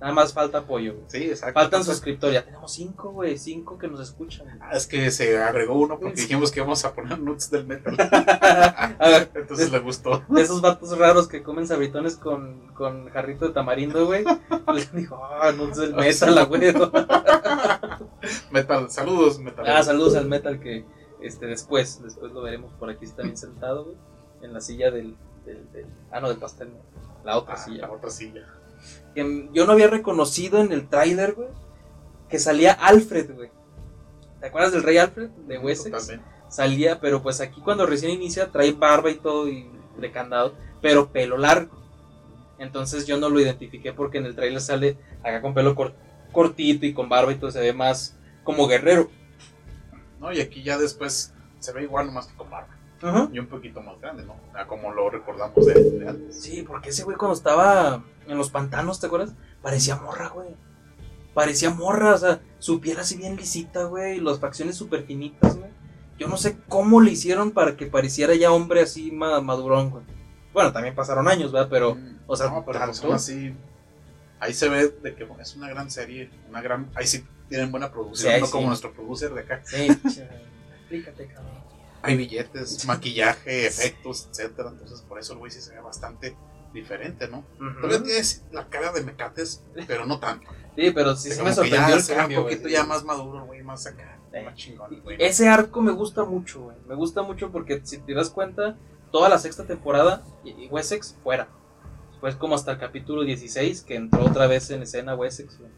Nada 0.00 0.14
más 0.14 0.32
falta 0.32 0.58
apoyo, 0.58 0.94
güey. 0.94 1.04
Sí, 1.08 1.24
exacto. 1.24 1.60
Faltan 1.60 1.84
suscriptores. 1.84 2.34
Ya 2.34 2.42
tenemos 2.42 2.72
cinco, 2.72 3.10
güey. 3.12 3.36
Cinco 3.36 3.76
que 3.76 3.86
nos 3.86 4.00
escuchan. 4.00 4.46
Ah, 4.62 4.70
es 4.74 4.86
que 4.86 5.10
se 5.10 5.36
agregó 5.42 5.74
uno 5.74 5.98
porque 5.98 6.16
Sí. 6.16 6.22
dijimos 6.22 6.50
que 6.50 6.60
íbamos 6.60 6.82
a 6.86 6.94
poner 6.94 7.18
nuts 7.18 7.50
del 7.50 7.66
metal. 7.66 7.94
A 8.98 9.08
ver, 9.08 9.30
Entonces 9.34 9.70
le 9.70 9.78
gustó. 9.80 10.22
de 10.28 10.40
esos 10.40 10.62
vatos 10.62 10.96
raros 10.96 11.28
que 11.28 11.42
comen 11.42 11.66
sabritones 11.66 12.16
con, 12.16 12.68
con 12.74 13.10
jarrito 13.10 13.48
de 13.48 13.52
tamarindo, 13.52 14.06
güey. 14.06 14.24
Le 14.74 14.86
dijo, 14.98 15.20
ah, 15.22 15.52
no 15.52 15.70
es 15.70 15.76
el 15.78 15.94
metal, 15.94 16.34
la 16.34 16.44
güey. 16.44 16.72
Metal, 18.50 18.90
saludos, 18.90 19.38
metal. 19.38 19.64
Ah, 19.68 19.82
saludos 19.82 20.14
al 20.16 20.26
metal 20.28 20.60
que 20.60 20.84
este 21.22 21.46
después, 21.46 22.02
después 22.02 22.32
lo 22.32 22.42
veremos 22.42 22.72
por 22.74 22.90
aquí 22.90 23.04
está 23.04 23.22
bien 23.22 23.36
sentado, 23.36 23.84
güey. 23.84 23.96
En 24.42 24.52
la 24.54 24.60
silla 24.60 24.90
del, 24.90 25.16
del, 25.44 25.70
del- 25.72 25.86
ah 26.10 26.20
no 26.20 26.28
del 26.28 26.38
pastel, 26.38 26.70
no, 26.72 26.78
la 27.24 27.36
otra 27.36 27.54
Ah, 27.54 27.58
silla. 27.58 27.82
la 27.86 27.92
otra 27.92 28.10
silla. 28.10 28.46
Que 29.14 29.48
yo 29.52 29.66
no 29.66 29.72
había 29.72 29.88
reconocido 29.88 30.60
en 30.60 30.72
el 30.72 30.88
tráiler, 30.88 31.34
güey, 31.34 31.48
que 32.28 32.38
salía 32.38 32.72
Alfred, 32.72 33.34
güey. 33.34 33.50
¿Te 34.40 34.46
acuerdas 34.46 34.72
del 34.72 34.82
rey 34.82 34.96
Alfred 34.96 35.28
de 35.28 35.58
Wessex? 35.58 35.90
Totalmente. 35.90 36.24
Salía, 36.48 36.98
pero 37.00 37.22
pues 37.22 37.40
aquí 37.40 37.60
cuando 37.60 37.84
recién 37.86 38.10
inicia 38.12 38.50
trae 38.50 38.72
barba 38.72 39.10
y 39.10 39.16
todo 39.16 39.48
y 39.48 39.70
de 39.98 40.10
candado, 40.10 40.54
pero 40.80 41.08
pelo 41.12 41.36
largo. 41.36 41.76
Entonces 42.58 43.06
yo 43.06 43.18
no 43.18 43.28
lo 43.28 43.40
identifiqué 43.40 43.92
porque 43.92 44.18
en 44.18 44.26
el 44.26 44.34
tráiler 44.34 44.60
sale 44.60 44.96
acá 45.22 45.40
con 45.42 45.54
pelo 45.54 45.74
cor- 45.74 45.94
cortito 46.32 46.86
y 46.86 46.92
con 46.94 47.08
barba 47.08 47.32
y 47.32 47.36
todo 47.36 47.50
se 47.50 47.60
ve 47.60 47.72
más 47.72 48.16
como 48.44 48.66
guerrero. 48.66 49.10
No, 50.20 50.32
y 50.32 50.40
aquí 50.40 50.62
ya 50.62 50.78
después 50.78 51.32
se 51.58 51.72
ve 51.72 51.82
igual 51.82 52.06
nomás 52.06 52.26
que 52.26 52.36
con 52.36 52.50
barba. 52.50 52.76
Y 53.32 53.38
un 53.38 53.46
poquito 53.46 53.80
más 53.80 53.98
grande, 54.00 54.24
¿no? 54.24 54.36
A 54.54 54.66
como 54.66 54.92
lo 54.92 55.08
recordamos 55.08 55.64
de, 55.64 55.72
de 55.74 56.08
antes. 56.08 56.42
Sí, 56.42 56.62
porque 56.66 56.90
ese 56.90 57.02
güey 57.04 57.16
cuando 57.16 57.34
estaba 57.34 58.04
en 58.28 58.36
los 58.36 58.50
pantanos, 58.50 59.00
¿te 59.00 59.06
acuerdas? 59.06 59.32
Parecía 59.62 59.96
morra, 59.96 60.28
güey. 60.28 60.48
Parecía 61.32 61.70
morra, 61.70 62.14
o 62.14 62.18
sea, 62.18 62.40
su 62.58 62.80
piel 62.80 62.98
así 63.00 63.16
bien 63.16 63.36
lisita, 63.36 63.84
güey, 63.84 64.18
y 64.18 64.20
las 64.20 64.38
facciones 64.38 64.76
súper 64.76 65.04
finitas, 65.04 65.56
güey. 65.56 65.70
Yo 66.18 66.28
no 66.28 66.36
sé 66.36 66.58
cómo 66.68 67.00
le 67.00 67.12
hicieron 67.12 67.52
para 67.52 67.76
que 67.76 67.86
pareciera 67.86 68.34
ya 68.34 68.52
hombre 68.52 68.82
así 68.82 69.10
ma- 69.12 69.40
madurón, 69.40 69.88
güey. 69.90 70.04
Bueno, 70.52 70.70
también 70.72 70.94
pasaron 70.94 71.26
años, 71.28 71.52
¿verdad? 71.52 71.68
Pero, 71.70 71.96
o 72.26 72.36
sea, 72.36 72.50
no, 72.50 72.64
pero 72.66 72.78
tanto. 72.80 72.88
pues 72.92 73.04
aún 73.04 73.14
así. 73.14 73.54
Ahí 74.40 74.52
se 74.52 74.68
ve 74.68 74.88
de 74.88 75.14
que 75.14 75.26
es 75.40 75.56
una 75.56 75.68
gran 75.70 75.90
serie, 75.90 76.30
una 76.50 76.60
gran. 76.60 76.90
Ahí 76.94 77.06
sí 77.06 77.24
tienen 77.50 77.70
buena 77.70 77.92
producción, 77.92 78.32
Sí, 78.34 78.40
no 78.40 78.46
sí. 78.46 78.52
como 78.52 78.68
nuestro 78.68 78.92
producer 78.94 79.34
de 79.34 79.40
acá. 79.42 79.60
sí, 79.66 79.76
explícate, 80.80 81.26
cabrón. 81.26 81.60
Hay 82.02 82.16
billetes, 82.16 82.86
maquillaje, 82.86 83.66
efectos, 83.66 84.28
etcétera. 84.30 84.70
Entonces 84.70 85.02
por 85.02 85.18
eso 85.18 85.34
el 85.34 85.38
güey 85.40 85.50
sí 85.50 85.60
se 85.60 85.74
ve 85.74 85.80
bastante 85.80 86.34
diferente, 86.72 87.28
¿no? 87.28 87.44
Todavía 87.82 88.02
tienes 88.02 88.44
la 88.52 88.66
cara 88.68 88.90
de 88.92 89.02
mecates, 89.02 89.62
pero 89.86 90.06
no 90.06 90.18
tanto. 90.18 90.48
Sí, 90.76 90.92
pero 90.92 91.14
sí 91.14 91.30
se 91.30 91.42
me 91.42 91.52
sorprendió 91.52 91.96
el 91.96 92.06
cambio, 92.06 92.38
un 92.38 92.44
poquito 92.44 92.68
ya 92.68 92.84
más 92.84 93.04
maduro, 93.04 93.44
güey, 93.44 93.62
más 93.62 93.86
acá, 93.86 94.18
más 94.44 94.54
chingón. 94.54 95.02
Ese 95.18 95.48
arco 95.48 95.82
me 95.82 95.92
gusta 95.92 96.24
mucho, 96.24 96.62
güey. 96.62 96.76
Me 96.88 96.94
gusta 96.94 97.22
mucho 97.22 97.50
porque 97.50 97.82
si 97.84 97.98
te 97.98 98.14
das 98.14 98.30
cuenta, 98.30 98.78
toda 99.12 99.28
la 99.28 99.38
sexta 99.38 99.64
temporada 99.64 100.22
y 100.44 100.68
Wessex 100.68 101.16
fuera. 101.22 101.48
Después 102.12 102.36
como 102.36 102.54
hasta 102.54 102.72
el 102.72 102.78
capítulo 102.78 103.24
16 103.24 103.82
que 103.82 103.96
entró 103.96 104.24
otra 104.24 104.46
vez 104.46 104.70
en 104.70 104.82
escena 104.82 105.14
Wessex, 105.14 105.58
güey. 105.58 105.70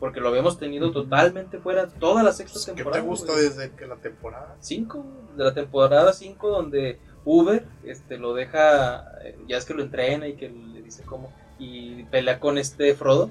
Porque 0.00 0.20
lo 0.20 0.28
habíamos 0.30 0.58
tenido 0.58 0.90
totalmente 0.92 1.58
fuera 1.58 1.86
toda 1.88 2.22
la 2.22 2.32
sexta 2.32 2.54
Pues, 2.54 2.66
¿Qué 2.66 2.72
temporada. 2.72 3.02
te 3.02 3.08
gusta 3.08 3.32
güey. 3.32 3.44
desde 3.44 3.70
que 3.72 3.86
la 3.86 3.96
temporada? 3.96 4.56
5 4.60 5.04
de 5.36 5.44
la 5.44 5.54
temporada 5.54 6.12
5 6.12 6.48
donde 6.48 6.98
Uber 7.24 7.64
este 7.84 8.16
lo 8.18 8.32
deja 8.34 9.04
eh, 9.22 9.36
ya 9.46 9.58
es 9.58 9.64
que 9.66 9.74
lo 9.74 9.82
entrena 9.82 10.26
y 10.26 10.34
que 10.34 10.48
le 10.48 10.80
dice 10.82 11.02
cómo 11.04 11.30
y 11.58 12.04
pelea 12.04 12.40
con 12.40 12.56
este 12.56 12.94
Frodo. 12.94 13.28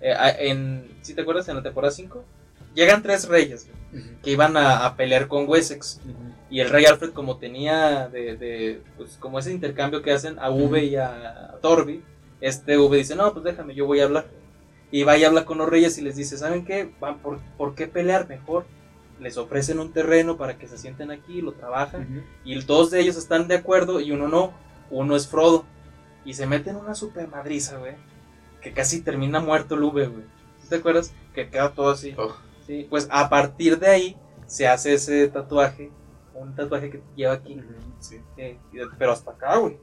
Eh, 0.00 0.12
a- 0.12 0.30
en 0.30 0.88
si 1.02 1.12
te 1.14 1.22
acuerdas 1.22 1.48
en 1.48 1.56
la 1.56 1.62
temporada 1.62 1.90
5 1.92 2.24
llegan 2.74 3.02
tres 3.02 3.26
reyes 3.28 3.68
güey, 3.92 4.04
que 4.22 4.30
iban 4.30 4.56
a, 4.56 4.86
a 4.86 4.96
pelear 4.96 5.26
con 5.26 5.48
Wessex. 5.48 6.00
Y 6.48 6.60
el 6.60 6.70
rey 6.70 6.84
Alfred 6.84 7.10
como 7.12 7.38
tenía 7.38 8.08
de, 8.08 8.36
de, 8.36 8.82
pues 8.96 9.16
como 9.18 9.38
ese 9.40 9.50
intercambio 9.52 10.02
que 10.02 10.12
hacen 10.12 10.38
a 10.38 10.50
V 10.50 10.84
y 10.84 10.94
a 10.96 11.56
Torby 11.60 12.02
este 12.40 12.78
V 12.78 12.96
dice 12.96 13.14
no 13.16 13.32
pues 13.32 13.44
déjame 13.44 13.74
yo 13.74 13.86
voy 13.86 14.00
a 14.00 14.04
hablar 14.04 14.26
y 14.90 15.02
va 15.04 15.16
y 15.16 15.24
habla 15.24 15.44
con 15.44 15.58
los 15.58 15.68
reyes 15.68 15.98
y 15.98 16.02
les 16.02 16.16
dice 16.16 16.36
saben 16.36 16.64
qué 16.64 16.92
van 17.00 17.18
por, 17.18 17.38
por 17.56 17.74
qué 17.74 17.86
pelear 17.86 18.28
mejor 18.28 18.64
les 19.20 19.36
ofrecen 19.36 19.78
un 19.78 19.92
terreno 19.92 20.36
para 20.36 20.56
que 20.58 20.66
se 20.66 20.78
sienten 20.78 21.10
aquí 21.10 21.42
lo 21.42 21.52
trabajan 21.52 22.24
y 22.44 22.58
dos 22.62 22.90
de 22.90 23.00
ellos 23.00 23.16
están 23.16 23.48
de 23.48 23.56
acuerdo 23.56 24.00
y 24.00 24.12
uno 24.12 24.28
no. 24.28 24.52
Uno 24.90 25.14
es 25.14 25.28
Frodo. 25.28 25.64
Y 26.24 26.34
se 26.34 26.46
meten 26.46 26.74
una 26.76 26.94
super 26.94 27.28
madriza 27.28 27.76
güey 27.78 27.94
que 28.60 28.72
casi 28.72 29.02
termina 29.02 29.38
muerto 29.40 29.74
el 29.74 29.84
V 29.84 30.06
güey. 30.06 30.24
¿Sí 30.62 30.68
¿te 30.68 30.76
acuerdas? 30.76 31.12
que 31.34 31.48
queda 31.48 31.72
todo 31.72 31.90
así. 31.90 32.12
Todo. 32.12 32.34
Sí, 32.66 32.86
pues 32.90 33.08
a 33.10 33.28
partir 33.28 33.78
de 33.78 33.86
ahí 33.88 34.16
se 34.46 34.66
hace 34.66 34.94
ese 34.94 35.28
tatuaje, 35.28 35.90
un 36.34 36.54
tatuaje 36.54 36.90
que 36.90 37.02
lleva 37.14 37.34
aquí, 37.34 37.60
Sí. 38.00 38.20
eh, 38.36 38.58
pero 38.98 39.12
hasta 39.12 39.30
acá, 39.32 39.56
güey, 39.58 39.78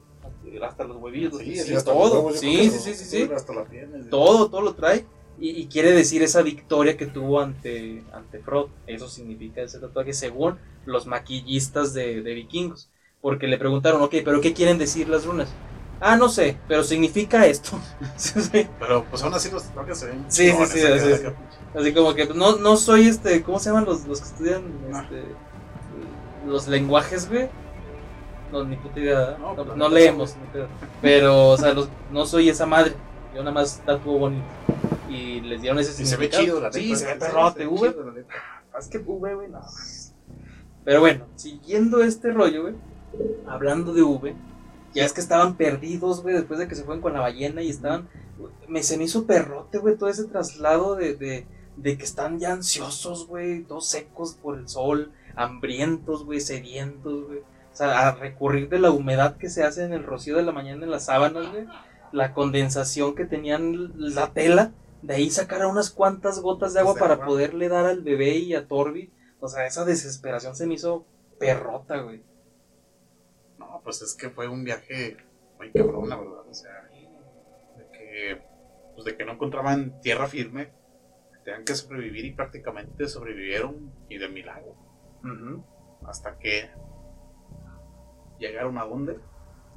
hasta 0.62 0.84
los 0.84 0.96
huevillos, 0.96 1.36
Sí, 1.38 1.56
sí, 1.56 1.74
todo, 1.84 2.32
sí, 2.32 2.70
sí, 2.70 2.94
sí, 2.94 3.30
todo, 4.10 4.50
todo 4.50 4.60
lo 4.62 4.74
trae, 4.74 5.06
y, 5.38 5.50
y 5.50 5.68
quiere 5.68 5.92
decir 5.92 6.22
esa 6.22 6.42
victoria 6.42 6.96
que 6.96 7.06
tuvo 7.06 7.40
ante, 7.40 8.04
ante 8.12 8.40
Frodo, 8.40 8.70
eso 8.86 9.08
significa 9.08 9.62
ese 9.62 9.78
tatuaje 9.78 10.12
según 10.12 10.58
los 10.84 11.06
maquillistas 11.06 11.92
de, 11.94 12.22
de 12.22 12.34
vikingos, 12.34 12.90
porque 13.20 13.46
le 13.46 13.58
preguntaron, 13.58 14.02
ok, 14.02 14.16
pero 14.24 14.40
¿qué 14.40 14.52
quieren 14.54 14.78
decir 14.78 15.08
las 15.08 15.24
runas? 15.24 15.48
Ah, 16.00 16.16
no 16.16 16.28
sé, 16.28 16.56
pero 16.68 16.84
significa 16.84 17.44
esto. 17.46 17.76
Pero 18.78 19.04
pues 19.10 19.20
aún 19.24 19.34
así 19.34 19.50
los 19.50 19.64
tatuajes 19.64 19.98
se 19.98 20.06
ven. 20.06 20.24
Sí, 20.28 20.52
sí, 20.66 20.80
acá. 20.86 21.34
Así 21.74 21.92
como 21.92 22.14
que 22.14 22.26
no, 22.26 22.56
no 22.56 22.76
soy 22.76 23.08
este, 23.08 23.42
¿cómo 23.42 23.58
se 23.58 23.70
llaman 23.70 23.84
los, 23.84 24.06
los 24.06 24.20
que 24.20 24.28
estudian 24.28 24.62
Ah. 24.92 25.02
este, 25.02 25.24
los 26.46 26.68
lenguajes, 26.68 27.28
güey? 27.28 27.48
No, 28.52 28.64
ni 28.64 28.76
puta 28.76 28.98
idea, 29.00 29.36
No, 29.38 29.54
no, 29.54 29.64
no 29.64 29.74
neta, 29.74 29.88
leemos, 29.90 30.36
pero, 31.02 31.50
o 31.50 31.56
sea, 31.58 31.74
los- 31.74 31.88
no 32.10 32.24
soy 32.26 32.48
esa 32.48 32.64
madre, 32.66 32.92
yo 33.34 33.40
nada 33.40 33.52
más 33.52 33.80
tatuo 33.84 34.18
bonito. 34.18 34.44
Y 35.10 35.40
les 35.40 35.60
dieron 35.62 35.78
ese 35.78 35.90
Y 36.02 36.06
se 36.06 36.16
ve 36.16 36.26
significado. 36.30 36.44
chido, 36.44 36.60
la 36.60 36.72
Sí, 36.72 36.86
neta, 36.86 36.96
se 36.98 37.06
ve 37.06 37.14
perrote, 37.16 37.66
V. 37.66 37.88
chido, 37.90 38.04
la 38.04 38.12
neta. 38.12 38.34
Es 38.78 38.86
que 38.88 38.98
V, 38.98 39.34
güey, 39.34 39.48
no. 39.48 39.60
Pero 40.84 41.00
bueno, 41.00 41.26
siguiendo 41.36 42.02
este 42.02 42.32
rollo, 42.32 42.62
güey, 42.62 42.74
hablando 43.46 43.92
de 43.92 44.02
V, 44.02 44.34
ya 44.94 45.04
es 45.04 45.12
que 45.12 45.20
estaban 45.20 45.56
perdidos, 45.56 46.22
güey, 46.22 46.34
después 46.34 46.58
de 46.58 46.68
que 46.68 46.74
se 46.74 46.84
fueron 46.84 47.02
con 47.02 47.12
la 47.12 47.20
ballena 47.20 47.62
y 47.62 47.68
estaban. 47.70 48.08
Me, 48.68 48.82
se 48.82 48.96
me 48.96 49.04
hizo 49.04 49.26
perrote, 49.26 49.78
güey, 49.78 49.96
todo 49.96 50.08
ese 50.08 50.24
traslado 50.24 50.94
de, 50.94 51.14
de, 51.14 51.46
de 51.76 51.98
que 51.98 52.04
están 52.04 52.38
ya 52.38 52.52
ansiosos, 52.52 53.26
güey, 53.26 53.62
todos 53.64 53.86
secos 53.86 54.34
por 54.34 54.56
el 54.58 54.68
sol, 54.68 55.10
hambrientos, 55.36 56.24
güey, 56.24 56.40
sedientos, 56.40 57.26
güey. 57.26 57.40
O 57.78 57.80
sea, 57.80 58.08
a 58.08 58.14
recurrir 58.16 58.68
de 58.68 58.80
la 58.80 58.90
humedad 58.90 59.36
que 59.36 59.48
se 59.48 59.62
hace 59.62 59.84
en 59.84 59.92
el 59.92 60.02
rocío 60.02 60.36
de 60.36 60.42
la 60.42 60.50
mañana 60.50 60.82
en 60.82 60.90
las 60.90 61.04
sábanas, 61.04 61.48
güey, 61.52 61.64
la 62.10 62.34
condensación 62.34 63.14
que 63.14 63.24
tenían 63.24 63.92
la 63.94 64.32
tela, 64.32 64.72
de 65.02 65.14
ahí 65.14 65.30
sacar 65.30 65.64
unas 65.64 65.90
cuantas 65.90 66.40
gotas 66.40 66.74
de 66.74 66.80
agua 66.80 66.96
para 66.96 67.14
agua. 67.14 67.26
poderle 67.26 67.68
dar 67.68 67.86
al 67.86 68.02
bebé 68.02 68.30
y 68.30 68.56
a 68.56 68.66
Torby. 68.66 69.12
O 69.38 69.46
sea, 69.46 69.64
esa 69.64 69.84
desesperación 69.84 70.56
se 70.56 70.66
me 70.66 70.74
hizo 70.74 71.06
perrota, 71.38 71.98
güey. 71.98 72.24
No, 73.60 73.80
pues 73.84 74.02
es 74.02 74.16
que 74.16 74.28
fue 74.28 74.48
un 74.48 74.64
viaje 74.64 75.16
muy 75.56 75.70
cabrón, 75.70 76.08
la 76.08 76.16
verdad. 76.16 76.48
O 76.50 76.54
sea, 76.54 76.90
de 77.76 77.86
que, 77.92 78.42
pues 78.96 79.04
de 79.04 79.16
que 79.16 79.24
no 79.24 79.34
encontraban 79.34 80.00
tierra 80.00 80.26
firme, 80.26 80.72
tenían 81.44 81.64
que 81.64 81.76
sobrevivir 81.76 82.24
y 82.24 82.32
prácticamente 82.32 83.06
sobrevivieron 83.06 83.92
y 84.08 84.18
de 84.18 84.28
milagro. 84.28 84.74
Hasta 86.04 86.36
que 86.40 86.70
llegaron 88.38 88.78
a 88.78 88.84
dónde? 88.84 89.18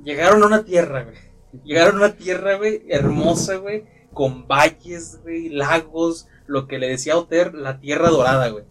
Llegaron 0.04 0.42
a 0.44 0.46
una 0.48 0.64
tierra, 0.64 1.04
güey. 1.04 1.18
Llegaron 1.64 1.96
a 1.96 2.06
una 2.06 2.16
tierra, 2.16 2.56
güey, 2.56 2.84
hermosa, 2.90 3.56
güey, 3.58 3.86
con 4.14 4.48
valles, 4.48 5.20
güey, 5.24 5.50
lagos, 5.50 6.28
lo 6.48 6.68
que 6.68 6.80
le 6.80 6.88
decía 6.90 7.18
Oter, 7.18 7.54
la 7.54 7.80
tierra 7.80 8.10
dorada, 8.10 8.50
güey. 8.50 8.64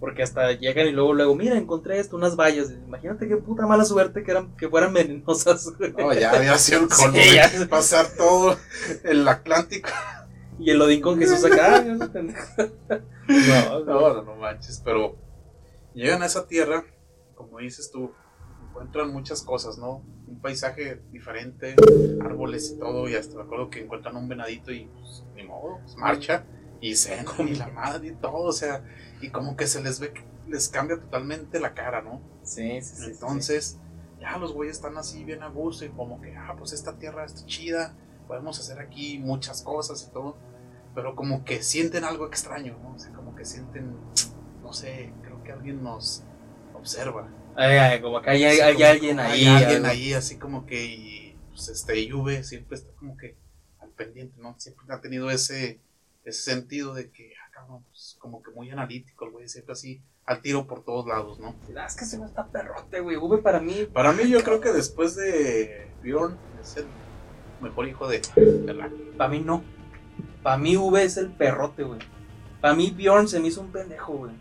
Porque 0.00 0.22
hasta 0.22 0.52
llegan 0.52 0.86
y 0.86 0.92
luego, 0.92 1.12
luego, 1.12 1.34
mira, 1.34 1.56
encontré 1.56 1.98
esto, 1.98 2.16
unas 2.16 2.36
vallas. 2.36 2.70
Imagínate 2.70 3.26
qué 3.26 3.36
puta 3.36 3.66
mala 3.66 3.84
suerte 3.84 4.22
que 4.22 4.30
eran, 4.30 4.54
que 4.56 4.68
fueran 4.68 4.92
venenosas, 4.94 5.76
güey. 5.76 5.92
No, 5.92 6.12
ya 6.12 6.30
había 6.30 6.56
sido 6.58 6.82
el 6.82 6.90
Sí, 6.90 7.02
colmo 7.02 7.18
de 7.18 7.34
ya. 7.34 7.50
pasar 7.68 8.06
todo 8.16 8.56
el 9.04 9.26
Atlántico. 9.26 9.88
Y 10.60 10.70
el 10.70 10.80
Odín 10.82 11.00
con 11.00 11.18
Jesús 11.18 11.44
acá. 11.44 11.84
pendejo. 12.12 12.46
no. 13.28 13.80
No, 13.84 14.14
no, 14.14 14.22
no 14.22 14.36
manches, 14.36 14.80
pero 14.84 15.16
llegan 15.94 16.22
a 16.22 16.26
esa 16.26 16.46
tierra, 16.46 16.84
como 17.34 17.58
dices 17.58 17.90
tú, 17.92 18.12
encuentran 18.78 19.12
muchas 19.12 19.42
cosas, 19.42 19.78
¿no? 19.78 20.02
un 20.28 20.40
paisaje 20.40 21.02
diferente, 21.10 21.74
árboles 22.22 22.70
y 22.70 22.78
todo, 22.78 23.08
y 23.08 23.14
hasta 23.14 23.36
me 23.36 23.42
acuerdo 23.42 23.70
que 23.70 23.82
encuentran 23.82 24.16
un 24.16 24.28
venadito 24.28 24.70
y 24.72 24.84
pues, 24.84 25.24
ni 25.34 25.42
modo, 25.42 25.78
pues, 25.82 25.96
marcha 25.96 26.44
y 26.80 26.94
se 26.94 27.24
y 27.38 27.54
la 27.56 27.68
madre 27.68 28.08
y 28.08 28.12
todo, 28.12 28.44
o 28.44 28.52
sea, 28.52 28.84
y 29.20 29.30
como 29.30 29.56
que 29.56 29.66
se 29.66 29.82
les 29.82 29.98
ve 30.00 30.12
les 30.46 30.68
cambia 30.70 30.98
totalmente 30.98 31.60
la 31.60 31.74
cara, 31.74 32.00
¿no? 32.00 32.22
Sí, 32.42 32.80
sí, 32.80 32.96
sí. 32.96 33.10
Entonces, 33.10 33.78
ya 34.18 34.38
los 34.38 34.54
güeyes 34.54 34.76
están 34.76 34.96
así 34.96 35.22
bien 35.22 35.42
a 35.42 35.48
gusto 35.48 35.84
y 35.84 35.90
como 35.90 36.22
que, 36.22 36.34
ah, 36.36 36.54
pues 36.56 36.72
esta 36.72 36.98
tierra 36.98 37.26
está 37.26 37.44
chida, 37.44 37.94
podemos 38.26 38.58
hacer 38.58 38.78
aquí 38.78 39.18
muchas 39.18 39.62
cosas 39.62 40.06
y 40.08 40.12
todo, 40.12 40.38
pero 40.94 41.14
como 41.14 41.44
que 41.44 41.62
sienten 41.62 42.04
algo 42.04 42.26
extraño, 42.26 42.78
¿no? 42.82 42.94
O 42.94 42.98
sea, 42.98 43.12
como 43.12 43.36
que 43.36 43.44
sienten, 43.44 43.94
no 44.62 44.72
sé, 44.72 45.12
creo 45.22 45.42
que 45.42 45.52
alguien 45.52 45.82
nos 45.82 46.24
observa. 46.74 47.28
Ay, 47.60 47.76
ay, 47.76 48.00
como 48.00 48.22
que 48.22 48.30
hay, 48.30 48.44
hay- 48.44 48.60
hay 48.60 48.74
como- 48.74 48.86
alguien 48.86 49.20
ahí. 49.20 49.40
Hay 49.40 49.46
alguien 49.48 49.84
algo. 49.84 49.88
ahí, 49.88 50.12
así 50.12 50.36
como 50.36 50.64
que, 50.64 50.84
y, 50.84 51.36
pues 51.50 51.68
este, 51.68 52.08
Juve 52.10 52.44
siempre 52.44 52.76
está 52.76 52.92
como 52.92 53.16
que 53.16 53.36
al 53.80 53.90
pendiente, 53.90 54.40
¿no? 54.40 54.54
Siempre 54.58 54.86
ha 54.90 55.00
tenido 55.00 55.30
ese, 55.30 55.80
ese 56.24 56.42
sentido 56.42 56.94
de 56.94 57.10
que, 57.10 57.32
ah, 57.44 57.50
cabrón, 57.52 57.84
pues 57.90 58.16
como 58.20 58.42
que 58.42 58.50
muy 58.52 58.70
analítico 58.70 59.24
el 59.26 59.32
güey, 59.32 59.48
siempre 59.48 59.72
así, 59.72 60.00
al 60.24 60.40
tiro 60.40 60.66
por 60.66 60.84
todos 60.84 61.06
lados, 61.06 61.40
¿no? 61.40 61.56
Ah, 61.76 61.86
Es 61.86 61.96
que 61.96 62.04
se 62.04 62.18
me 62.18 62.26
está 62.26 62.46
perrote, 62.46 63.00
güey. 63.00 63.16
V 63.16 63.38
para 63.38 63.60
mí. 63.60 63.88
Para 63.92 64.12
mí, 64.12 64.28
yo 64.28 64.42
creo 64.44 64.60
que 64.60 64.72
después 64.72 65.16
de 65.16 65.88
Bjorn 66.02 66.36
es 66.60 66.76
el 66.76 66.86
mejor 67.60 67.88
hijo 67.88 68.06
de, 68.06 68.20
de 68.36 68.74
la. 68.74 68.90
Para 69.16 69.30
mí 69.30 69.40
no. 69.40 69.64
Para 70.42 70.58
mí 70.58 70.76
V 70.76 71.02
es 71.02 71.16
el 71.16 71.30
perrote, 71.32 71.82
güey. 71.82 71.98
Para 72.60 72.74
mí 72.74 72.90
Bjorn 72.90 73.26
se 73.26 73.40
me 73.40 73.48
hizo 73.48 73.60
un 73.62 73.72
pendejo, 73.72 74.12
güey. 74.18 74.32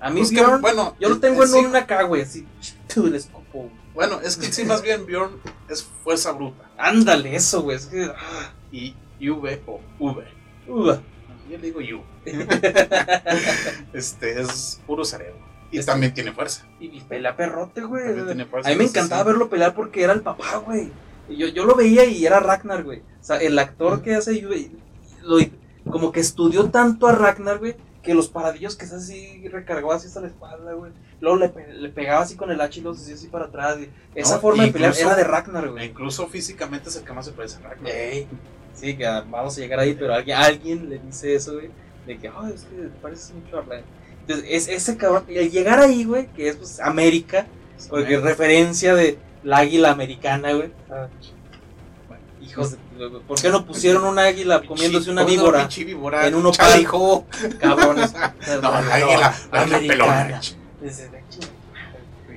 A 0.00 0.10
mí 0.10 0.20
Pues 0.20 0.30
que, 0.30 0.44
bueno, 0.60 0.96
yo 1.00 1.08
lo 1.08 1.18
tengo 1.18 1.42
en 1.42 1.48
sí, 1.48 1.58
una 1.58 1.80
acá, 1.80 2.02
güey, 2.02 2.22
así. 2.22 2.46
tú, 2.92 3.06
le 3.06 3.16
escupo, 3.16 3.42
güey. 3.52 3.70
Bueno, 3.94 4.20
es 4.20 4.36
que 4.36 4.52
sí, 4.52 4.64
más 4.64 4.80
bien 4.80 5.06
Bjorn 5.06 5.40
es 5.68 5.82
fuerza 5.82 6.30
bruta. 6.32 6.70
Ándale, 6.78 7.34
eso, 7.34 7.62
güey. 7.62 7.76
Es 7.76 7.86
que. 7.86 8.04
ah, 8.04 8.52
Y 8.70 8.94
V 9.20 9.62
o 9.66 9.80
V. 9.98 10.24
uh. 10.68 10.86
Yo 11.50 11.56
le 11.56 11.58
digo 11.58 11.80
You. 11.80 12.02
Este 13.92 14.40
es 14.40 14.80
puro 14.86 15.04
cerebro. 15.04 15.48
Y 15.70 15.80
también 15.82 16.14
tiene 16.14 16.32
fuerza. 16.32 16.64
y 16.80 17.00
pelea 17.00 17.36
perrote, 17.36 17.82
güey. 17.82 18.04
A 18.04 18.68
mí 18.68 18.76
me 18.76 18.84
encantaba 18.84 19.22
sí. 19.22 19.26
verlo 19.26 19.48
pelear 19.50 19.74
porque 19.74 20.02
era 20.02 20.12
el 20.12 20.22
papá, 20.22 20.56
güey. 20.58 20.90
Yo, 21.28 21.48
yo 21.48 21.64
lo 21.64 21.74
veía 21.74 22.04
y 22.04 22.24
era 22.24 22.40
Ragnar, 22.40 22.84
güey. 22.84 23.00
O 23.00 23.24
sea, 23.24 23.36
el 23.38 23.58
actor 23.58 24.02
que 24.02 24.14
hace 24.14 24.40
güey, 24.40 24.70
lo, 25.22 25.38
como 25.90 26.10
que 26.12 26.20
estudió 26.20 26.70
tanto 26.70 27.06
a 27.06 27.12
Ragnar, 27.12 27.58
güey, 27.58 27.76
que 28.08 28.14
los 28.14 28.28
paradillos 28.30 28.74
que 28.74 28.86
es 28.86 28.92
así 28.94 29.46
recargaba 29.48 29.94
así 29.94 30.06
hasta 30.06 30.22
la 30.22 30.28
espalda, 30.28 30.72
güey. 30.72 30.92
Luego 31.20 31.36
le, 31.36 31.48
pe- 31.50 31.74
le 31.74 31.90
pegaba 31.90 32.22
así 32.22 32.36
con 32.36 32.50
el 32.50 32.58
hacha 32.58 32.80
y 32.80 32.82
los 32.82 32.98
hacía 32.98 33.14
así 33.14 33.26
para 33.26 33.44
atrás. 33.44 33.76
y 33.80 33.88
esa 34.18 34.36
No, 34.36 34.40
forma 34.40 34.64
de 34.64 34.72
pelear 34.72 34.94
era 34.98 35.14
de 35.14 35.24
Ragnar, 35.24 35.68
güey. 35.68 35.86
incluso 35.88 36.26
físicamente 36.26 36.88
es 36.88 36.96
el 36.96 37.04
que 37.04 37.12
más 37.12 37.26
se 37.26 37.32
parece 37.32 37.58
a 37.58 37.68
Ragnar. 37.68 37.92
Ey, 37.92 38.26
Sí, 38.74 38.96
que 38.96 39.04
vamos 39.06 39.56
a 39.58 39.60
llegar 39.60 39.78
ahí, 39.80 39.94
pero 39.94 40.14
alguien, 40.14 40.38
alguien 40.38 40.88
le 40.88 40.98
dice 41.00 41.34
eso, 41.34 41.52
güey. 41.54 41.68
De 42.06 42.16
que, 42.16 42.28
ay, 42.28 42.52
es 42.54 42.62
que 42.62 42.76
te 42.76 42.88
pareces 43.02 43.32
mucho 43.34 43.58
a 43.58 43.60
Ragnar. 43.60 43.82
Entonces, 44.22 44.46
es, 44.48 44.68
ese 44.68 44.96
cabrón, 44.96 45.24
y 45.28 45.36
al 45.38 45.50
llegar 45.50 45.78
ahí, 45.80 46.04
güey, 46.04 46.28
que 46.28 46.48
es 46.48 46.56
pues 46.56 46.80
América, 46.80 47.46
porque 47.90 48.14
es 48.14 48.22
referencia 48.22 48.94
de 48.94 49.18
la 49.44 49.58
águila 49.58 49.90
americana, 49.90 50.52
güey. 50.54 50.70
Ah, 50.90 51.08
Hijos 52.48 52.72
de. 52.72 52.78
¿Por 53.26 53.40
qué 53.40 53.50
no 53.50 53.64
pusieron 53.64 54.04
un 54.04 54.18
águila 54.18 54.62
comiéndose 54.62 55.10
una 55.10 55.24
víbora? 55.24 55.60
pinche 55.60 55.84
víbora. 55.84 56.26
en 56.26 56.34
un 56.34 56.46
opal. 56.46 56.56
Chale, 56.56 56.82
hijo. 56.82 57.26
Cabrones. 57.58 58.12
No, 58.62 58.70
la 58.70 58.94
águila, 58.94 59.34
la 59.52 59.60
águila. 59.62 60.40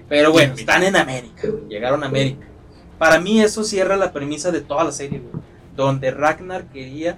Pero 0.10 0.32
bueno, 0.32 0.54
están 0.56 0.84
en 0.84 0.96
América, 0.96 1.48
güey. 1.48 1.68
Llegaron 1.70 2.04
a 2.04 2.08
América. 2.08 2.46
Para 2.98 3.20
mí 3.20 3.42
eso 3.42 3.64
cierra 3.64 3.96
la 3.96 4.12
premisa 4.12 4.52
de 4.52 4.62
toda 4.62 4.84
la 4.84 4.92
serie, 4.92 5.20
güey. 5.20 5.44
Donde 5.76 6.12
Ragnar 6.12 6.66
quería 6.66 7.18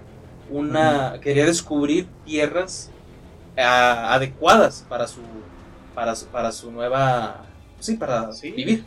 una. 0.49 1.19
quería 1.21 1.45
descubrir 1.45 2.07
tierras 2.25 2.91
ah, 3.57 4.13
adecuadas 4.13 4.85
para 4.87 5.07
su. 5.07 5.21
para 5.95 6.15
su, 6.15 6.27
para 6.27 6.51
su 6.51 6.71
nueva. 6.71 7.45
Sí, 7.79 7.95
para 7.95 8.31
Sí. 8.31 8.51
vivir. 8.51 8.83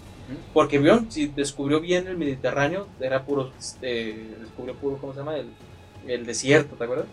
Porque 0.53 0.79
vieron, 0.79 1.11
si 1.11 1.27
descubrió 1.29 1.81
bien 1.81 2.07
el 2.09 2.16
Mediterráneo, 2.16 2.89
era 3.01 3.24
puro, 3.24 3.53
este, 3.59 4.35
descubrió 4.41 4.74
puro, 4.74 4.99
¿cómo 4.99 5.12
se 5.12 5.20
llama? 5.20 5.37
El, 5.37 5.51
el 6.07 6.27
desierto, 6.27 6.74
¿te 6.77 6.85
acuerdas? 6.85 7.07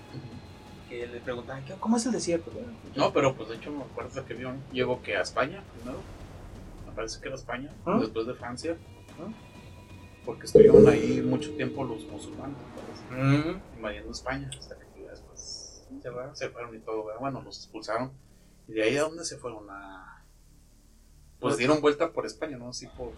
Que 0.90 1.08
le 1.08 1.20
preguntaban, 1.20 1.64
"¿Qué- 1.66 1.74
¿cómo 1.80 1.98
es 1.98 2.06
el 2.06 2.12
desierto? 2.12 2.52
güey?" 2.52 2.66
No, 2.96 3.12
pero 3.14 3.36
pues 3.36 3.50
de 3.50 3.56
hecho 3.56 3.72
me 3.72 3.84
acuerdo 3.84 4.26
que 4.26 4.34
Bjorn 4.34 4.60
llegó 4.72 5.02
que 5.02 5.16
a 5.18 5.22
España 5.22 5.64
primero. 5.78 6.00
Me 6.88 6.94
parece 6.94 7.20
que 7.20 7.28
era 7.28 7.36
España, 7.36 7.72
¿Ah? 7.86 7.98
después 8.00 8.26
de 8.28 8.34
Francia. 8.36 8.78
¿Ah? 9.20 9.32
Porque 10.26 10.46
estuvieron 10.46 10.88
ahí 10.88 11.22
mucho 11.26 11.52
tiempo 11.56 11.84
los 11.84 12.04
musulmanes. 12.06 12.56
Mm, 13.12 13.76
invadiendo 13.78 14.12
España 14.12 14.50
hasta 14.58 14.76
que 14.78 15.06
después 15.10 15.86
se 16.02 16.12
fueron, 16.12 16.36
se 16.36 16.50
fueron 16.50 16.76
y 16.76 16.80
todo, 16.80 17.06
bueno, 17.20 17.42
los 17.42 17.58
expulsaron. 17.58 18.12
Y 18.68 18.74
de 18.74 18.84
ahí 18.84 18.98
a 18.98 19.02
dónde 19.04 19.26
se 19.26 19.38
fueron 19.38 19.70
a... 19.70 20.13
Pues 21.44 21.58
dieron 21.58 21.82
vuelta 21.82 22.12
por 22.12 22.26
España, 22.26 22.58
¿no? 22.58 22.70
Así 22.70 22.88
por, 22.88 23.12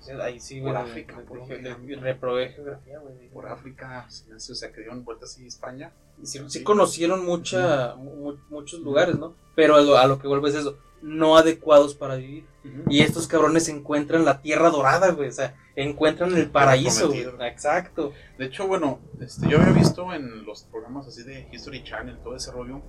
sí, 0.00 0.12
Ahí 0.12 0.40
sí, 0.40 0.60
Por. 0.60 0.76
África, 0.76 1.22
por. 1.26 1.46
Reprobé 1.48 2.48
geografía, 2.50 2.98
güey. 2.98 3.28
por 3.28 3.46
África, 3.48 4.06
sí, 4.08 4.52
o 4.52 4.54
sea, 4.54 4.72
que 4.72 4.80
dieron 4.80 5.04
vuelta 5.04 5.24
así 5.26 5.46
España. 5.46 5.92
Sí, 6.22 6.38
sí 6.48 6.62
conocieron 6.62 7.24
mucha, 7.24 7.94
mu- 7.96 8.36
muchos 8.50 8.80
lugares, 8.80 9.18
¿no? 9.18 9.34
Pero 9.54 9.76
a 9.76 10.06
lo, 10.06 10.18
que 10.18 10.28
vuelve 10.28 10.50
es 10.50 10.54
eso, 10.56 10.76
no 11.02 11.36
adecuados 11.38 11.94
para 11.94 12.16
vivir. 12.16 12.44
Y 12.90 13.00
estos 13.00 13.26
cabrones 13.26 13.68
encuentran 13.68 14.24
la 14.26 14.42
tierra 14.42 14.68
dorada, 14.70 15.12
güey. 15.12 15.28
O 15.30 15.32
sea, 15.32 15.56
encuentran 15.76 16.36
el 16.36 16.50
paraíso, 16.50 17.08
güey. 17.08 17.24
Exacto. 17.46 18.12
De 18.38 18.46
hecho, 18.46 18.66
bueno, 18.66 19.00
este, 19.18 19.48
yo 19.48 19.58
había 19.60 19.72
visto 19.72 20.12
en 20.12 20.44
los 20.44 20.64
programas 20.64 21.06
así 21.06 21.22
de 21.22 21.48
History 21.52 21.82
Channel, 21.84 22.18
todo 22.22 22.36
ese 22.36 22.50
rollo, 22.52 22.82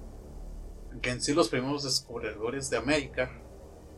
que 1.02 1.10
en 1.10 1.22
sí 1.22 1.34
los 1.34 1.48
primeros 1.48 1.84
descubridores 1.84 2.70
de 2.70 2.78
América 2.78 3.32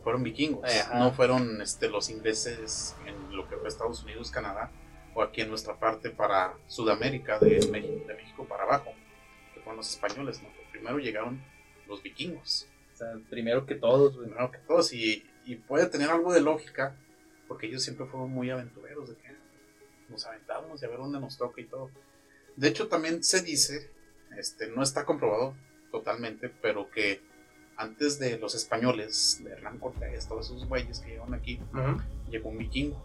fueron 0.04 0.22
vikingos, 0.22 0.64
Ajá. 0.64 0.98
no 0.98 1.12
fueron 1.12 1.60
este, 1.60 1.88
los 1.88 2.08
ingleses 2.10 2.94
en 3.06 3.36
lo 3.36 3.48
que 3.48 3.56
fue 3.56 3.68
Estados 3.68 4.04
Unidos, 4.04 4.30
Canadá, 4.30 4.70
o 5.14 5.22
aquí 5.22 5.40
en 5.40 5.48
nuestra 5.48 5.76
parte 5.78 6.10
para 6.10 6.54
Sudamérica, 6.68 7.38
de 7.38 7.66
México, 7.72 8.04
de 8.06 8.14
México 8.14 8.44
para 8.44 8.64
abajo, 8.64 8.92
que 9.54 9.60
fueron 9.60 9.78
los 9.78 9.90
españoles, 9.90 10.42
¿no? 10.42 10.48
Primero 10.70 10.98
llegaron 10.98 11.42
los 11.88 12.02
vikingos, 12.02 12.66
O 12.92 12.96
sea, 12.96 13.08
primero 13.30 13.66
que 13.66 13.74
todos, 13.74 14.14
güey. 14.16 14.28
primero 14.28 14.50
que 14.52 14.58
todos, 14.58 14.92
y, 14.92 15.24
y 15.44 15.56
puede 15.56 15.86
tener 15.86 16.10
algo 16.10 16.32
de 16.32 16.40
lógica, 16.40 16.94
porque 17.48 17.66
ellos 17.66 17.82
siempre 17.82 18.06
fueron 18.06 18.30
muy 18.30 18.50
aventureros, 18.50 19.08
de 19.08 19.16
que 19.16 19.34
nos 20.08 20.26
aventamos 20.26 20.82
y 20.82 20.84
a 20.84 20.88
ver 20.88 20.98
dónde 20.98 21.18
nos 21.20 21.36
toca 21.38 21.60
y 21.60 21.64
todo. 21.64 21.90
De 22.56 22.68
hecho, 22.68 22.88
también 22.88 23.24
se 23.24 23.42
dice, 23.42 23.90
este, 24.38 24.68
no 24.68 24.82
está 24.82 25.04
comprobado 25.04 25.54
totalmente, 25.90 26.48
pero 26.48 26.90
que 26.90 27.20
antes 27.76 28.18
de 28.18 28.38
los 28.38 28.54
españoles, 28.54 29.40
de 29.44 29.52
Hernán 29.52 29.78
Cortés, 29.78 30.26
todos 30.26 30.46
esos 30.46 30.66
güeyes 30.68 31.00
que 31.00 31.10
llegaron 31.10 31.34
aquí, 31.34 31.60
llegó 32.30 32.50
un 32.50 32.58
vikingo, 32.58 32.96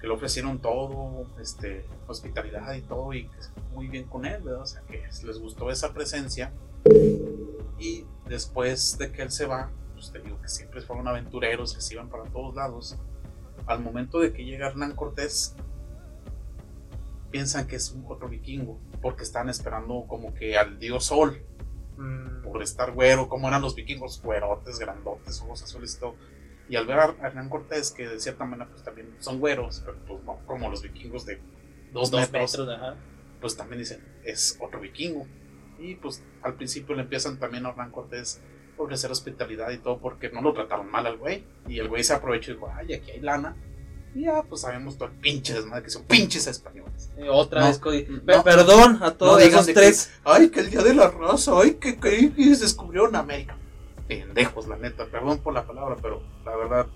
que 0.00 0.06
le 0.06 0.14
ofrecieron 0.14 0.58
todo, 0.58 1.26
este, 1.40 1.84
hospitalidad 2.08 2.74
y 2.74 2.80
todo, 2.80 3.14
y 3.14 3.28
muy 3.72 3.88
bien 3.88 4.04
con 4.04 4.24
él, 4.24 4.42
¿verdad? 4.42 4.62
O 4.62 4.66
sea, 4.66 4.82
que 4.82 5.02
les 5.24 5.38
gustó 5.38 5.70
esa 5.70 5.92
presencia. 5.92 6.52
Y 7.78 8.04
después 8.28 8.98
de 8.98 9.12
que 9.12 9.22
él 9.22 9.30
se 9.30 9.46
va, 9.46 9.70
pues 9.94 10.10
te 10.10 10.20
digo 10.20 10.40
que 10.40 10.48
siempre 10.48 10.80
fueron 10.80 11.06
aventureros, 11.06 11.74
que 11.74 11.80
se 11.80 11.94
iban 11.94 12.08
para 12.08 12.24
todos 12.24 12.54
lados. 12.54 12.96
Al 13.66 13.80
momento 13.80 14.18
de 14.18 14.32
que 14.32 14.44
llega 14.44 14.66
Hernán 14.66 14.96
Cortés, 14.96 15.54
piensan 17.30 17.66
que 17.66 17.76
es 17.76 17.92
un 17.92 18.04
otro 18.08 18.28
vikingo, 18.28 18.78
porque 19.00 19.22
están 19.22 19.48
esperando 19.48 20.04
como 20.08 20.34
que 20.34 20.56
al 20.58 20.78
dios 20.78 21.04
Sol, 21.04 21.40
Mm, 21.96 22.42
por 22.42 22.62
estar 22.62 22.92
güero, 22.92 23.28
como 23.28 23.48
eran 23.48 23.62
los 23.62 23.74
vikingos, 23.74 24.22
güerotes, 24.22 24.78
grandotes, 24.78 25.40
ojos 25.42 25.62
azules 25.62 25.96
y 25.96 26.00
todo. 26.00 26.14
Y 26.68 26.76
al 26.76 26.86
ver 26.86 26.98
a 26.98 27.14
Hernán 27.22 27.48
Cortés, 27.48 27.90
que 27.90 28.08
de 28.08 28.18
cierta 28.18 28.44
manera 28.44 28.70
pues 28.70 28.82
también 28.82 29.14
son 29.18 29.40
güeros, 29.40 29.82
pero 29.84 29.98
pues 30.06 30.24
no 30.24 30.38
como 30.46 30.70
los 30.70 30.82
vikingos 30.82 31.26
de 31.26 31.40
dos, 31.92 32.10
dos 32.10 32.20
metros, 32.20 32.58
metros, 32.58 32.68
ajá. 32.76 32.96
pues 33.40 33.56
también 33.56 33.80
dicen, 33.80 34.02
es 34.24 34.58
otro 34.60 34.80
vikingo. 34.80 35.26
Y 35.78 35.96
pues 35.96 36.22
al 36.42 36.54
principio 36.54 36.94
le 36.94 37.02
empiezan 37.02 37.38
también 37.38 37.66
a 37.66 37.70
Hernán 37.70 37.90
Cortés 37.90 38.40
a 38.78 38.82
ofrecer 38.82 39.10
hospitalidad 39.10 39.70
y 39.70 39.78
todo 39.78 39.98
porque 39.98 40.30
no 40.30 40.40
lo 40.40 40.52
trataron 40.54 40.90
mal 40.90 41.06
al 41.06 41.18
güey. 41.18 41.44
Y 41.68 41.78
el 41.78 41.88
güey 41.88 42.04
se 42.04 42.14
aprovechó 42.14 42.52
y 42.52 42.54
dijo, 42.54 42.72
ay, 42.74 42.94
aquí 42.94 43.10
hay 43.10 43.20
lana. 43.20 43.56
Y 44.14 44.22
ya, 44.24 44.42
pues 44.42 44.60
sabemos 44.60 44.96
todo 44.98 45.08
el 45.08 45.14
pinche 45.14 45.54
desmadre 45.54 45.84
que 45.84 45.90
son 45.90 46.02
pinches 46.04 46.46
españoles. 46.46 47.10
Eh, 47.16 47.28
otra 47.30 47.60
No, 47.60 47.66
vez, 47.68 47.80
no. 48.24 48.42
Perdón 48.44 48.98
a 49.02 49.12
todos 49.12 49.38
digan 49.38 49.54
esos 49.54 49.66
que- 49.66 49.72
tres. 49.72 50.10
Ay, 50.24 50.50
que 50.50 50.60
el 50.60 50.70
día 50.70 50.82
de 50.82 50.94
la 50.94 51.08
raza, 51.08 51.52
ay, 51.56 51.74
que, 51.74 51.96
que, 51.98 52.30
descubrieron 52.36 53.16
América. 53.16 53.56
Pendejos, 54.08 54.68
la 54.68 54.76
neta, 54.76 55.06
perdón 55.06 55.38
por 55.38 55.54
la 55.54 55.64
palabra, 55.66 55.96
pero 56.02 56.22
la 56.44 56.54
verdad, 56.56 56.86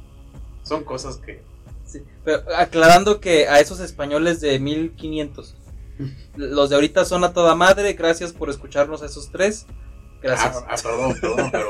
son 0.63 0.85
cosas 0.85 1.17
que. 1.17 1.43
Sí, 1.87 2.03
pero 2.25 2.43
aclarando 2.57 3.21
que 3.21 3.49
a 3.49 3.61
esos 3.61 3.81
españoles 3.81 4.41
de 4.41 4.59
1500, 4.59 5.55
los 6.37 6.69
de 6.69 6.75
ahorita 6.75 7.05
son 7.07 7.25
a 7.25 7.33
toda 7.33 7.55
madre. 7.55 7.95
Gracias 7.95 8.33
por 8.33 8.51
escucharnos 8.51 9.03
a 9.03 9.07
esos 9.07 9.31
tres. 9.31 9.65
Gracias. 10.21 10.57
Ah, 10.57 10.67
ah, 10.69 10.77
perdón, 10.83 11.15
perdón, 11.21 11.51
pero 11.53 11.69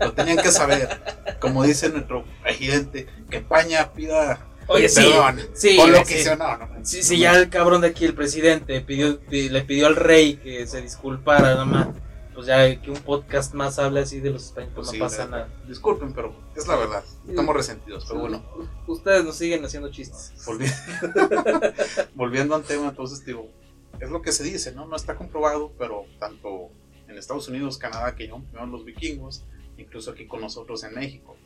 lo 0.00 0.12
tenían 0.12 0.38
que 0.38 0.50
saber. 0.50 1.00
como 1.40 1.62
dice 1.62 1.88
nuestro 1.88 2.24
presidente, 2.42 3.06
que 3.30 3.36
España 3.38 3.92
pida 3.92 4.40
Oye, 4.68 4.88
sí. 4.88 5.00
perdón 5.02 5.40
Sí, 5.54 5.76
por 5.76 5.88
lo 5.88 5.98
sí. 5.98 6.04
que 6.14 6.20
hizo. 6.20 6.36
No, 6.36 6.56
no. 6.56 6.68
Sí, 6.84 7.02
sí, 7.02 7.18
ya 7.18 7.32
el 7.36 7.48
cabrón 7.48 7.80
de 7.82 7.88
aquí, 7.88 8.04
el 8.04 8.14
presidente, 8.14 8.80
pidió, 8.80 9.20
le 9.30 9.62
pidió 9.62 9.86
al 9.86 9.96
rey 9.96 10.36
que 10.36 10.66
se 10.66 10.82
disculpara, 10.82 11.40
nada 11.52 11.64
más. 11.64 11.88
Pues 12.34 12.46
ya 12.48 12.82
que 12.82 12.90
un 12.90 12.98
podcast 12.98 13.54
más 13.54 13.78
hable 13.78 14.00
así 14.00 14.20
de 14.20 14.30
los 14.30 14.44
españoles, 14.44 14.74
pues 14.74 14.88
sí, 14.90 14.98
no 14.98 15.04
pasa 15.06 15.26
nada. 15.26 15.48
Disculpen, 15.66 16.12
pero 16.12 16.36
es 16.54 16.66
la 16.68 16.76
verdad. 16.76 17.02
Estamos 17.26 17.56
resentidos, 17.56 18.04
pero 18.06 18.20
bueno. 18.20 18.44
Ustedes 18.86 19.24
nos 19.24 19.36
siguen 19.36 19.64
haciendo 19.64 19.90
chistes. 19.90 20.34
Volvi- 20.44 20.70
Volviendo 22.14 22.54
al 22.54 22.62
tema, 22.62 22.88
entonces 22.88 23.24
digo, 23.24 23.48
es 24.00 24.10
lo 24.10 24.20
que 24.20 24.32
se 24.32 24.44
dice, 24.44 24.72
¿no? 24.72 24.86
No 24.86 24.96
está 24.96 25.16
comprobado, 25.16 25.72
pero 25.78 26.04
tanto 26.18 26.68
en 27.08 27.16
Estados 27.16 27.48
Unidos, 27.48 27.78
Canadá, 27.78 28.14
que 28.14 28.26
primero 28.26 28.66
los 28.66 28.84
vikingos, 28.84 29.44
incluso 29.78 30.10
aquí 30.10 30.26
con 30.26 30.42
nosotros 30.42 30.84
en 30.84 30.94
México. 30.94 31.36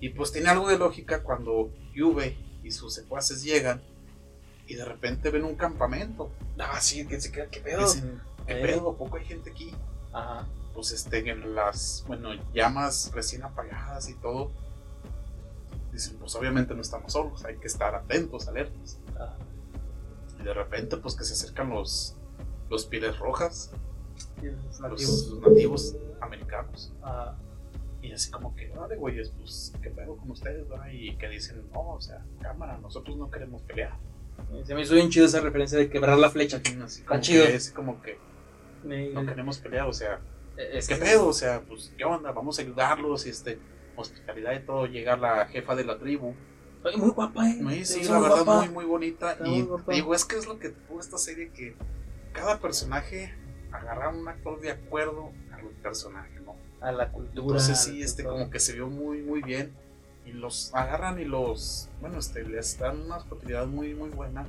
Y 0.00 0.08
pues 0.10 0.32
tiene 0.32 0.48
algo 0.48 0.68
de 0.68 0.78
lógica 0.78 1.22
cuando 1.22 1.70
Juve 1.98 2.36
y 2.62 2.70
sus 2.70 2.94
secuaces 2.94 3.42
llegan 3.42 3.82
y 4.66 4.74
de 4.74 4.84
repente 4.84 5.30
ven 5.30 5.44
un 5.44 5.56
campamento. 5.56 6.30
Ah, 6.58 6.80
sí, 6.80 7.06
que 7.06 7.20
se 7.20 7.32
queda, 7.32 7.46
¿qué 7.48 7.60
pedo? 7.60 7.80
Dicen, 7.82 8.20
¿qué 8.46 8.60
Eh. 8.60 8.62
pedo? 8.66 8.90
¿A 8.90 8.96
poco 8.96 9.16
hay 9.16 9.24
gente 9.24 9.50
aquí? 9.50 9.74
Ajá. 10.12 10.46
Pues 10.74 10.92
este, 10.92 11.28
en 11.30 11.54
las, 11.54 12.04
bueno, 12.06 12.30
llamas 12.54 13.10
recién 13.14 13.42
apagadas 13.42 14.08
y 14.08 14.14
todo. 14.14 14.52
Dicen, 15.92 16.16
pues 16.18 16.34
obviamente 16.36 16.74
no 16.74 16.82
estamos 16.82 17.12
solos, 17.12 17.44
hay 17.44 17.56
que 17.56 17.66
estar 17.66 17.94
atentos, 17.94 18.46
alertas. 18.48 18.98
ajá. 19.14 19.36
Y 20.38 20.42
de 20.44 20.54
repente, 20.54 20.96
pues 20.98 21.16
que 21.16 21.24
se 21.24 21.32
acercan 21.32 21.70
los, 21.70 22.14
los 22.70 22.84
pieles 22.86 23.18
rojas, 23.18 23.72
los 24.40 24.54
los 24.54 24.80
nativos. 24.80 25.40
nativos 25.40 25.96
americanos. 26.20 26.92
Ajá. 27.02 27.36
Y 28.00 28.12
así 28.12 28.30
como 28.30 28.54
que, 28.54 28.68
vale, 28.68 28.96
güeyes, 28.96 29.30
pues, 29.38 29.72
¿qué 29.82 29.90
pedo 29.90 30.16
con 30.16 30.30
ustedes? 30.30 30.70
va?" 30.70 30.90
Y 30.92 31.16
que 31.16 31.28
dicen, 31.28 31.62
no, 31.72 31.90
o 31.90 32.00
sea, 32.00 32.24
cámara, 32.40 32.78
nosotros 32.78 33.16
no 33.16 33.30
queremos 33.30 33.62
pelear. 33.62 33.96
Se 34.64 34.74
me 34.74 34.82
hizo 34.82 34.94
bien 34.94 35.10
chido 35.10 35.26
esa 35.26 35.40
referencia 35.40 35.76
de 35.78 35.90
quebrar 35.90 36.16
la 36.16 36.30
flecha. 36.30 36.60
Así 36.84 37.02
como 37.02 37.20
chido. 37.20 37.44
que, 37.46 37.54
así 37.56 37.72
como 37.72 38.00
que 38.00 38.16
no 38.84 39.26
queremos 39.26 39.58
pelear, 39.58 39.88
o 39.88 39.92
sea, 39.92 40.20
es 40.56 40.86
¿qué 40.86 40.94
que- 40.94 41.00
pedo? 41.00 41.26
O 41.28 41.32
sea, 41.32 41.60
pues, 41.62 41.92
¿qué 41.98 42.04
onda? 42.04 42.30
Vamos 42.30 42.58
a 42.58 42.62
ayudarlos, 42.62 43.26
y 43.26 43.30
este, 43.30 43.58
hospitalidad 43.96 44.52
y 44.54 44.60
todo. 44.64 44.86
Llega 44.86 45.16
la 45.16 45.46
jefa 45.46 45.74
de 45.74 45.84
la 45.84 45.98
tribu. 45.98 46.34
Ay, 46.84 46.96
Muy 46.96 47.10
guapa, 47.10 47.48
eh. 47.50 47.58
Sí, 47.84 48.04
sí, 48.04 48.04
la 48.04 48.20
muy 48.20 48.28
verdad, 48.28 48.44
guapa. 48.44 48.60
muy, 48.60 48.68
muy 48.68 48.84
bonita. 48.84 49.36
Y 49.44 49.62
guapa. 49.62 49.92
digo, 49.92 50.14
es 50.14 50.24
que 50.24 50.36
es 50.36 50.46
lo 50.46 50.60
que 50.60 50.68
tuvo 50.68 51.00
esta 51.00 51.18
serie 51.18 51.50
que 51.50 51.74
cada 52.32 52.60
personaje 52.60 53.34
agarra 53.72 54.10
un 54.10 54.26
actor 54.28 54.60
de 54.60 54.70
acuerdo 54.70 55.32
al 55.52 55.66
personaje. 55.82 56.37
A 56.80 56.92
la 56.92 57.10
cultura. 57.10 57.58
Entonces 57.58 57.80
sí, 57.80 58.02
este 58.02 58.22
todo. 58.22 58.34
como 58.34 58.50
que 58.50 58.60
se 58.60 58.72
vio 58.72 58.88
muy 58.88 59.22
muy 59.22 59.42
bien 59.42 59.72
y 60.24 60.32
los 60.32 60.74
agarran 60.74 61.18
y 61.18 61.24
los, 61.24 61.88
bueno, 62.00 62.18
este 62.18 62.44
les 62.44 62.78
dan 62.78 63.00
una 63.00 63.16
hospitalidad 63.16 63.66
muy 63.66 63.94
muy 63.94 64.10
buena. 64.10 64.46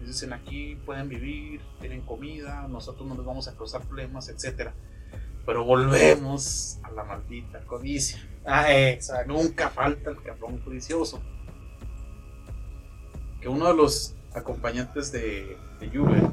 Les 0.00 0.08
dicen 0.08 0.32
aquí 0.32 0.76
pueden 0.84 1.08
vivir, 1.08 1.60
tienen 1.80 2.02
comida, 2.02 2.66
nosotros 2.68 3.08
no 3.08 3.14
les 3.14 3.24
vamos 3.24 3.48
a 3.48 3.56
causar 3.56 3.82
problemas, 3.82 4.28
etcétera. 4.28 4.74
Pero 5.46 5.64
volvemos 5.64 6.78
a 6.82 6.90
la 6.90 7.04
maldita 7.04 7.60
codicia. 7.60 8.18
Ah, 8.44 8.72
exacto. 8.72 9.32
Nunca 9.32 9.70
falta 9.70 10.10
el 10.10 10.22
cabrón 10.22 10.58
codicioso. 10.58 11.20
Que 13.40 13.48
uno 13.48 13.68
de 13.68 13.74
los 13.74 14.14
acompañantes 14.34 15.12
de, 15.12 15.56
de 15.80 15.88
Juve 15.88 16.30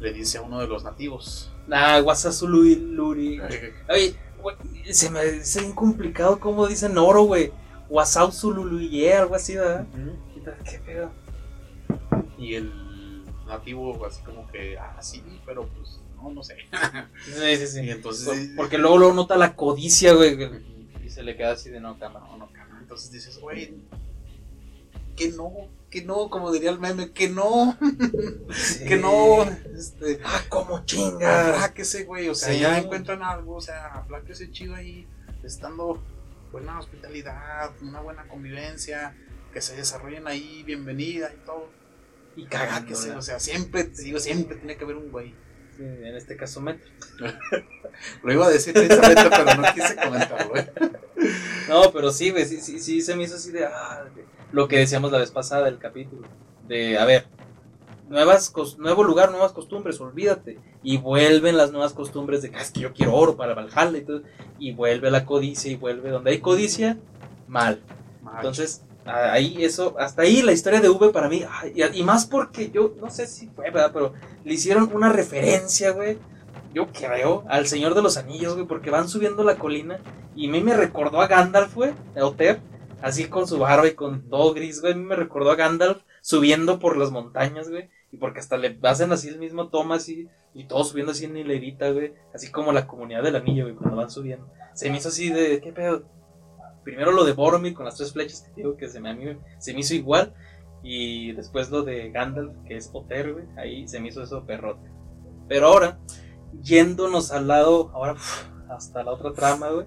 le 0.00 0.12
dice 0.12 0.38
a 0.38 0.42
uno 0.42 0.60
de 0.60 0.68
los 0.68 0.84
nativos. 0.84 1.52
Ah, 1.70 2.00
Wasazului 2.04 2.76
Luri. 2.76 3.40
Oye, 3.88 4.14
güey, 4.40 4.56
se 4.92 5.10
me 5.10 5.20
hace 5.20 5.60
bien 5.60 5.72
complicado 5.72 6.38
cómo 6.38 6.66
dicen 6.66 6.96
oro, 6.98 7.22
güey. 7.24 7.52
Wasau 7.88 8.32
Zululuye, 8.32 9.14
algo 9.14 9.34
así, 9.36 9.54
¿verdad? 9.54 9.86
¿Qué 10.64 10.78
pedo? 10.80 11.10
Y 12.38 12.54
el 12.54 12.72
nativo 13.46 14.04
así 14.04 14.22
como 14.22 14.46
que, 14.48 14.76
ah, 14.78 14.96
sí, 15.00 15.22
pero 15.44 15.66
pues, 15.68 16.00
no, 16.16 16.30
no 16.30 16.42
sé. 16.42 16.56
Sí, 17.24 17.56
sí, 17.56 17.66
sí. 17.66 17.80
Y 17.82 17.90
entonces, 17.90 18.26
Por- 18.26 18.56
Porque 18.56 18.78
luego 18.78 18.98
luego 18.98 19.14
nota 19.14 19.36
la 19.36 19.54
codicia, 19.54 20.12
güey. 20.14 20.36
Y 21.04 21.10
se 21.10 21.22
le 21.22 21.36
queda 21.36 21.52
así 21.52 21.70
de 21.70 21.80
no, 21.80 21.96
cámara. 21.98 22.26
no, 22.26 22.36
no, 22.38 22.52
cabrón. 22.52 22.78
entonces 22.80 23.10
dices, 23.12 23.38
güey, 23.38 23.74
que 25.16 25.30
no, 25.30 25.52
que 25.90 26.02
no, 26.04 26.28
como 26.30 26.52
diría 26.52 26.70
el 26.70 26.78
meme, 26.78 27.10
que 27.12 27.28
no, 27.28 27.76
que 28.86 28.96
no, 28.96 29.42
este, 29.76 30.20
Ah, 30.24 30.42
como 30.48 30.84
chingas. 30.84 31.48
apláquese, 31.54 32.04
güey, 32.04 32.28
o 32.28 32.34
sea, 32.34 32.52
Sí. 32.52 32.60
ya 32.60 32.78
encuentran 32.78 33.22
algo, 33.22 33.54
o 33.56 33.60
sea, 33.60 33.86
apláquese 33.94 34.50
chido 34.50 34.74
ahí, 34.74 35.06
estando 35.42 36.02
buena 36.52 36.78
hospitalidad, 36.78 37.70
una 37.82 38.00
buena 38.00 38.26
convivencia, 38.28 39.14
que 39.52 39.60
se 39.60 39.74
desarrollen 39.76 40.26
ahí, 40.26 40.62
bienvenida 40.64 41.30
y 41.32 41.44
todo. 41.46 41.70
Y 42.36 42.44
cagando. 42.44 42.92
o 43.16 43.22
sea, 43.22 43.40
siempre, 43.40 43.84
te 43.84 44.02
digo, 44.02 44.18
siempre 44.20 44.56
tiene 44.56 44.76
que 44.76 44.84
haber 44.84 44.96
un 44.96 45.10
güey. 45.10 45.34
En 45.78 46.14
este 46.16 46.36
caso, 46.36 46.60
metro. 46.60 46.90
Lo 48.22 48.32
iba 48.32 48.46
a 48.46 48.50
decir 48.50 48.72
precisamente, 48.74 49.22
pero 49.30 49.54
no 49.54 49.74
quise 49.74 49.96
comentarlo, 49.96 50.48
güey. 50.50 50.64
No, 51.68 51.92
pero 51.92 52.10
sí, 52.12 52.30
güey, 52.30 52.44
sí, 52.46 52.60
sí, 52.60 52.78
sí, 52.80 53.00
se 53.02 53.14
me 53.16 53.24
hizo 53.24 53.36
así 53.36 53.50
de, 53.52 53.64
ah, 53.66 54.04
de- 54.14 54.24
lo 54.52 54.68
que 54.68 54.78
decíamos 54.78 55.12
la 55.12 55.18
vez 55.18 55.30
pasada 55.30 55.64
del 55.64 55.78
capítulo, 55.78 56.26
de, 56.68 56.98
a 56.98 57.04
ver, 57.04 57.26
nuevas, 58.08 58.52
nuevo 58.78 59.02
lugar, 59.04 59.30
nuevas 59.30 59.52
costumbres, 59.52 60.00
olvídate, 60.00 60.58
y 60.82 60.98
vuelven 60.98 61.56
las 61.56 61.72
nuevas 61.72 61.92
costumbres 61.92 62.42
de 62.42 62.52
"Ah, 62.54 62.62
es 62.62 62.70
que 62.70 62.80
yo 62.80 62.92
quiero 62.92 63.14
oro 63.14 63.36
para 63.36 63.54
Valhalla 63.54 63.98
y 63.98 64.02
todo, 64.02 64.22
y 64.58 64.72
vuelve 64.72 65.10
la 65.10 65.24
codicia, 65.24 65.70
y 65.70 65.76
vuelve, 65.76 66.10
donde 66.10 66.30
hay 66.30 66.38
codicia, 66.38 66.98
mal, 67.48 67.82
entonces, 68.36 68.82
ahí 69.04 69.64
eso, 69.64 69.94
hasta 69.98 70.22
ahí 70.22 70.42
la 70.42 70.52
historia 70.52 70.80
de 70.80 70.88
V 70.88 71.10
para 71.10 71.28
mí, 71.28 71.44
y, 71.74 72.00
y 72.00 72.02
más 72.02 72.26
porque 72.26 72.70
yo, 72.70 72.94
no 73.00 73.10
sé 73.10 73.26
si 73.26 73.48
fue, 73.48 73.70
¿verdad? 73.70 73.90
Pero 73.92 74.12
le 74.44 74.54
hicieron 74.54 74.90
una 74.92 75.12
referencia, 75.12 75.90
güey, 75.90 76.18
yo 76.74 76.88
creo, 76.88 77.44
al 77.48 77.66
Señor 77.66 77.94
de 77.94 78.02
los 78.02 78.16
Anillos, 78.16 78.54
güey, 78.54 78.66
porque 78.66 78.90
van 78.90 79.08
subiendo 79.08 79.42
la 79.44 79.56
colina, 79.56 79.98
y 80.34 80.48
a 80.48 80.52
mí 80.52 80.60
me 80.60 80.74
recordó 80.74 81.20
a 81.20 81.26
Gandalf, 81.26 81.74
güey, 81.74 81.92
a 82.16 82.24
Oter, 82.24 82.60
así 83.02 83.28
con 83.28 83.46
su 83.46 83.58
barba 83.58 83.86
y 83.86 83.94
con 83.94 84.28
todo 84.28 84.54
gris, 84.54 84.80
güey, 84.80 84.94
me 84.94 85.16
recordó 85.16 85.50
a 85.50 85.56
Gandalf 85.56 86.02
subiendo 86.20 86.78
por 86.78 86.96
las 86.96 87.10
montañas, 87.10 87.68
güey, 87.68 87.90
y 88.10 88.16
porque 88.16 88.40
hasta 88.40 88.56
le 88.56 88.78
hacen 88.82 89.12
así 89.12 89.28
el 89.28 89.38
mismo 89.38 89.68
toma, 89.68 89.96
así, 89.96 90.28
y 90.54 90.64
todos 90.64 90.88
subiendo 90.88 91.12
así 91.12 91.24
en 91.24 91.36
hilerita, 91.36 91.90
güey, 91.90 92.14
así 92.34 92.50
como 92.50 92.72
la 92.72 92.86
comunidad 92.86 93.22
del 93.22 93.36
anillo, 93.36 93.64
güey, 93.64 93.76
cuando 93.76 93.96
van 93.96 94.10
subiendo. 94.10 94.50
Se 94.74 94.90
me 94.90 94.96
hizo 94.96 95.08
así 95.08 95.30
de, 95.30 95.60
¿qué 95.60 95.72
pedo? 95.72 96.04
Primero 96.84 97.12
lo 97.12 97.24
de 97.24 97.32
Boromir 97.32 97.74
con 97.74 97.84
las 97.84 97.96
tres 97.96 98.12
flechas 98.12 98.42
que 98.42 98.62
digo 98.62 98.76
que 98.76 98.88
se 98.88 99.00
me, 99.00 99.10
a 99.10 99.14
mí 99.14 99.36
se 99.58 99.74
me 99.74 99.80
hizo 99.80 99.94
igual. 99.94 100.34
Y 100.82 101.32
después 101.32 101.68
lo 101.70 101.82
de 101.82 102.10
Gandalf, 102.12 102.52
que 102.64 102.76
es 102.76 102.90
Oter, 102.92 103.32
güey. 103.32 103.44
Ahí 103.56 103.88
se 103.88 103.98
me 103.98 104.08
hizo 104.08 104.22
eso 104.22 104.44
perrote. 104.46 104.88
Pero 105.48 105.66
ahora, 105.66 105.98
yéndonos 106.62 107.32
al 107.32 107.48
lado, 107.48 107.90
ahora 107.92 108.14
hasta 108.68 109.02
la 109.02 109.10
otra 109.10 109.32
trama, 109.32 109.70
güey. 109.70 109.86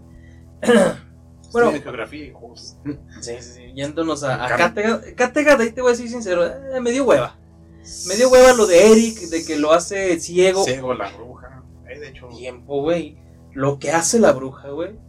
Bueno, 1.52 1.72
geografía 1.72 2.26
y 2.26 2.32
juegos. 2.32 2.78
sí, 3.22 3.32
sí, 3.40 3.52
sí, 3.56 3.62
yéndonos 3.76 4.24
a, 4.24 4.46
a 4.46 4.58
Kattegat. 4.58 5.16
Kattegat, 5.16 5.60
ahí 5.60 5.72
te 5.72 5.82
voy 5.82 5.90
a 5.90 5.92
decir 5.94 6.10
sincero, 6.10 6.46
eh, 6.46 6.80
me 6.82 6.92
dio 6.92 7.06
hueva. 7.06 7.38
Me 8.08 8.16
dio 8.16 8.30
hueva 8.30 8.54
lo 8.54 8.68
de 8.68 8.92
Eric, 8.92 9.20
de 9.30 9.44
que 9.44 9.58
lo 9.58 9.72
hace 9.74 10.20
ciego. 10.20 10.64
Ciego, 10.64 10.94
la 10.94 11.12
bruja. 11.12 11.64
Eh, 11.90 12.00
de 12.00 12.10
hecho, 12.10 12.28
tiempo, 12.28 12.82
güey. 12.82 13.18
Lo 13.54 13.80
que 13.80 13.92
hace 13.92 14.20
la 14.20 14.32
bruja, 14.32 14.70
güey, 14.70 15.00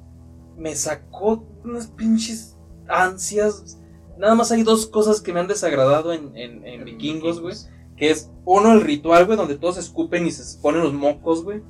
me 0.57 0.75
sacó 0.75 1.45
unas 1.65 1.89
pinches 1.89 2.57
ansias. 2.89 3.79
Nada 4.17 4.35
más 4.35 4.51
hay 4.51 4.63
dos 4.63 4.87
cosas 4.87 5.21
que 5.21 5.33
me 5.33 5.41
han 5.41 5.47
desagradado 5.47 6.13
en, 6.13 6.37
en, 6.37 6.67
en 6.67 6.85
vikingos, 6.85 7.41
güey. 7.41 7.55
Que 7.97 8.11
es, 8.11 8.31
uno, 8.47 8.73
el 8.73 8.81
ritual, 8.81 9.27
güey, 9.27 9.37
donde 9.37 9.59
todos 9.59 9.77
escupen 9.77 10.27
y 10.27 10.31
se 10.31 10.59
ponen 10.61 10.83
los 10.83 10.95
mocos, 10.95 11.45
güey. 11.45 11.63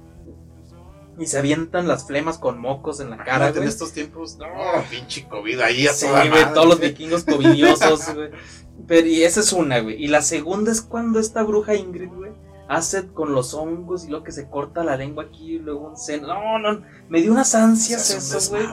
Y 1.21 1.27
se 1.27 1.39
avientan 1.39 1.87
las 1.87 2.07
flemas 2.07 2.39
con 2.39 2.59
mocos 2.59 2.99
en 3.01 3.11
la 3.11 3.18
cara, 3.18 3.29
Imagínate 3.37 3.59
en 3.61 3.68
estos 3.68 3.93
tiempos, 3.93 4.39
no, 4.39 4.47
pinche 4.91 5.29
COVID 5.29 5.61
ahí 5.61 5.87
a 5.87 5.93
Sí, 5.93 6.07
toda 6.07 6.21
güey, 6.27 6.31
madre. 6.31 6.55
todos 6.55 6.66
los 6.66 6.81
vikingos 6.81 7.25
covidiosos, 7.25 8.14
güey. 8.14 8.31
Pero 8.89 9.07
y 9.07 9.23
esa 9.23 9.41
es 9.41 9.53
una, 9.53 9.81
güey. 9.81 10.03
Y 10.03 10.09
la 10.09 10.23
segunda 10.23 10.73
es 10.73 10.81
cuando 10.81 11.21
esta 11.21 11.43
bruja 11.43 11.75
Ingrid, 11.75 12.09
güey, 12.09 12.33
hace 12.68 13.09
con 13.09 13.35
los 13.35 13.53
hongos 13.53 14.05
y 14.05 14.09
luego 14.09 14.25
que 14.25 14.33
se 14.33 14.49
corta 14.49 14.83
la 14.83 14.97
lengua 14.97 15.25
aquí 15.25 15.57
y 15.57 15.59
luego 15.59 15.89
un 15.91 15.97
seno. 15.99 16.27
No, 16.29 16.59
no, 16.59 16.83
me 17.11 17.21
dio 17.21 17.31
unas 17.33 17.55
ansias 17.55 18.11
eso, 18.11 18.51
güey. 18.51 18.64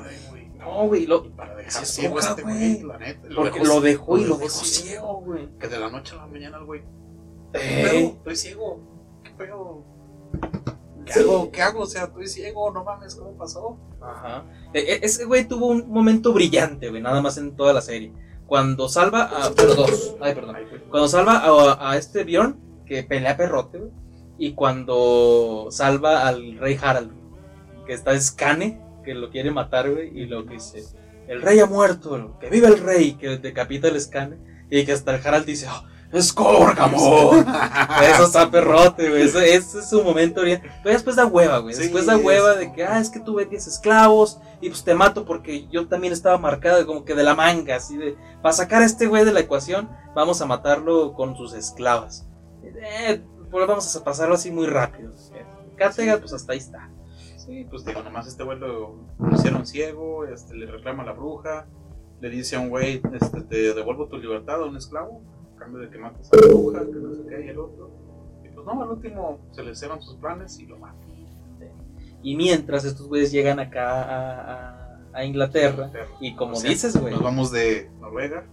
No, 0.58 0.88
güey, 0.88 1.06
lo- 1.06 1.26
Y 1.26 1.30
para 1.30 1.56
dejar 1.56 1.86
ciego 1.86 2.20
este 2.20 2.42
güey. 2.44 2.56
güey, 2.76 2.84
la 2.84 2.98
neta. 2.98 3.28
porque 3.36 3.60
lo 3.64 3.82
dejó 3.82 4.18
y 4.18 4.26
lo 4.26 4.38
dejó 4.38 4.50
ciego, 4.64 5.22
güey. 5.22 5.50
Que 5.60 5.68
de 5.68 5.80
la 5.80 5.90
noche 5.90 6.14
a 6.16 6.20
la 6.20 6.28
mañana 6.28 6.58
el 6.58 6.64
güey. 6.66 6.82
¿Qué 7.54 7.60
Eh? 8.00 8.06
Estoy 8.18 8.36
ciego. 8.36 8.80
¿Qué 9.24 9.32
pedo? 9.32 9.84
¿Qué 11.14 11.20
hago? 11.20 11.52
¿Qué 11.52 11.62
hago? 11.62 11.82
O 11.82 11.86
sea, 11.86 12.04
estoy 12.06 12.28
ciego, 12.28 12.72
no 12.72 12.84
mames, 12.84 13.16
¿cómo 13.16 13.32
pasó? 13.38 13.78
Ajá. 14.02 14.44
E- 14.74 14.80
e- 14.80 15.00
Ese 15.04 15.26
güey 15.26 15.48
tuvo 15.48 15.68
un 15.68 15.90
momento 15.90 16.34
brillante, 16.34 16.90
güey, 16.90 17.02
nada 17.02 17.22
más 17.22 17.38
en 17.38 17.56
toda 17.56 17.74
la 17.74 17.82
serie. 17.82 18.12
Cuando 18.46 18.88
salva 18.90 19.24
a. 19.24 19.50
Bueno, 19.50 19.74
dos. 19.76 20.16
Ay, 20.22 20.34
perdón. 20.36 20.56
Cuando 20.90 21.08
salva 21.08 21.38
a, 21.40 21.92
a 21.92 21.98
este 21.98 22.24
Bjorn, 22.24 22.58
que 22.86 23.04
pelea 23.04 23.36
perrote, 23.36 23.78
güey. 23.80 23.92
Y 24.38 24.54
cuando 24.54 25.68
salva 25.72 26.28
al 26.28 26.58
rey 26.60 26.78
Harald, 26.82 27.12
que 27.86 27.94
está 27.94 28.20
Skane, 28.20 28.80
que 29.04 29.14
lo 29.16 29.30
quiere 29.32 29.52
matar, 29.52 29.90
güey, 29.92 30.18
y 30.18 30.26
lo 30.28 30.46
que 30.46 30.54
dice, 30.56 30.84
el 31.28 31.42
rey 31.42 31.60
ha 31.60 31.66
muerto, 31.66 32.38
que 32.40 32.50
vive 32.50 32.68
el 32.68 32.80
rey, 32.80 33.14
que 33.14 33.38
decapita 33.40 33.88
el 33.88 33.96
escane, 33.96 34.38
y 34.70 34.86
que 34.86 34.92
hasta 34.94 35.16
el 35.16 35.26
Harald 35.26 35.46
dice, 35.46 35.68
oh, 35.70 35.84
es 36.12 36.32
Córgamo. 36.34 37.34
Eso 38.14 38.24
está 38.26 38.50
perrote, 38.50 39.10
güey. 39.10 39.24
Ese, 39.24 39.56
ese 39.56 39.80
es 39.80 39.90
su 39.90 40.04
momento. 40.04 40.42
Pero 40.42 40.62
después 40.84 41.16
da 41.16 41.26
hueva, 41.26 41.60
güey. 41.60 41.76
Después 41.76 42.06
Sí, 42.06 42.10
da 42.10 42.18
hueva 42.18 42.54
es- 42.54 42.60
de 42.60 42.74
que, 42.74 42.86
ah, 42.86 43.00
es 43.00 43.10
que 43.10 43.20
tú 43.20 43.36
vendías 43.36 43.68
esclavos 43.68 44.40
y 44.62 44.70
pues 44.70 44.84
te 44.84 44.94
mato 44.96 45.26
porque 45.26 45.68
yo 45.68 45.88
también 45.88 46.14
estaba 46.14 46.38
marcado 46.38 46.86
como 46.88 47.04
que 47.06 47.14
de 47.14 47.24
la 47.24 47.36
manga, 47.36 47.76
así 47.76 47.98
de, 47.98 48.16
para 48.42 48.54
sacar 48.54 48.82
a 48.82 48.86
este 48.86 49.08
güey 49.08 49.26
de 49.26 49.34
la 49.34 49.42
ecuación, 49.42 49.90
vamos 50.16 50.42
a 50.42 50.46
matarlo 50.46 51.14
con 51.14 51.36
sus 51.36 51.54
esclavas. 51.54 52.28
Eh, 52.64 53.22
pues 53.52 53.68
vamos 53.68 53.96
a 53.96 54.04
pasarlo 54.04 54.36
así 54.36 54.52
muy 54.52 54.66
rápido. 54.68 55.14
Cátega, 55.76 56.18
pues 56.18 56.34
hasta 56.34 56.54
ahí 56.54 56.58
está. 56.60 56.90
Sí, 57.38 57.66
pues 57.70 57.86
digo, 57.86 58.02
nomás 58.02 58.28
este 58.28 58.44
güey 58.44 58.58
lo, 58.60 58.96
hicieron 59.32 59.66
ciego, 59.66 60.26
este, 60.26 60.56
le 60.56 60.66
reclama 60.66 61.04
a 61.04 61.06
la 61.06 61.12
bruja, 61.14 61.68
le 62.20 62.30
dice 62.30 62.56
a 62.56 62.60
un 62.60 62.70
güey, 62.70 63.02
este, 63.14 63.42
te 63.42 63.74
devuelvo 63.74 64.08
tu 64.08 64.18
libertad 64.18 64.62
a 64.62 64.66
un 64.66 64.76
esclavo, 64.76 65.22
cambio 65.58 65.82
de 65.82 65.90
que 65.90 65.98
mates 65.98 66.32
a 66.32 66.36
la 66.38 66.48
bruja, 66.48 66.80
que 66.86 66.92
no 66.92 67.40
y 67.46 67.48
el 67.50 67.60
otro. 67.60 67.92
Y 68.44 68.50
pues 68.50 68.66
no, 68.66 68.82
al 68.82 68.90
último 68.90 69.40
se 69.52 69.64
le 69.64 69.72
hicieron 69.72 70.02
sus 70.02 70.16
planes 70.18 70.58
y 70.60 70.66
lo 70.66 70.78
matan. 70.80 71.08
Y 72.24 72.36
mientras 72.36 72.84
estos 72.84 73.08
güeyes 73.08 73.32
llegan 73.32 73.60
acá 73.60 74.04
a, 74.04 74.54
a- 74.54 75.00
a 75.14 75.24
Inglaterra, 75.26 75.92
y 76.20 76.36
como 76.36 76.54
O 76.54 76.56
sea, 76.56 76.70
dices, 76.70 76.96
güey, 77.00 77.14
Nos 77.14 77.24
vamos 77.24 77.52
de 77.52 77.90
Noruega. 78.00 78.46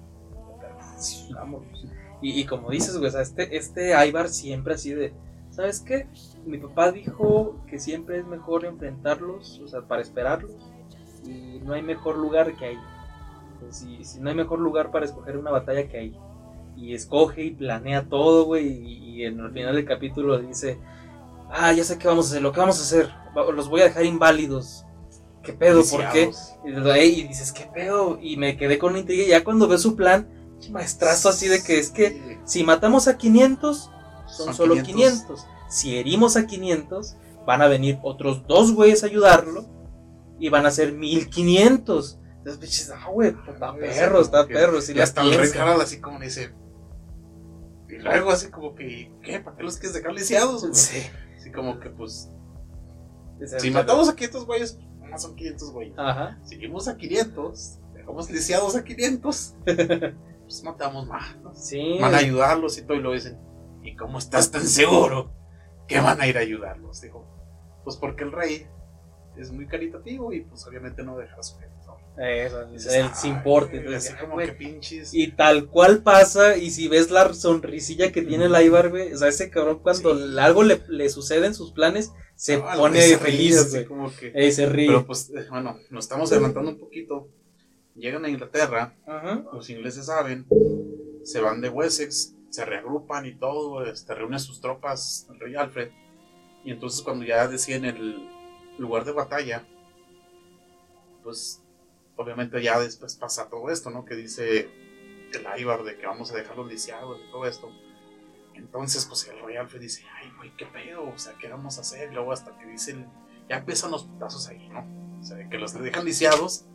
Vámonos. 1.35 1.87
Y, 2.23 2.41
y 2.41 2.47
como 2.47 2.71
dices, 2.71 2.97
güey, 2.97 3.09
o 3.09 3.13
sea, 3.13 3.23
este, 3.23 3.57
este 3.57 4.07
Ivar 4.07 4.29
siempre 4.29 4.75
así 4.75 4.93
de, 4.95 5.13
¿sabes 5.51 5.81
qué? 5.81 6.07
Mi 6.47 6.59
papá 6.59 6.91
dijo 6.93 7.57
que 7.67 7.79
siempre 7.79 8.19
es 8.19 8.27
mejor 8.27 8.65
enfrentarlos, 8.65 9.61
o 9.63 9.69
sea, 9.69 9.83
para 9.83 10.01
esperarlos, 10.03 10.53
y 11.27 11.61
no 11.65 11.75
hay 11.75 11.83
mejor 11.83 12.17
lugar 12.17 12.55
que 12.57 12.65
ahí. 12.67 12.79
Pues, 13.61 13.77
Si, 13.77 14.05
si 14.05 14.21
no 14.21 14.31
hay 14.31 14.37
mejor 14.37 14.59
lugar 14.59 14.91
para 14.91 15.05
escoger 15.05 15.37
una 15.37 15.51
batalla 15.51 15.87
que 15.89 15.99
ahí. 15.99 16.19
Y 16.77 16.95
escoge 16.95 17.45
y 17.45 17.51
planea 17.51 18.09
todo, 18.09 18.45
güey, 18.45 18.66
y, 18.66 19.16
y 19.16 19.25
en 19.25 19.41
el 19.41 19.53
final 19.53 19.77
del 19.77 19.85
capítulo 19.85 20.39
dice, 20.39 20.79
ah, 21.51 21.72
ya 21.72 21.85
sé 21.85 21.99
qué 21.99 22.09
vamos 22.09 22.27
a 22.27 22.31
hacer, 22.31 22.43
lo 22.43 22.53
que 22.53 22.61
vamos 22.61 22.79
a 22.79 22.83
hacer, 22.83 23.11
los 23.55 23.68
voy 23.68 23.81
a 23.83 23.85
dejar 23.85 24.05
inválidos. 24.05 24.85
¿Qué 25.43 25.53
pedo? 25.53 25.83
¿Por 25.85 26.11
qué? 26.11 26.31
Y, 26.64 27.22
dices, 27.29 27.53
¿qué 27.53 27.66
pedo? 27.72 28.18
Y 28.20 28.37
me 28.37 28.57
quedé 28.57 28.79
con 28.79 28.95
la 28.95 29.01
intriga. 29.01 29.25
Y 29.25 29.29
ya 29.29 29.45
cuando 29.45 29.68
veo 29.68 29.79
su 29.79 29.95
plan, 29.95 30.29
maestrazo 30.70 31.29
así 31.29 31.49
de 31.49 31.62
que 31.62 31.79
es 31.79 31.91
que 31.91 32.41
si 32.45 32.64
matamos 32.64 33.09
a 33.09 33.18
500, 33.18 33.91
son, 34.27 34.47
Son 34.47 34.55
solo 34.55 34.75
500. 34.75 34.95
500. 34.95 35.47
Si 35.68 35.99
herimos 35.99 36.37
a 36.37 36.47
500, 36.47 37.16
van 37.47 37.61
a 37.61 37.68
venir 37.68 37.99
otros 38.03 38.47
dos 38.47 38.72
güeyes 38.72 39.03
a 39.03 39.07
ayudarlo. 39.07 39.66
Y 40.41 40.49
van 40.49 40.64
a 40.64 40.70
ser 40.70 40.93
1500. 40.93 42.18
Entonces, 42.39 42.61
pinches, 42.61 42.91
ah, 42.91 43.09
güey, 43.11 43.29
está 43.29 43.72
Sí, 43.72 43.79
perro, 43.79 44.20
está 44.20 44.47
perro. 44.47 44.81
Si 44.81 44.93
y 44.93 44.95
las 44.95 45.11
hasta 45.11 45.22
el 45.22 45.31
rey 45.31 45.39
piensa. 45.41 45.62
Harald 45.62 45.83
así 45.83 46.01
como 46.01 46.18
dice. 46.20 46.55
Y 47.95 48.03
luego 48.03 48.31
así 48.31 48.51
como 48.51 48.75
que, 48.75 49.13
¿qué? 49.23 49.41
¿Para 49.41 49.57
qué 49.57 49.63
los 49.63 49.77
quieres 49.79 49.95
dejar 49.95 50.13
lisiados? 50.13 50.63
güey? 50.63 50.75
Sí. 50.75 51.03
Así 51.37 51.53
como 51.53 51.79
que 51.79 51.91
pues, 51.91 52.31
si 53.59 53.71
matamos 53.71 54.09
a 54.09 54.15
500 54.15 54.47
güeyes, 54.47 54.79
nomás 55.01 55.23
son 55.23 55.37
500 55.37 55.73
güeyes. 55.73 55.95
Ajá. 55.99 56.39
Seguimos 56.45 56.89
a 56.89 56.97
500, 56.97 57.79
dejamos 57.95 58.31
lisiados 58.31 58.77
a 58.77 58.85
500, 58.85 59.57
pues 59.65 60.65
matamos 60.65 61.07
más. 61.07 61.37
¿no? 61.43 61.55
Sí. 61.55 61.99
Van 62.01 62.15
a 62.15 62.19
ayudarlos 62.19 62.79
y 62.79 62.83
todo, 62.83 62.97
y 62.97 63.01
lo 63.01 63.13
dicen. 63.13 63.39
¿Y 63.83 63.97
cómo 63.97 64.19
estás 64.19 64.51
tan 64.51 64.63
seguro 64.63 65.31
que 65.87 66.01
van 66.01 66.21
a 66.21 66.27
ir 66.27 66.39
a 66.39 66.41
ayudarlos? 66.41 67.03
Dijo, 67.03 67.27
pues 67.85 67.97
porque 67.97 68.25
el 68.25 68.33
rey 68.33 68.67
es 69.37 69.53
muy 69.53 69.67
caritativo 69.67 70.33
y 70.33 70.41
pues 70.41 70.67
obviamente 70.67 71.03
no 71.03 71.19
dejará 71.19 71.43
su 71.43 71.59
gente. 71.59 71.74
Eso, 72.17 72.65
Dices, 72.67 72.93
el 72.95 73.07
"Ay, 73.07 73.11
sin 73.15 73.43
porte. 73.43 73.71
güey", 73.71 73.79
entonces, 73.87 74.05
Así 74.11 74.15
ay, 74.17 74.21
como 74.23 74.35
güey. 74.35 74.47
que 74.47 74.53
pinches. 74.53 75.12
Y 75.12 75.33
tal 75.33 75.67
cual 75.69 76.03
pasa, 76.03 76.57
y 76.57 76.71
si 76.71 76.87
ves 76.89 77.11
la 77.11 77.33
sonrisilla 77.35 78.12
que 78.12 78.23
tiene 78.23 78.45
el 78.45 78.55
Ivar, 78.65 78.91
güey, 78.91 79.12
o 79.12 79.19
sea, 79.19 79.29
ese 79.29 79.51
cabrón 79.51 79.81
cuando 79.81 80.17
Sí. 80.17 80.39
algo 80.39 80.62
le, 80.62 80.81
le 80.89 81.09
sucede 81.09 81.47
en 81.47 81.55
sus 81.55 81.73
planes, 81.73 82.12
se 82.37 82.59
No, 82.59 82.67
pone 82.77 83.01
se 83.01 83.09
ríe, 83.09 83.19
feliz, 83.19 83.71
güey. 83.71 83.85
como 83.85 84.12
que- 84.15 84.53
se 84.53 84.67
ríe. 84.67 84.87
Pero 84.89 85.07
pues, 85.07 85.31
eh, 85.31 85.47
bueno, 85.51 85.79
nos 85.91 86.05
estamos 86.05 86.31
adelantando 86.33 86.71
un 86.71 86.79
poquito. 86.79 87.29
Llegan 87.97 88.25
a 88.25 88.29
Inglaterra, 88.29 88.95
Ajá. 89.07 89.45
los 89.53 89.69
ingleses 89.71 90.07
saben, 90.07 90.47
se 91.25 91.41
van 91.41 91.61
de 91.61 91.69
Wessex, 91.69 92.35
se 92.51 92.65
reagrupan 92.65 93.27
y 93.27 93.35
todo, 93.37 93.85
este, 93.85 94.15
reúne 94.15 94.39
sus 94.39 94.61
tropas 94.61 95.27
el 95.33 95.41
rey 95.41 95.55
Alfred. 95.57 95.91
Y 96.65 96.71
entonces 96.73 97.03
cuando 97.03 97.25
ya 97.25 97.47
deciden 97.49 97.85
el 97.85 98.29
lugar 98.79 99.05
de 99.05 99.12
batalla, 99.12 99.67
pues 101.23 101.61
obviamente 102.17 102.62
ya 102.62 102.79
después 102.79 103.17
pasa 103.17 103.49
todo 103.49 103.71
esto, 103.71 103.91
¿no? 103.91 104.05
Que 104.05 104.15
dice 104.15 104.69
el 105.33 105.61
Ivar 105.61 105.83
de 105.83 105.97
que 105.97 106.07
vamos 106.07 106.31
a 106.33 106.37
dejarlos 106.37 106.69
lisiados 106.69 107.21
y 107.27 107.31
todo 107.31 107.47
esto. 107.47 107.71
Entonces, 108.55 109.05
pues 109.07 109.29
el 109.29 109.41
rey 109.45 109.57
Alfred 109.57 109.81
dice, 109.81 110.05
ay, 110.21 110.31
güey, 110.37 110.57
qué 110.57 110.67
pedo, 110.67 111.09
o 111.09 111.19
sea, 111.19 111.35
¿qué 111.41 111.49
vamos 111.49 111.79
a 111.79 111.81
hacer? 111.81 112.12
Luego 112.12 112.33
hasta 112.33 112.57
que 112.57 112.67
dicen, 112.67 113.11
ya 113.49 113.57
empiezan 113.57 113.91
los 113.91 114.05
putazos 114.05 114.49
ahí, 114.49 114.69
¿no? 114.69 114.87
O 115.21 115.25
sea, 115.25 115.49
que 115.49 115.59
los 115.59 115.73
dejan 115.73 116.05
lisiados, 116.05 116.67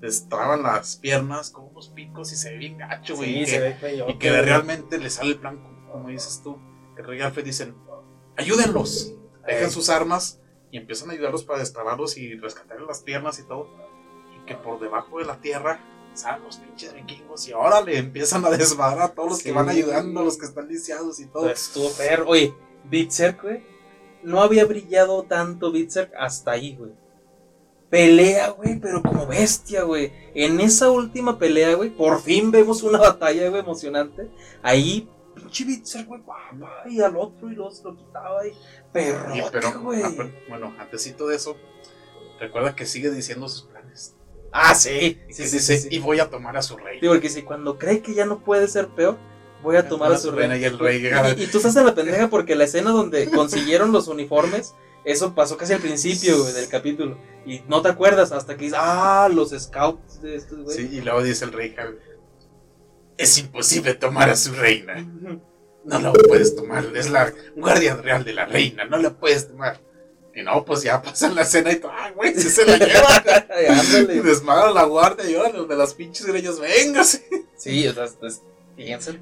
les 0.00 0.28
traban 0.28 0.62
las 0.62 0.96
piernas 0.96 1.50
con 1.50 1.66
unos 1.66 1.88
picos 1.90 2.32
y 2.32 2.36
se 2.36 2.52
ve 2.52 2.58
bien 2.58 2.78
gacho, 2.78 3.16
güey. 3.16 3.34
Sí, 3.34 3.40
y, 3.40 3.46
se 3.46 3.52
que, 3.52 3.60
ve 3.60 3.74
feo. 3.74 4.08
y 4.08 4.18
que 4.18 4.42
realmente 4.42 4.98
le 4.98 5.10
sale 5.10 5.30
el 5.30 5.38
plan, 5.38 5.58
como, 5.90 6.08
dices 6.08 6.40
tú. 6.42 6.58
El 6.96 7.04
rey 7.04 7.20
Alfred 7.20 7.44
dicen, 7.44 7.76
ayúdenlos, 8.36 9.14
dejan 9.46 9.64
Ey. 9.64 9.70
sus 9.70 9.90
armas 9.90 10.40
y 10.70 10.78
empiezan 10.78 11.10
a 11.10 11.12
ayudarlos 11.12 11.44
para 11.44 11.58
destrabarlos 11.58 12.16
y 12.16 12.36
rescatar 12.36 12.80
las 12.80 13.02
piernas 13.02 13.38
y 13.38 13.46
todo. 13.46 13.68
Que 14.48 14.54
por 14.54 14.80
debajo 14.80 15.18
de 15.18 15.26
la 15.26 15.36
tierra 15.40 15.80
salen 16.14 16.42
los 16.42 16.56
pinches 16.56 16.92
vikingos 16.94 17.46
y 17.46 17.52
ahora 17.52 17.80
le 17.82 17.98
empiezan 17.98 18.44
a 18.44 18.50
desmadrar 18.50 19.02
a 19.02 19.08
todos 19.14 19.28
los 19.28 19.38
que 19.38 19.50
Sí. 19.50 19.54
van 19.54 19.68
ayudando, 19.68 20.24
los 20.24 20.36
que 20.38 20.46
están 20.46 20.66
lisiados 20.66 21.20
y 21.20 21.26
todo. 21.26 21.44
Pues, 21.44 21.68
Estuvo 21.68 21.90
perro. 21.92 22.28
Oye, 22.28 22.54
Berserk, 22.90 23.42
güey, 23.42 23.62
no 24.24 24.40
había 24.42 24.64
brillado 24.64 25.22
tanto 25.24 25.70
Berserk 25.70 26.12
hasta 26.18 26.52
ahí, 26.52 26.74
güey. 26.76 26.92
Pelea, 27.90 28.50
güey, 28.50 28.78
pero 28.80 29.02
como 29.02 29.26
bestia, 29.26 29.82
güey. 29.84 30.12
En 30.34 30.60
esa 30.60 30.90
última 30.90 31.38
pelea, 31.38 31.74
güey, 31.74 31.88
por 31.90 32.20
fin 32.20 32.50
vemos 32.50 32.82
una 32.82 32.98
batalla, 32.98 33.48
güey, 33.48 33.62
emocionante. 33.62 34.28
Ahí, 34.62 35.08
pinche 35.34 35.64
Berserk, 35.64 36.06
güey, 36.06 36.22
y 36.90 37.00
al 37.00 37.16
otro 37.16 37.50
y 37.50 37.54
los 37.54 37.82
lo 37.84 37.96
quitaba 37.96 38.46
y 38.46 38.52
perrote, 38.92 39.42
pero, 39.52 39.80
güey. 39.80 40.02
ah, 40.02 40.12
pero, 40.16 40.30
bueno, 40.48 40.74
antesito 40.78 41.26
de 41.28 41.36
eso, 41.36 41.56
recuerda 42.40 42.74
que 42.76 42.84
sigue 42.86 43.10
diciendo 43.10 43.48
sus. 43.48 43.68
Ah, 44.52 44.74
sí. 44.74 45.20
Sí, 45.30 45.46
sí, 45.46 45.60
sí, 45.60 45.78
sí. 45.78 45.88
y 45.90 45.98
voy 45.98 46.20
a 46.20 46.30
tomar 46.30 46.56
a 46.56 46.62
su 46.62 46.76
rey. 46.76 47.00
Sí, 47.00 47.06
porque 47.06 47.28
si 47.28 47.42
cuando 47.42 47.78
cree 47.78 48.00
que 48.00 48.14
ya 48.14 48.26
no 48.26 48.38
puede 48.40 48.68
ser 48.68 48.88
peor, 48.88 49.16
voy 49.62 49.76
a 49.76 49.88
tomar 49.88 50.12
a 50.12 50.18
su 50.18 50.30
reina 50.30 50.54
rey. 50.54 50.62
y 50.62 50.64
el 50.64 50.78
rey 50.78 51.02
Y, 51.36 51.46
tú 51.46 51.58
estás 51.58 51.76
en 51.76 51.86
la 51.86 51.94
pendeja 51.94 52.28
porque 52.28 52.54
la 52.54 52.64
escena 52.64 52.90
donde 52.90 53.30
consiguieron 53.30 53.92
los 53.92 54.08
uniformes, 54.08 54.74
eso 55.04 55.34
pasó 55.34 55.56
casi 55.56 55.72
al 55.72 55.80
principio 55.80 56.42
del 56.44 56.68
capítulo. 56.68 57.18
Y 57.46 57.60
no 57.68 57.82
te 57.82 57.88
acuerdas 57.88 58.32
hasta 58.32 58.56
que 58.56 58.64
dices, 58.64 58.78
ah, 58.80 59.28
los 59.32 59.50
scouts 59.50 60.22
de 60.22 60.36
estos, 60.36 60.58
güey. 60.60 60.76
Sí, 60.76 60.88
y 60.92 61.00
luego 61.00 61.22
dice 61.22 61.44
el 61.44 61.52
rey 61.52 61.74
es 63.18 63.36
imposible 63.38 63.94
tomar 63.94 64.30
a 64.30 64.36
su 64.36 64.52
reina. 64.52 65.04
No 65.84 65.98
la 65.98 66.12
puedes 66.12 66.54
tomar, 66.54 66.84
es 66.94 67.10
la 67.10 67.32
guardia 67.56 67.96
real 67.96 68.24
de 68.24 68.32
la 68.32 68.46
reina, 68.46 68.84
no 68.84 68.98
la 68.98 69.10
puedes 69.10 69.48
tomar. 69.48 69.80
Y 70.38 70.42
no, 70.42 70.64
pues 70.64 70.84
ya 70.84 71.02
pasan 71.02 71.34
la 71.34 71.42
escena 71.42 71.72
y 71.72 71.80
todo, 71.80 71.90
ah, 71.92 72.12
güey, 72.14 72.32
sí 72.34 72.48
se 72.48 72.64
la 72.64 72.76
lleva. 72.78 73.08
Y 73.60 73.66
ándale. 73.66 74.22
desmadra 74.22 74.70
la 74.70 74.84
guardia 74.84 75.28
y 75.28 75.52
los 75.52 75.68
de 75.68 75.76
las 75.76 75.94
pinches 75.94 76.26
greñas, 76.26 76.60
véngase. 76.60 77.28
Sí, 77.56 77.88
o 77.88 77.92
sea, 77.92 78.06
pues, 78.20 78.40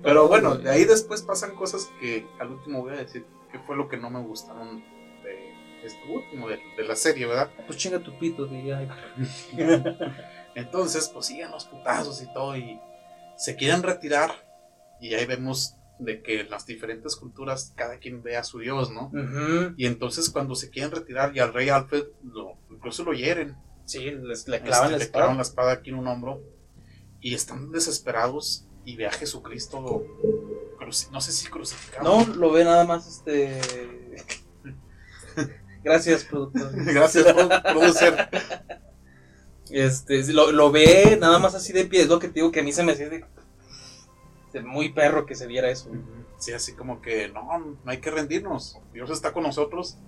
Pero 0.02 0.28
bueno, 0.28 0.50
güey. 0.50 0.64
de 0.64 0.70
ahí 0.70 0.84
después 0.84 1.22
pasan 1.22 1.54
cosas 1.56 1.88
que 2.00 2.26
al 2.38 2.50
último 2.50 2.82
voy 2.82 2.92
a 2.92 2.98
decir 2.98 3.24
que 3.50 3.58
fue 3.60 3.76
lo 3.76 3.88
que 3.88 3.96
no 3.96 4.10
me 4.10 4.20
gustaron 4.20 4.84
de 5.22 5.86
este 5.86 6.02
último, 6.06 6.48
de, 6.50 6.60
de 6.76 6.84
la 6.84 6.96
serie, 6.96 7.24
¿verdad? 7.24 7.50
Pues 7.66 7.78
chinga 7.78 7.98
tu 8.00 8.18
pito, 8.18 8.44
diría. 8.44 8.86
Entonces, 10.54 11.08
pues 11.08 11.24
siguen 11.24 11.50
los 11.50 11.64
putazos 11.64 12.20
y 12.20 12.30
todo 12.34 12.58
y 12.58 12.78
se 13.38 13.56
quieren 13.56 13.82
retirar 13.82 14.32
y 15.00 15.14
ahí 15.14 15.24
vemos 15.24 15.75
de 15.98 16.22
que 16.22 16.44
las 16.44 16.66
diferentes 16.66 17.16
culturas 17.16 17.72
cada 17.76 17.98
quien 17.98 18.22
ve 18.22 18.36
a 18.36 18.44
su 18.44 18.58
dios, 18.58 18.90
¿no? 18.90 19.10
Y 19.76 19.86
entonces 19.86 20.28
cuando 20.30 20.54
se 20.54 20.70
quieren 20.70 20.90
retirar 20.90 21.34
y 21.36 21.40
al 21.40 21.52
rey 21.54 21.68
Alfred 21.70 22.04
lo, 22.24 22.58
incluso 22.70 23.04
lo 23.04 23.12
hieren, 23.12 23.56
Sí, 23.86 24.10
les, 24.10 24.48
le 24.48 24.60
clavan 24.62 24.86
este, 24.94 24.98
la 24.98 25.04
le 25.04 25.10
clavan 25.10 25.30
espada. 25.30 25.34
la 25.36 25.42
espada 25.42 25.72
aquí 25.72 25.90
en 25.90 25.96
un 25.96 26.08
hombro 26.08 26.42
y 27.20 27.34
están 27.34 27.70
desesperados 27.70 28.66
y 28.84 28.96
ve 28.96 29.06
a 29.06 29.12
Jesucristo, 29.12 30.04
no 31.12 31.20
sé 31.20 31.32
si 31.32 31.46
crucificado. 31.48 32.04
No, 32.04 32.34
lo 32.34 32.50
ve 32.52 32.64
nada 32.64 32.84
más 32.84 33.06
este. 33.06 33.60
Gracias, 35.84 36.24
productor. 36.24 36.72
Gracias, 36.84 37.26
produ- 37.26 37.62
producer. 37.62 38.28
Este, 39.70 40.32
lo, 40.32 40.52
lo 40.52 40.70
ve 40.70 41.16
nada 41.20 41.38
más 41.38 41.54
así 41.54 41.72
de 41.72 41.84
pie. 41.84 42.02
Es 42.02 42.08
lo 42.08 42.18
que 42.18 42.28
te 42.28 42.34
digo 42.34 42.50
que 42.50 42.60
a 42.60 42.62
mí 42.64 42.72
se 42.72 42.82
me 42.82 42.94
de 42.94 43.24
muy 44.64 44.90
perro 44.92 45.26
que 45.26 45.34
se 45.34 45.46
viera 45.46 45.70
eso. 45.70 45.90
Sí, 46.38 46.52
así 46.52 46.74
como 46.74 47.00
que 47.02 47.28
no, 47.28 47.42
no 47.58 47.90
hay 47.90 47.98
que 47.98 48.10
rendirnos. 48.10 48.78
Dios 48.92 49.10
está 49.10 49.32
con 49.32 49.42
nosotros, 49.42 49.98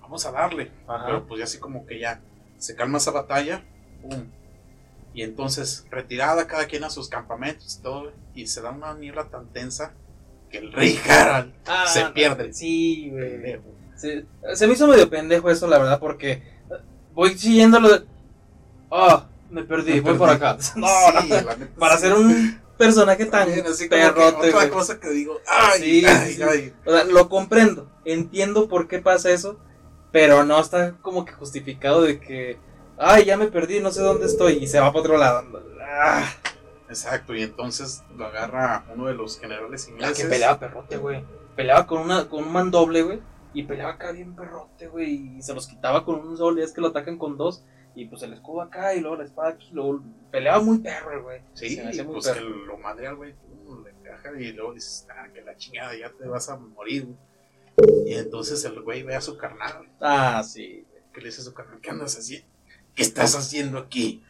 vamos 0.00 0.24
a 0.26 0.32
darle. 0.32 0.70
Ajá. 0.86 1.06
Pero 1.06 1.26
pues 1.26 1.38
ya 1.38 1.44
así 1.44 1.58
como 1.58 1.86
que 1.86 1.98
ya 2.00 2.22
Se 2.58 2.74
calma 2.76 2.98
esa 2.98 3.10
batalla. 3.10 3.64
pum. 4.02 4.24
Y 5.12 5.22
entonces, 5.22 5.86
retirada 5.90 6.46
cada 6.46 6.66
quien 6.66 6.84
a 6.84 6.90
sus 6.90 7.08
campamentos 7.08 7.76
y 7.78 7.82
todo. 7.82 8.12
Y 8.34 8.46
se 8.46 8.60
da 8.62 8.70
una 8.70 8.94
niebla 8.94 9.28
tan 9.28 9.48
tensa 9.48 9.92
que 10.50 10.58
el 10.58 10.72
rey 10.72 10.98
Harald 11.08 11.52
Ah, 11.66 11.84
se 11.88 12.04
pierde. 12.10 12.52
Sí, 12.52 13.10
güey. 13.10 13.60
Se, 13.96 14.24
se 14.54 14.66
me 14.66 14.74
hizo 14.74 14.86
medio 14.86 15.10
pendejo 15.10 15.50
eso, 15.50 15.66
la 15.66 15.78
verdad, 15.78 15.98
porque 15.98 16.42
voy 17.12 17.36
siguiendo 17.36 17.80
lo 17.80 17.88
de. 17.98 18.06
Ah, 18.90 19.28
me 19.50 19.64
perdí, 19.64 19.94
Me 19.94 20.00
voy 20.00 20.14
por 20.18 20.30
acá. 20.30 20.56
No, 20.76 20.86
Sí, 21.22 21.28
no, 21.28 21.40
la 21.42 21.56
neta, 21.56 21.74
para 21.78 21.96
sí. 21.96 22.02
ser 22.02 22.12
un 22.14 22.60
personaje 22.80 23.26
tan 23.26 23.46
También, 23.46 23.66
así 23.66 23.88
como 23.88 24.00
que 24.02 24.06
perrote, 24.08 24.48
otra 24.54 24.70
cosa 24.70 24.98
que 24.98 25.10
digo, 25.10 25.38
ay, 25.46 25.80
Sí, 25.80 26.04
ay, 26.06 26.32
sí. 26.34 26.42
ay. 26.42 26.74
O 26.84 26.90
sea, 26.92 27.04
lo 27.04 27.28
comprendo, 27.28 27.88
entiendo 28.04 28.68
por 28.68 28.88
qué 28.88 28.98
pasa 28.98 29.30
eso, 29.30 29.58
pero 30.10 30.44
no 30.44 30.58
está 30.60 30.96
como 31.02 31.24
que 31.24 31.32
justificado 31.32 32.02
de 32.02 32.18
que, 32.18 32.58
ay, 32.98 33.24
ya 33.26 33.36
me 33.36 33.46
perdí, 33.46 33.78
no 33.80 33.92
sé 33.92 34.02
dónde 34.02 34.26
estoy, 34.26 34.54
y 34.54 34.66
se 34.66 34.80
va 34.80 34.88
para 34.90 35.00
otro 35.00 35.16
lado. 35.16 35.44
Ah, 35.80 36.24
Exacto, 36.88 37.34
y 37.36 37.42
entonces 37.42 38.02
lo 38.16 38.26
agarra 38.26 38.84
uno 38.92 39.06
de 39.06 39.14
los 39.14 39.38
generales 39.38 39.84
la 39.86 39.90
ingleses. 39.92 40.24
que 40.24 40.28
peleaba 40.28 40.58
perrote, 40.58 40.96
güey. 40.96 41.24
Peleaba 41.54 41.86
con, 41.86 42.00
una, 42.00 42.28
con 42.28 42.42
un 42.44 42.52
mandoble, 42.52 43.02
güey, 43.02 43.20
y 43.54 43.62
peleaba 43.62 43.92
acá 43.92 44.10
bien 44.10 44.34
perrote, 44.34 44.88
güey, 44.88 45.36
y 45.38 45.42
se 45.42 45.54
los 45.54 45.68
quitaba 45.68 46.04
con 46.04 46.16
un 46.16 46.36
solo, 46.36 46.58
y 46.60 46.64
es 46.64 46.72
que 46.72 46.80
lo 46.80 46.88
atacan 46.88 47.16
con 47.16 47.36
dos, 47.36 47.62
y 47.94 48.04
pues 48.06 48.22
el 48.22 48.32
escudo 48.32 48.62
acá, 48.62 48.94
y 48.94 49.00
luego 49.00 49.16
la 49.16 49.24
espada 49.24 49.50
aquí, 49.50 49.68
luego 49.72 50.02
peleaba 50.30 50.62
muy 50.62 50.78
perro, 50.78 51.22
güey. 51.24 51.40
Sí, 51.54 51.76
Se 51.76 51.82
me 51.84 51.90
hacía 51.90 52.04
muy 52.04 52.14
pues 52.14 52.28
que 52.28 52.34
perro. 52.34 52.48
lo 52.48 52.78
madrea 52.78 53.10
al 53.10 53.16
güey, 53.16 53.34
le 53.84 53.90
encaja 53.90 54.32
y 54.40 54.52
luego 54.52 54.74
dices, 54.74 55.06
ah, 55.10 55.28
que 55.32 55.42
la 55.42 55.56
chingada, 55.56 55.96
ya 55.96 56.10
te 56.10 56.26
vas 56.26 56.48
a 56.48 56.56
morir. 56.56 57.06
güey. 57.76 58.10
Y 58.10 58.14
entonces 58.14 58.64
el 58.64 58.80
güey 58.82 59.02
ve 59.02 59.14
a 59.16 59.20
su 59.20 59.36
carnal, 59.36 59.88
Ah, 60.00 60.42
sí. 60.44 60.86
que 61.12 61.20
le 61.20 61.26
dice 61.28 61.40
a 61.40 61.44
su 61.44 61.54
carnal, 61.54 61.80
¿qué 61.80 61.90
andas 61.90 62.16
haciendo? 62.18 62.46
¿Qué 62.94 63.02
estás 63.02 63.34
haciendo 63.36 63.78
aquí? 63.78 64.24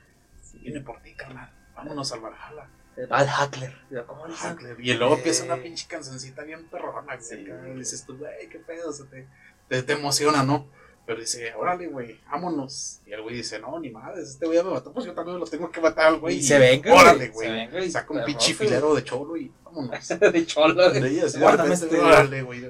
Viene 0.54 0.80
por 0.80 1.00
ti, 1.00 1.14
carnal, 1.14 1.50
vámonos 1.74 2.12
al 2.12 2.20
Valhalla. 2.20 2.68
Al 3.08 3.26
Hackler. 3.28 3.74
¿Cómo 4.06 4.26
le 4.26 4.32
dicen? 4.34 4.50
Hackler. 4.50 4.76
Y 4.78 4.92
luego 4.94 5.16
empieza 5.16 5.44
una 5.44 5.56
Eh. 5.56 5.60
pinche 5.62 5.86
cancioncita 5.88 6.42
bien 6.42 6.68
perrona, 6.68 7.16
güey. 7.16 7.20
Sí. 7.22 7.46
y 7.74 7.78
dices 7.78 8.04
tú, 8.04 8.18
güey, 8.18 8.48
qué 8.50 8.58
pedo, 8.58 8.92
se 8.92 9.04
te, 9.04 9.26
te, 9.68 9.82
te 9.82 9.92
emociona, 9.94 10.42
¿no? 10.42 10.68
Pero 11.10 11.22
dice, 11.22 11.52
órale, 11.58 11.88
güey, 11.88 12.20
vámonos. 12.30 13.00
Y 13.04 13.10
el 13.12 13.20
güey 13.22 13.34
dice, 13.34 13.58
no, 13.58 13.80
ni 13.80 13.90
madres, 13.90 14.28
este 14.28 14.46
güey 14.46 14.58
ya 14.58 14.62
me 14.62 14.70
mató, 14.70 14.92
pues 14.92 15.04
yo 15.06 15.12
también 15.12 15.40
lo 15.40 15.44
tengo 15.44 15.68
que 15.68 15.80
matar 15.80 16.06
al 16.06 16.20
güey. 16.20 16.36
Y 16.36 16.42
se 16.44 16.56
venga, 16.56 16.94
Órale, 16.94 17.30
güey, 17.30 17.48
se 17.48 17.52
güey. 17.52 17.66
venga 17.66 17.84
y 17.84 17.90
Saca 17.90 18.14
un 18.14 18.24
pinche 18.24 18.54
filero 18.54 18.94
de 18.94 19.02
cholo 19.02 19.36
y 19.36 19.50
vámonos. 19.64 20.08
de 20.20 20.46
cholo. 20.46 20.88
De 20.88 21.30
Guárdame 21.40 21.74
este- 21.74 21.98
Órale, 21.98 22.42
güey. 22.42 22.64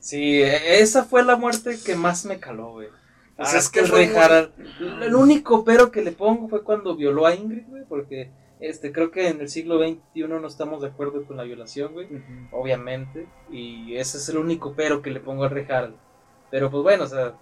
Sí, 0.00 0.42
esa 0.42 1.04
fue 1.04 1.22
la 1.22 1.36
muerte 1.36 1.78
que 1.84 1.94
más 1.94 2.24
me 2.24 2.40
caló, 2.40 2.72
güey. 2.72 2.88
Pues 3.36 3.54
Ah, 3.54 3.58
es 3.58 3.64
es 3.66 3.70
que 3.70 3.78
el 3.78 3.86
fue 3.86 4.06
rey 4.06 4.50
muy-. 4.80 5.04
El 5.06 5.14
único 5.14 5.64
pero 5.64 5.92
que 5.92 6.02
le 6.02 6.10
pongo 6.10 6.48
fue 6.48 6.64
cuando 6.64 6.96
violó 6.96 7.26
a 7.26 7.34
Ingrid, 7.36 7.68
güey, 7.68 7.84
porque 7.88 8.32
este 8.58 8.90
creo 8.90 9.12
que 9.12 9.28
en 9.28 9.40
el 9.40 9.48
siglo 9.48 9.78
XXI 9.78 10.22
no 10.26 10.44
estamos 10.48 10.82
de 10.82 10.88
acuerdo 10.88 11.24
con 11.24 11.36
la 11.36 11.44
violación, 11.44 11.92
güey, 11.92 12.08
obviamente. 12.50 13.28
Y 13.52 13.94
ese 13.94 14.18
es 14.18 14.28
el 14.30 14.38
único 14.38 14.74
pero 14.76 15.00
que 15.00 15.10
le 15.10 15.20
pongo 15.20 15.44
al 15.44 15.50
rey 15.50 15.64
Harald. 15.68 15.94
Pero 16.50 16.70
pues 16.70 16.82
bueno, 16.82 17.04
o 17.04 17.06
sea, 17.06 17.34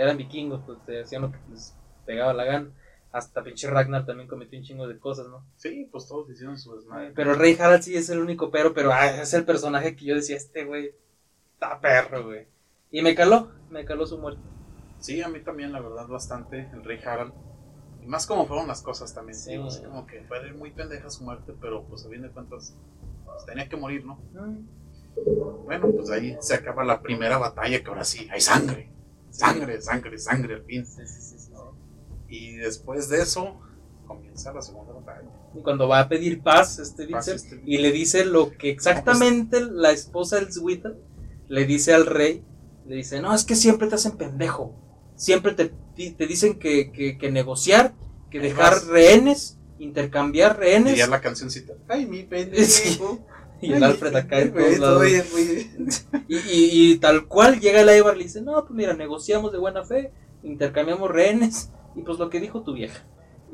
eran 0.00 0.16
vikingos, 0.16 0.62
pues 0.66 0.78
te 0.86 1.02
hacían 1.02 1.22
lo 1.22 1.32
que 1.32 1.38
les 1.50 1.74
pegaba 2.06 2.32
la 2.32 2.44
gana. 2.44 2.70
Hasta 3.12 3.44
pinche 3.44 3.70
Ragnar 3.70 4.04
también 4.04 4.28
cometió 4.28 4.58
un 4.58 4.64
chingo 4.64 4.88
de 4.88 4.98
cosas, 4.98 5.28
¿no? 5.28 5.46
Sí, 5.56 5.88
pues 5.92 6.08
todos 6.08 6.28
hicieron 6.30 6.58
su 6.58 6.74
desmadre. 6.74 7.12
Pero 7.14 7.32
el 7.32 7.38
rey 7.38 7.56
Harald 7.58 7.82
sí 7.82 7.94
es 7.94 8.10
el 8.10 8.18
único 8.18 8.50
pero, 8.50 8.74
pero 8.74 8.92
ah, 8.92 9.06
es 9.06 9.32
el 9.34 9.44
personaje 9.44 9.94
que 9.94 10.04
yo 10.04 10.16
decía, 10.16 10.36
este 10.36 10.64
güey, 10.64 10.90
está 11.52 11.80
perro, 11.80 12.24
güey. 12.24 12.48
Y 12.90 13.02
me 13.02 13.14
caló, 13.14 13.50
me 13.70 13.84
caló 13.84 14.06
su 14.06 14.18
muerte. 14.18 14.42
Sí, 14.98 15.22
a 15.22 15.28
mí 15.28 15.40
también, 15.40 15.70
la 15.70 15.80
verdad, 15.80 16.08
bastante, 16.08 16.68
el 16.72 16.82
rey 16.82 16.98
Harald. 17.04 17.32
Y 18.02 18.06
más 18.06 18.26
como 18.26 18.46
fueron 18.46 18.66
las 18.66 18.82
cosas 18.82 19.14
también, 19.14 19.36
Sí. 19.36 19.58
sí. 19.70 19.82
Como 19.84 20.06
que 20.06 20.22
fue 20.24 20.52
muy 20.52 20.72
pendeja 20.72 21.08
su 21.08 21.24
muerte, 21.24 21.54
pero 21.60 21.84
pues 21.84 22.04
a 22.04 22.08
fin 22.10 22.22
de 22.22 22.30
cuentas 22.30 22.76
pues, 23.24 23.46
tenía 23.46 23.68
que 23.68 23.76
morir, 23.76 24.04
¿no? 24.04 24.18
Bueno, 25.64 25.88
pues 25.92 26.10
ahí 26.10 26.36
se 26.40 26.54
acaba 26.54 26.84
la 26.84 27.00
primera 27.00 27.38
batalla, 27.38 27.82
que 27.82 27.88
ahora 27.88 28.04
sí, 28.04 28.28
hay 28.30 28.40
sangre. 28.40 28.90
Sangre, 29.36 29.80
sangre, 29.80 30.18
sangre 30.18 30.54
al 30.54 30.64
fin. 30.64 30.86
Sí, 30.86 31.02
sí, 31.06 31.20
sí, 31.20 31.38
sí. 31.38 31.50
Y 32.28 32.54
después 32.56 33.08
de 33.08 33.22
eso, 33.22 33.60
comienza 34.06 34.52
la 34.52 34.62
segunda 34.62 34.92
batalla. 34.92 35.28
Y 35.56 35.60
cuando 35.62 35.88
va 35.88 36.00
a 36.00 36.08
pedir 36.08 36.42
paz, 36.42 36.78
este 36.78 37.06
Vincent, 37.06 37.36
este- 37.36 37.62
y 37.64 37.78
le 37.78 37.92
dice 37.92 38.24
lo 38.24 38.52
que 38.56 38.70
exactamente 38.70 39.60
la 39.60 39.90
esposa 39.92 40.36
del 40.36 40.52
Zwita 40.52 40.92
le 41.48 41.64
dice 41.66 41.92
al 41.94 42.06
rey, 42.06 42.42
le 42.86 42.96
dice, 42.96 43.20
no, 43.20 43.34
es 43.34 43.44
que 43.44 43.54
siempre 43.56 43.88
te 43.88 43.94
hacen 43.96 44.12
pendejo. 44.16 44.74
Siempre 45.16 45.52
te, 45.52 45.72
te 46.10 46.26
dicen 46.26 46.58
que, 46.58 46.90
que, 46.92 47.18
que 47.18 47.30
negociar, 47.30 47.94
que 48.30 48.38
Ahí 48.38 48.48
dejar 48.48 48.72
vas. 48.74 48.86
rehenes, 48.86 49.58
intercambiar 49.78 50.58
rehenes. 50.58 50.92
Diría 50.92 51.06
la 51.06 51.20
cancioncita. 51.20 51.74
Ay, 51.88 52.06
mi 52.06 52.22
pendejo. 52.24 53.24
Y 53.64 53.72
el 53.72 53.82
Alfred 53.84 54.14
acá 54.16 54.40
en 54.40 54.52
todos 54.54 54.78
lados. 54.78 54.98
todo 54.98 55.00
bien, 55.00 55.24
muy 55.32 55.44
bien. 55.44 55.88
Y, 56.28 56.36
y- 56.36 56.92
y 56.92 56.98
tal 56.98 57.26
cual 57.26 57.60
llega 57.60 57.80
el 57.80 57.96
Ivar 57.98 58.14
y 58.14 58.18
le 58.18 58.24
dice, 58.24 58.42
no, 58.42 58.60
pues 58.64 58.70
mira, 58.72 58.94
negociamos 58.94 59.52
de 59.52 59.58
buena 59.58 59.84
fe, 59.84 60.12
intercambiamos 60.42 61.10
rehenes, 61.10 61.70
y 61.96 62.02
pues 62.02 62.18
lo 62.18 62.28
que 62.30 62.40
dijo 62.40 62.62
tu 62.62 62.74
vieja. 62.74 63.04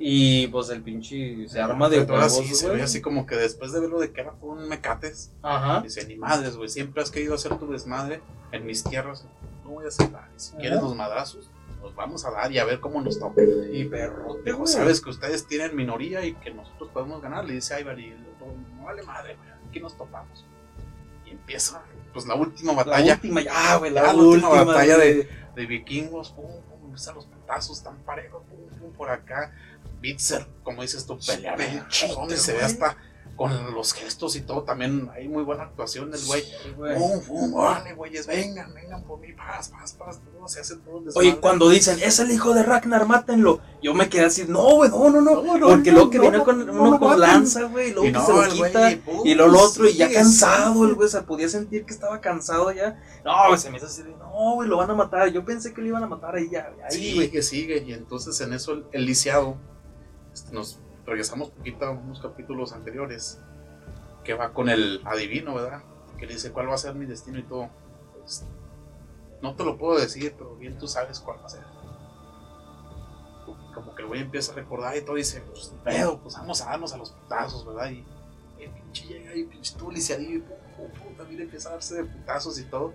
Y 0.02 0.46
pues 0.48 0.70
el 0.70 0.82
pinche 0.82 1.46
se 1.48 1.60
arma 1.60 1.90
de 1.90 2.00
huevos, 2.00 2.34
sí, 2.38 2.54
se 2.54 2.70
ve 2.70 2.80
así 2.82 3.02
como 3.02 3.26
que 3.26 3.36
después 3.36 3.70
de 3.72 3.80
verlo 3.80 4.00
de 4.00 4.12
que 4.12 4.22
era 4.22 4.34
un 4.40 4.66
mecates, 4.66 5.32
Ajá. 5.42 5.82
dice, 5.82 6.06
ni 6.06 6.16
madres, 6.16 6.56
güey, 6.56 6.70
siempre 6.70 7.02
has 7.02 7.10
querido 7.10 7.34
hacer 7.34 7.58
tu 7.58 7.70
desmadre 7.70 8.22
en 8.52 8.64
mis 8.64 8.82
tierras, 8.82 9.26
no 9.62 9.70
voy 9.72 9.84
a 9.84 9.88
hacer 9.88 10.10
nada. 10.10 10.30
Y 10.34 10.40
si 10.40 10.52
Ajá. 10.52 10.60
quieres 10.60 10.80
los 10.80 10.96
madrazos, 10.96 11.50
los 11.82 11.94
vamos 11.94 12.24
a 12.24 12.30
dar 12.30 12.50
y 12.50 12.58
a 12.58 12.64
ver 12.64 12.80
cómo 12.80 13.02
nos 13.02 13.18
toca. 13.18 13.42
Y 13.72 13.84
perrote, 13.84 14.40
Dijo, 14.46 14.58
güey. 14.60 14.72
sabes 14.72 15.02
que 15.02 15.10
ustedes 15.10 15.46
tienen 15.46 15.76
minoría 15.76 16.24
y 16.24 16.32
que 16.34 16.50
nosotros 16.50 16.88
podemos 16.94 17.20
ganar, 17.20 17.44
le 17.44 17.52
dice 17.54 17.78
Ivar 17.78 17.98
y 18.00 18.06
el 18.06 18.26
otro, 18.36 18.54
no 18.78 18.84
vale 18.84 19.02
madre, 19.02 19.36
güey, 19.36 19.49
aquí 19.70 19.80
nos 19.80 19.96
topamos. 19.96 20.44
Y 21.24 21.30
empieza, 21.30 21.82
pues 22.12 22.26
la 22.26 22.34
última 22.34 22.72
La 22.72 22.84
batalla 22.84 23.14
última, 23.14 23.40
ya, 23.40 23.76
güey, 23.76 23.90
la, 23.90 24.02
la 24.02 24.14
última 24.14 24.48
última, 24.48 24.64
batalla 24.64 24.96
güey. 24.96 25.28
de 25.54 25.66
vikingos, 25.66 26.30
pum, 26.30 26.44
pum, 26.44 26.84
empiezan 26.84 27.14
los 27.14 27.26
putazos 27.26 27.82
tan 27.82 27.96
parejos, 27.98 28.42
pum, 28.44 28.78
pum, 28.78 28.92
por 28.92 29.10
acá. 29.10 29.52
Bitzer, 30.00 30.46
como 30.62 30.82
dices 30.82 31.06
tú, 31.06 31.18
pelea 31.18 31.56
se 32.36 32.52
ve 32.54 32.62
hasta 32.62 32.96
con 33.40 33.72
los 33.72 33.94
gestos 33.94 34.36
y 34.36 34.42
todo. 34.42 34.64
También 34.64 35.08
hay 35.14 35.26
muy 35.26 35.42
buena 35.42 35.62
actuación 35.62 36.10
del 36.10 36.20
güey. 36.26 36.42
Sí, 36.42 36.74
pum, 37.26 37.54
órale, 37.54 37.94
güeyes, 37.94 38.26
vengan, 38.26 38.74
vengan 38.74 39.02
por 39.04 39.18
mí, 39.18 39.32
paz, 39.32 39.70
paz, 39.70 39.94
paz. 39.94 40.20
Todo, 40.22 40.46
se 40.46 40.60
hace 40.60 40.76
todo 40.76 41.02
Oye, 41.14 41.38
cuando 41.38 41.70
dicen, 41.70 41.98
es 42.02 42.18
el 42.18 42.30
hijo 42.32 42.52
de 42.52 42.62
Ragnar, 42.62 43.06
mátenlo. 43.06 43.60
Yo 43.82 43.94
me 43.94 44.10
quedé 44.10 44.26
así, 44.26 44.44
no, 44.46 44.74
güey, 44.74 44.90
no, 44.90 45.08
no, 45.08 45.22
no. 45.22 45.68
Porque 45.68 45.90
no, 45.90 45.96
luego 45.96 46.10
que 46.10 46.18
no, 46.18 46.22
viene 46.24 46.44
con 46.44 46.66
no 46.66 46.82
uno 46.82 47.00
con 47.00 47.18
lanza, 47.18 47.62
güey, 47.62 47.88
y 47.88 47.92
luego 47.94 48.08
Y 48.08 48.12
que 48.12 48.20
se 48.20 48.32
lo 48.34 48.48
quita. 48.66 49.04
pum, 49.06 49.20
Y 49.24 49.34
luego 49.34 49.52
lo 49.52 49.60
otro, 49.62 49.88
y 49.88 49.94
ya 49.94 50.12
cansado, 50.12 50.84
el 50.84 50.94
güey, 50.94 51.08
se 51.08 51.22
podía 51.22 51.48
sentir 51.48 51.86
que 51.86 51.94
estaba 51.94 52.20
cansado 52.20 52.70
ya. 52.72 53.02
No, 53.24 53.32
güey, 53.48 53.58
se 53.58 53.70
me 53.70 53.78
hizo 53.78 53.86
así 53.86 54.02
de, 54.02 54.10
no, 54.10 54.56
güey, 54.56 54.68
lo 54.68 54.76
van 54.76 54.90
a 54.90 54.94
matar. 54.94 55.32
Yo 55.32 55.46
pensé 55.46 55.72
que 55.72 55.80
lo 55.80 55.86
iban 55.86 56.02
a 56.02 56.06
matar 56.06 56.36
ahí 56.36 56.50
ya, 56.50 56.74
ahí, 56.90 57.14
güey. 57.14 57.28
Sigue, 57.28 57.42
sigue. 57.42 57.84
Y 57.86 57.94
entonces 57.94 58.38
en 58.42 58.52
eso 58.52 58.72
el, 58.72 58.84
el 58.92 59.06
lisiado, 59.06 59.56
este, 60.30 60.52
nos 60.52 60.78
regresamos 61.10 61.50
poquito 61.50 61.84
a 61.84 61.90
unos 61.90 62.20
capítulos 62.20 62.72
anteriores, 62.72 63.38
que 64.24 64.34
va 64.34 64.52
con 64.52 64.68
el 64.68 65.00
adivino, 65.04 65.54
¿verdad? 65.54 65.82
Que 66.18 66.26
le 66.26 66.34
dice 66.34 66.52
cuál 66.52 66.68
va 66.70 66.74
a 66.74 66.78
ser 66.78 66.94
mi 66.94 67.04
destino 67.06 67.38
y 67.38 67.42
todo. 67.42 67.68
Pues, 68.18 68.44
no 69.42 69.54
te 69.56 69.64
lo 69.64 69.76
puedo 69.76 69.98
decir, 69.98 70.34
pero 70.38 70.54
bien 70.56 70.78
tú 70.78 70.86
sabes 70.86 71.18
cuál 71.20 71.38
va 71.42 71.46
a 71.46 71.48
ser. 71.48 71.62
Como 73.74 73.94
que 73.94 74.02
el 74.02 74.08
güey 74.08 74.20
empieza 74.20 74.52
a 74.52 74.56
recordar 74.56 74.96
y 74.96 75.02
todo 75.02 75.16
dice, 75.16 75.40
pues 75.52 75.72
pedo, 75.84 76.18
pues 76.20 76.34
vamos 76.36 76.60
a 76.62 76.66
darnos 76.66 76.92
a 76.92 76.96
los 76.98 77.10
putazos, 77.10 77.66
¿verdad? 77.66 77.90
Y, 77.90 78.04
el 78.62 78.70
pinche 78.70 79.06
llega 79.06 79.34
y 79.34 79.44
pinche 79.44 79.74
tú 79.78 79.90
lisiadillo 79.90 80.36
y 80.36 80.40
pum, 80.40 81.14
también 81.16 81.40
empieza 81.40 81.70
a 81.70 81.72
darse 81.72 81.94
de 81.94 82.04
putazos 82.04 82.58
y 82.58 82.64
todo. 82.64 82.92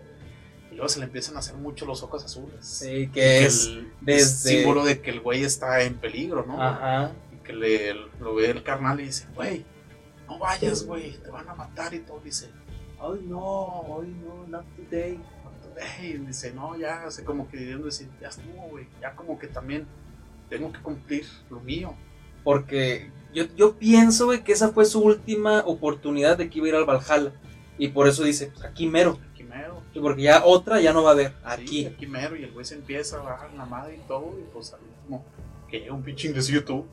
Y 0.72 0.76
luego 0.76 0.89
se 0.89 0.99
le 0.99 1.05
empiezan 1.05 1.36
a 1.38 1.39
hacer 1.39 1.55
mucho 1.55 1.86
los 1.86 2.03
ojos 2.03 2.24
azules 2.24 2.66
Sí, 2.66 3.07
que 3.11 3.45
es. 3.45 3.66
el 3.68 3.91
desde- 4.01 4.49
símbolo 4.49 4.84
de 4.86 5.01
que 5.01 5.09
el 5.09 5.22
güey 5.22 5.43
está 5.43 5.82
en 5.82 5.95
peligro, 5.97 6.45
¿no? 6.45 6.61
Ajá. 6.61 7.11
Y 7.46 7.48
que 7.48 7.54
le, 7.54 7.93
lo 8.20 8.36
ve 8.36 8.50
el 8.50 8.64
carnal 8.64 9.00
y 9.00 9.06
dice, 9.06 9.28
güey, 9.36 9.66
no 10.28 10.39
vayas, 10.39 10.86
güey, 10.86 11.12
te 11.18 11.30
van 11.30 11.48
a 11.48 11.56
matar 11.56 11.93
y 11.93 12.00
todo. 12.00 12.20
Dice, 12.24 12.50
Ay, 13.00 13.20
no, 13.28 14.00
ay, 14.02 14.16
no, 14.24 14.48
not 14.48 14.66
today. 14.76 15.20
"Ey", 16.00 16.14
dice, 16.20 16.54
no, 16.54 16.78
ya, 16.78 17.04
así 17.06 17.24
como 17.24 17.50
que 17.50 17.58
diciendo, 17.58 17.86
decir, 17.88 18.10
ya 18.22 18.30
estuvo, 18.30 18.70
güey, 18.70 18.88
ya 19.02 19.14
como 19.16 19.38
que 19.38 19.48
también 19.48 19.86
tengo 20.50 20.72
que 20.72 20.80
cumplir 20.82 21.26
lo 21.50 21.60
mío. 21.60 21.93
Porque 22.46 23.12
yo, 23.34 23.43
yo 23.58 23.76
pienso, 23.76 24.26
güey, 24.28 24.43
que 24.43 24.54
esa 24.54 24.70
fue 24.70 24.86
su 24.86 25.02
última 25.02 25.60
oportunidad 25.66 26.38
de 26.38 26.50
que 26.50 26.60
iba 26.60 26.68
a 26.68 26.70
ir 26.70 26.76
al 26.76 26.86
Valhalla. 26.86 27.34
Y 27.78 27.89
por 27.89 28.08
eso 28.08 28.24
dice, 28.24 28.48
pues 28.54 28.64
aquí 28.64 28.88
mero. 28.88 29.20
Aquí 29.34 29.43
mero. 29.43 29.82
Y 29.93 30.00
Porque 30.00 30.22
ya 30.22 30.46
otra 30.46 30.80
ya 30.80 30.93
no 30.93 31.04
va 31.04 31.10
a 31.10 31.14
haber. 31.14 31.32
Sí, 31.32 31.36
Aquí. 31.43 31.86
aquí 31.88 32.08
mero. 32.08 32.38
Y 32.38 32.43
el 32.43 32.52
güey 32.54 32.64
se 32.66 32.76
empieza 32.76 33.18
a 33.18 33.24
bajar 33.24 33.54
la 33.54 33.66
madre 33.66 33.98
y 33.98 34.08
todo. 34.08 34.34
Y 34.39 34.43
pues 34.54 34.74
al 34.74 34.80
último, 34.82 35.26
que 35.70 35.80
llega 35.82 35.93
un 35.93 36.04
pinche 36.04 36.30
ingresillo 36.30 36.64
tú, 36.64 36.86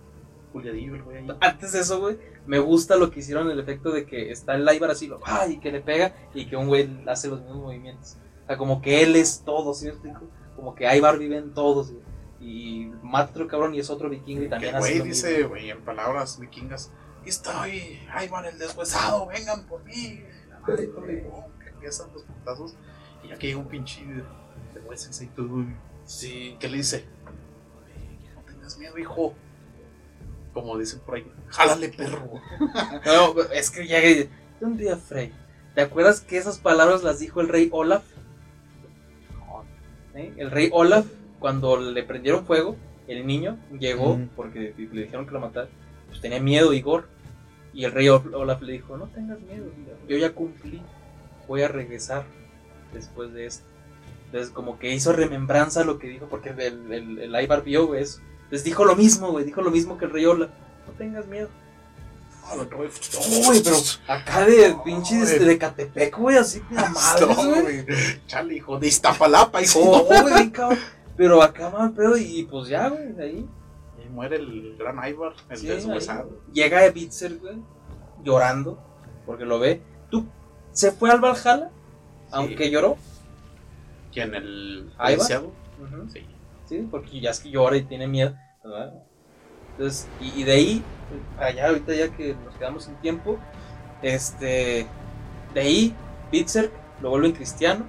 Juliadillo, 0.53 0.95
el 0.95 1.03
güey. 1.03 1.25
Antes 1.41 1.73
de 1.73 1.81
eso, 1.81 2.01
güey, 2.01 2.19
me 2.47 2.59
gusta 2.59 2.97
lo 2.97 3.11
que 3.11 3.21
hicieron, 3.21 3.51
el 3.51 3.59
efecto 3.61 3.91
de 3.91 4.05
que 4.07 4.31
está 4.31 4.55
el 4.55 4.69
Ivar 4.75 4.91
así, 4.91 5.07
lo, 5.07 5.21
¡ay! 5.25 5.59
que 5.59 5.73
le 5.73 5.81
pega 5.81 6.15
y 6.35 6.47
que 6.47 6.57
un 6.57 6.69
güey 6.69 7.03
hace 7.09 7.29
los 7.29 7.41
mismos 7.41 7.59
movimientos. 7.63 8.17
O 8.45 8.47
sea, 8.47 8.57
como 8.57 8.83
que 8.83 9.03
él 9.03 9.17
es 9.17 9.43
todo, 9.45 9.73
¿sí 9.75 9.87
me 9.87 9.93
explico? 9.93 10.21
Como 10.57 10.75
que 10.75 10.85
Ivar 10.97 11.19
vive 11.19 11.37
en 11.39 11.55
todos, 11.55 11.93
güey. 11.93 12.03
y 12.41 12.93
mata 13.03 13.31
otro 13.31 13.49
cabrón 13.49 13.75
y 13.75 13.79
es 13.81 13.89
otro 13.91 14.09
vikingo 14.11 14.43
y 14.43 14.49
también 14.49 14.75
el 14.75 14.81
hace 14.83 14.99
güey 14.99 15.09
dice, 15.09 15.43
güey, 15.45 15.71
en 15.71 15.81
palabras 15.83 16.39
vikingas, 16.39 16.91
estoy, 17.25 18.01
van 18.31 18.45
el 18.47 18.59
deshuesado, 18.59 19.27
vengan 19.27 19.67
por 19.67 19.83
mí. 19.85 20.21
Y 20.69 20.87
pum, 20.87 21.45
que 21.63 21.69
empiezan 21.71 22.13
los 22.13 22.23
putazos. 22.25 22.75
Y 23.25 23.33
aquí 23.33 23.47
llega 23.49 23.59
un 23.61 23.69
pinche 23.69 24.05
de, 24.05 24.81
huesos 24.81 25.21
y 25.23 25.27
todo. 25.29 25.61
y- 25.61 25.77
Sí, 26.05 26.57
¿qué 26.59 26.69
le 26.69 26.79
dice? 26.79 27.05
No 28.35 28.43
tengas 28.43 28.77
miedo, 28.79 28.99
hijo. 28.99 29.35
Como 30.53 30.77
dicen 30.79 31.01
por 31.01 31.15
ahí, 31.17 31.27
jálale, 31.49 31.89
perro. 31.89 32.31
No, 33.07 33.35
es 33.55 33.71
que 33.71 33.87
ya 33.87 33.99
un 34.61 34.77
día 34.77 34.97
Frey. 34.97 35.33
¿Te 35.75 35.81
acuerdas 35.81 36.21
que 36.21 36.37
esas 36.37 36.59
palabras 36.59 37.03
las 37.03 37.19
dijo 37.19 37.41
el 37.41 37.49
rey 37.49 37.69
Olaf? 37.73 38.03
¿Eh? 40.15 40.33
El 40.37 40.51
rey 40.51 40.69
Olaf, 40.73 41.07
cuando 41.39 41.79
le 41.81 42.03
prendieron 42.03 42.45
fuego, 42.45 42.77
el 43.09 43.27
niño 43.27 43.59
llegó 43.79 44.19
porque 44.37 44.75
le 44.77 45.03
dijeron 45.03 45.27
que 45.27 45.33
lo 45.33 45.41
matara. 45.41 45.69
Pues 46.09 46.21
tenía 46.21 46.41
miedo 46.41 46.73
Igor. 46.73 47.09
Y 47.75 47.85
el 47.85 47.93
rey 47.93 48.09
Ol- 48.09 48.35
Olaf 48.35 48.61
le 48.61 48.75
dijo: 48.75 48.97
No 48.99 49.07
tengas 49.07 49.41
miedo, 49.41 49.71
yo 50.07 50.17
ya 50.19 50.33
cumplí. 50.33 50.83
Voy 51.49 51.63
a 51.63 51.69
regresar 51.69 52.25
después 52.93 53.33
de 53.33 53.47
esto. 53.47 53.65
Entonces, 54.27 54.51
como 54.51 54.79
que 54.79 54.93
hizo 54.93 55.13
remembranza 55.13 55.85
lo 55.85 55.99
que 55.99 56.09
dijo, 56.09 56.27
porque 56.27 56.51
el, 56.51 56.93
el, 56.93 57.19
el 57.19 57.43
Ivar 57.43 57.63
vio 57.65 57.95
eso. 57.95 58.21
Entonces 58.53 58.65
dijo 58.65 58.85
lo 58.85 58.95
mismo, 58.95 59.31
güey. 59.31 59.47
Dijo 59.47 59.63
lo 59.63 59.71
mismo 59.71 59.97
que 59.97 60.05
el 60.05 60.11
rey 60.11 60.27
Olaf: 60.27 60.51
No 60.87 60.93
tengas 60.99 61.27
miedo. 61.27 61.49
Ah, 62.45 62.55
lo 62.55 62.69
que 62.69 62.75
voy- 62.75 62.91
Uy, 63.49 63.63
pero 63.65 63.77
acá 64.09 64.45
de 64.45 64.77
pinche 64.85 65.15
No, 65.15 65.25
de, 65.25 65.39
de 65.39 65.57
Catepec, 65.59 66.19
güey, 66.19 66.37
así 66.37 66.61
de 66.69 66.75
la 66.75 66.89
madre, 66.91 67.27
No, 67.27 67.35
güey. 67.63 67.87
Chale, 68.27 68.55
hijo 68.57 68.79
de 68.79 68.89
Iztapalapa, 68.89 69.63
hijo. 69.63 69.81
No, 70.11 70.21
güey, 70.23 70.51
cabrón. 70.51 70.79
Pero 71.17 71.43
acá 71.43 71.71
mal 71.71 71.93
pedo 71.93 72.19
y 72.19 72.43
pues 72.51 72.69
ya, 72.69 72.89
güey, 72.91 73.19
ahí. 73.21 73.47
Y 74.05 74.09
muere 74.11 74.37
el 74.37 74.77
gran 74.79 74.97
Ivar, 75.09 75.33
el 75.49 75.57
Sí, 75.57 75.69
deshuesado. 75.69 76.29
Llega 76.53 76.87
Bitzer, 76.91 77.39
güey, 77.39 77.57
llorando, 78.23 78.79
porque 79.25 79.47
lo 79.47 79.59
ve. 79.61 79.81
¿Tú 80.11 80.27
se 80.73 80.93
fue 80.93 81.11
al 81.11 81.21
Valhalla? 81.21 81.71
Aunque 82.33 82.71
lloró. 82.71 82.99
¿Quién? 84.13 84.35
¿El 84.35 84.93
Ivar? 84.99 85.27
Sí. 86.13 86.27
Sí, 86.73 86.89
porque 86.91 87.21
ya 87.21 87.31
es 87.31 87.41
que 87.41 87.51
llora 87.51 87.77
y 87.77 87.83
tiene 87.83 88.07
miedo. 88.07 88.35
¿verdad? 88.65 88.95
Entonces, 89.73 90.09
y, 90.23 90.41
y 90.41 90.45
de 90.45 90.53
ahí, 90.53 90.83
para 91.37 91.49
allá, 91.49 91.69
ahorita 91.69 91.95
ya 91.95 92.09
que 92.09 92.35
nos 92.35 92.55
quedamos 92.57 92.85
sin 92.85 92.95
tiempo, 92.95 93.39
este, 94.01 94.87
de 95.53 95.61
ahí, 95.61 95.95
Bitzer 96.31 96.73
lo 97.03 97.11
vuelven 97.11 97.33
cristiano. 97.33 97.85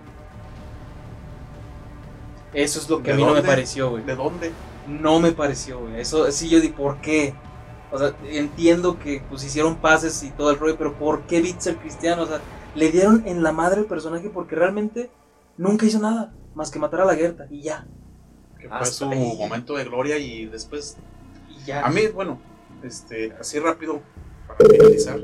Eso 2.53 2.77
es 2.77 2.89
lo 2.89 2.97
que 2.97 3.03
¿De 3.07 3.13
a 3.13 3.15
mí 3.15 3.23
no 3.23 3.33
me 3.33 3.41
pareció, 3.41 3.89
güey. 3.89 4.03
¿De 4.03 4.17
dónde? 4.17 4.51
No 4.85 5.21
me 5.21 5.31
pareció, 5.31 5.79
güey. 5.79 6.01
Eso 6.01 6.29
sí 6.33 6.49
yo 6.49 6.59
di, 6.59 6.67
¿por 6.67 6.99
qué? 6.99 7.33
O 7.89 7.97
sea, 7.97 8.13
entiendo 8.25 8.99
que 8.99 9.23
pues 9.29 9.45
hicieron 9.45 9.77
pases 9.77 10.21
y 10.23 10.31
todo 10.31 10.51
el 10.51 10.59
rollo, 10.59 10.75
pero 10.77 10.93
¿por 10.95 11.21
qué 11.21 11.39
Bitzer 11.39 11.77
cristiano? 11.77 12.23
O 12.23 12.25
sea, 12.25 12.41
le 12.75 12.91
dieron 12.91 13.23
en 13.27 13.43
la 13.43 13.53
madre 13.53 13.79
el 13.79 13.87
personaje 13.87 14.29
porque 14.29 14.57
realmente 14.57 15.09
nunca 15.57 15.85
hizo 15.85 15.99
nada 15.99 16.33
más 16.53 16.69
que 16.69 16.79
matar 16.79 16.99
a 16.99 17.05
la 17.05 17.15
Gerta 17.15 17.47
y 17.49 17.61
ya. 17.61 17.87
Que 18.63 18.69
fue 18.69 18.77
Hasta 18.77 18.95
su 18.95 19.09
ahí. 19.09 19.35
momento 19.37 19.75
de 19.75 19.83
gloria 19.83 20.17
y 20.17 20.45
después 20.45 20.95
Y 21.49 21.65
ya. 21.65 21.85
A 21.85 21.89
mí, 21.89 22.07
bueno, 22.07 22.39
este, 22.81 23.33
así 23.37 23.59
rápido, 23.59 24.01
para 24.47 24.69
finalizar, 24.69 25.19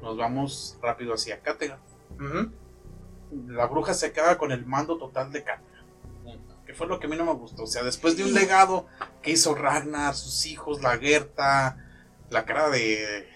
nos 0.00 0.16
vamos 0.16 0.78
rápido 0.80 1.12
hacia. 1.12 1.42
Ujú. 2.18 2.50
La 3.48 3.66
bruja 3.66 3.92
se 3.92 4.06
acaba 4.06 4.38
con 4.38 4.50
el 4.50 4.64
mando 4.64 4.96
total 4.96 5.30
de 5.30 5.44
Cátega. 5.44 5.84
Que 6.64 6.72
fue 6.72 6.86
lo 6.86 6.98
que 6.98 7.06
a 7.06 7.10
mí 7.10 7.16
no 7.16 7.26
me 7.26 7.34
gustó. 7.34 7.64
O 7.64 7.66
sea, 7.66 7.82
después 7.82 8.16
de 8.16 8.24
un 8.24 8.32
legado 8.32 8.86
que 9.20 9.32
hizo 9.32 9.54
Ragnar, 9.54 10.14
sus 10.14 10.46
hijos, 10.46 10.80
la 10.80 10.96
Gerta, 10.96 11.76
la 12.30 12.46
cara 12.46 12.70
de. 12.70 13.28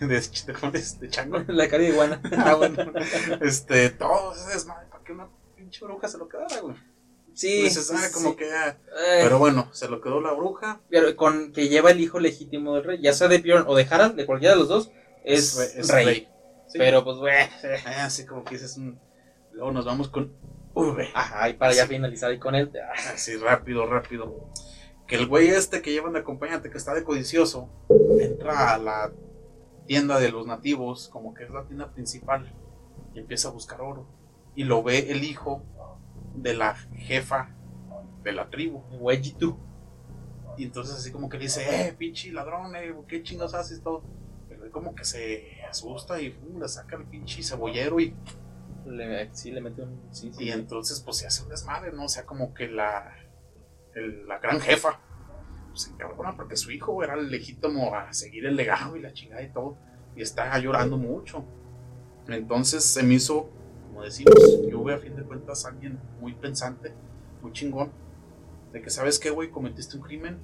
de, 0.00 0.06
de, 0.08 0.82
de 1.00 1.08
chango. 1.10 1.38
La 1.46 1.68
cara 1.68 1.84
de 1.84 1.90
iguana. 1.90 2.20
Ah, 2.36 2.54
bueno, 2.56 2.92
este, 3.40 3.90
todo 3.90 4.34
ese 4.34 4.52
desmadre, 4.52 4.88
para 4.90 5.04
que 5.04 5.12
una 5.12 5.28
pinche 5.56 5.84
bruja 5.84 6.08
se 6.08 6.18
lo 6.18 6.28
quedara, 6.28 6.60
güey. 6.60 6.74
Sí. 7.34 7.66
Ah, 7.66 7.70
sí, 7.70 8.12
como 8.12 8.30
sí. 8.30 8.36
que. 8.36 8.52
ah, 8.52 8.76
Eh, 9.06 9.20
Pero 9.22 9.38
bueno, 9.38 9.68
se 9.72 9.88
lo 9.88 10.00
quedó 10.00 10.20
la 10.20 10.32
bruja. 10.32 10.80
pero 10.88 11.14
con 11.16 11.52
que 11.52 11.68
lleva 11.68 11.90
el 11.90 12.00
hijo 12.00 12.20
legítimo 12.20 12.74
del 12.74 12.84
rey, 12.84 13.00
ya 13.02 13.12
sea 13.12 13.28
de 13.28 13.38
Bjorn 13.38 13.64
o 13.66 13.74
de 13.74 13.86
Harald, 13.90 14.14
de 14.14 14.26
cualquiera 14.26 14.54
de 14.54 14.60
los 14.60 14.68
dos, 14.68 14.90
es, 15.24 15.58
es 15.58 15.88
rey. 15.90 16.28
Sí. 16.68 16.78
Pero 16.78 17.04
pues, 17.04 17.16
güey. 17.18 17.34
Ah, 17.86 18.04
así 18.06 18.24
como 18.26 18.44
que 18.44 18.54
dices, 18.54 18.78
mm, 18.78 18.92
luego 19.52 19.72
nos 19.72 19.84
vamos 19.84 20.08
con 20.08 20.32
V. 20.74 21.08
Ajá, 21.14 21.48
y 21.48 21.54
para 21.54 21.72
ya 21.72 21.86
finalizar 21.86 22.30
ahí 22.30 22.38
con 22.38 22.54
él. 22.54 22.70
ah, 22.82 22.92
Así 23.14 23.36
rápido, 23.36 23.86
rápido. 23.86 24.48
Que 25.06 25.16
el 25.16 25.26
güey 25.26 25.48
este 25.48 25.82
que 25.82 25.92
llevan 25.92 26.14
de 26.14 26.20
acompañante, 26.20 26.70
que 26.70 26.78
está 26.78 26.94
de 26.94 27.04
codicioso, 27.04 27.68
entra 28.20 28.74
a 28.74 28.78
la 28.78 29.12
tienda 29.86 30.18
de 30.18 30.30
los 30.30 30.46
nativos, 30.46 31.08
como 31.08 31.34
que 31.34 31.44
es 31.44 31.50
la 31.50 31.64
tienda 31.64 31.92
principal, 31.92 32.50
y 33.14 33.18
empieza 33.20 33.48
a 33.48 33.52
buscar 33.52 33.82
oro. 33.82 34.08
Y 34.56 34.64
lo 34.64 34.82
ve 34.82 35.10
el 35.10 35.22
hijo 35.24 35.62
de 36.34 36.54
la 36.54 36.74
jefa 36.74 37.54
de 38.22 38.32
la 38.32 38.48
tribu. 38.50 38.82
G2. 39.00 39.56
Y 40.56 40.64
entonces 40.64 40.94
así 40.96 41.10
como 41.10 41.28
que 41.28 41.36
le 41.38 41.44
dice, 41.44 41.88
eh, 41.88 41.92
pinche 41.94 42.30
ladrón, 42.32 42.74
eh, 42.76 42.94
¿qué 43.08 43.22
chingados 43.22 43.54
haces 43.54 43.82
todo? 43.82 44.02
Pero 44.48 44.70
como 44.70 44.94
que 44.94 45.04
se 45.04 45.62
asusta 45.68 46.20
y 46.20 46.30
pum, 46.30 46.60
le 46.60 46.68
saca 46.68 46.96
el 46.96 47.04
pinche 47.06 47.42
cebollero 47.42 47.98
y 48.00 48.14
Le, 48.86 49.34
sí, 49.34 49.50
le 49.50 49.60
mete 49.62 49.80
un. 49.82 49.98
Sí, 50.12 50.30
sí. 50.32 50.44
Y 50.44 50.50
entonces, 50.50 51.00
pues 51.00 51.16
se 51.16 51.26
hace 51.26 51.42
un 51.42 51.48
desmadre, 51.48 51.90
¿no? 51.92 52.04
O 52.04 52.08
sea, 52.08 52.26
como 52.26 52.52
que 52.52 52.68
la, 52.68 53.14
el- 53.94 54.26
la 54.28 54.38
gran 54.40 54.60
jefa 54.60 55.00
pues, 55.70 55.82
se 55.84 55.90
encabrona 55.90 56.36
porque 56.36 56.54
su 56.56 56.70
hijo 56.70 57.02
era 57.02 57.14
el 57.14 57.30
legítimo 57.30 57.94
a 57.94 58.12
seguir 58.12 58.44
el 58.44 58.56
legado 58.56 58.94
y 58.96 59.00
la 59.00 59.12
chingada 59.14 59.42
y 59.42 59.50
todo. 59.52 59.78
Y 60.14 60.20
está 60.22 60.56
llorando 60.58 60.98
mucho. 60.98 61.44
Entonces 62.28 62.84
se 62.84 63.02
me 63.02 63.14
hizo, 63.14 63.50
como 63.94 64.04
decimos, 64.04 64.34
yo 64.68 64.80
voy 64.80 64.92
a 64.92 64.98
fin 64.98 65.14
de 65.14 65.22
cuentas 65.22 65.64
alguien 65.66 66.00
muy 66.20 66.32
pensante, 66.34 66.92
muy 67.42 67.52
chingón. 67.52 67.90
De 68.72 68.82
que, 68.82 68.90
¿sabes 68.90 69.20
qué, 69.20 69.30
güey? 69.30 69.50
Cometiste 69.50 69.96
un 69.96 70.02
crimen. 70.02 70.38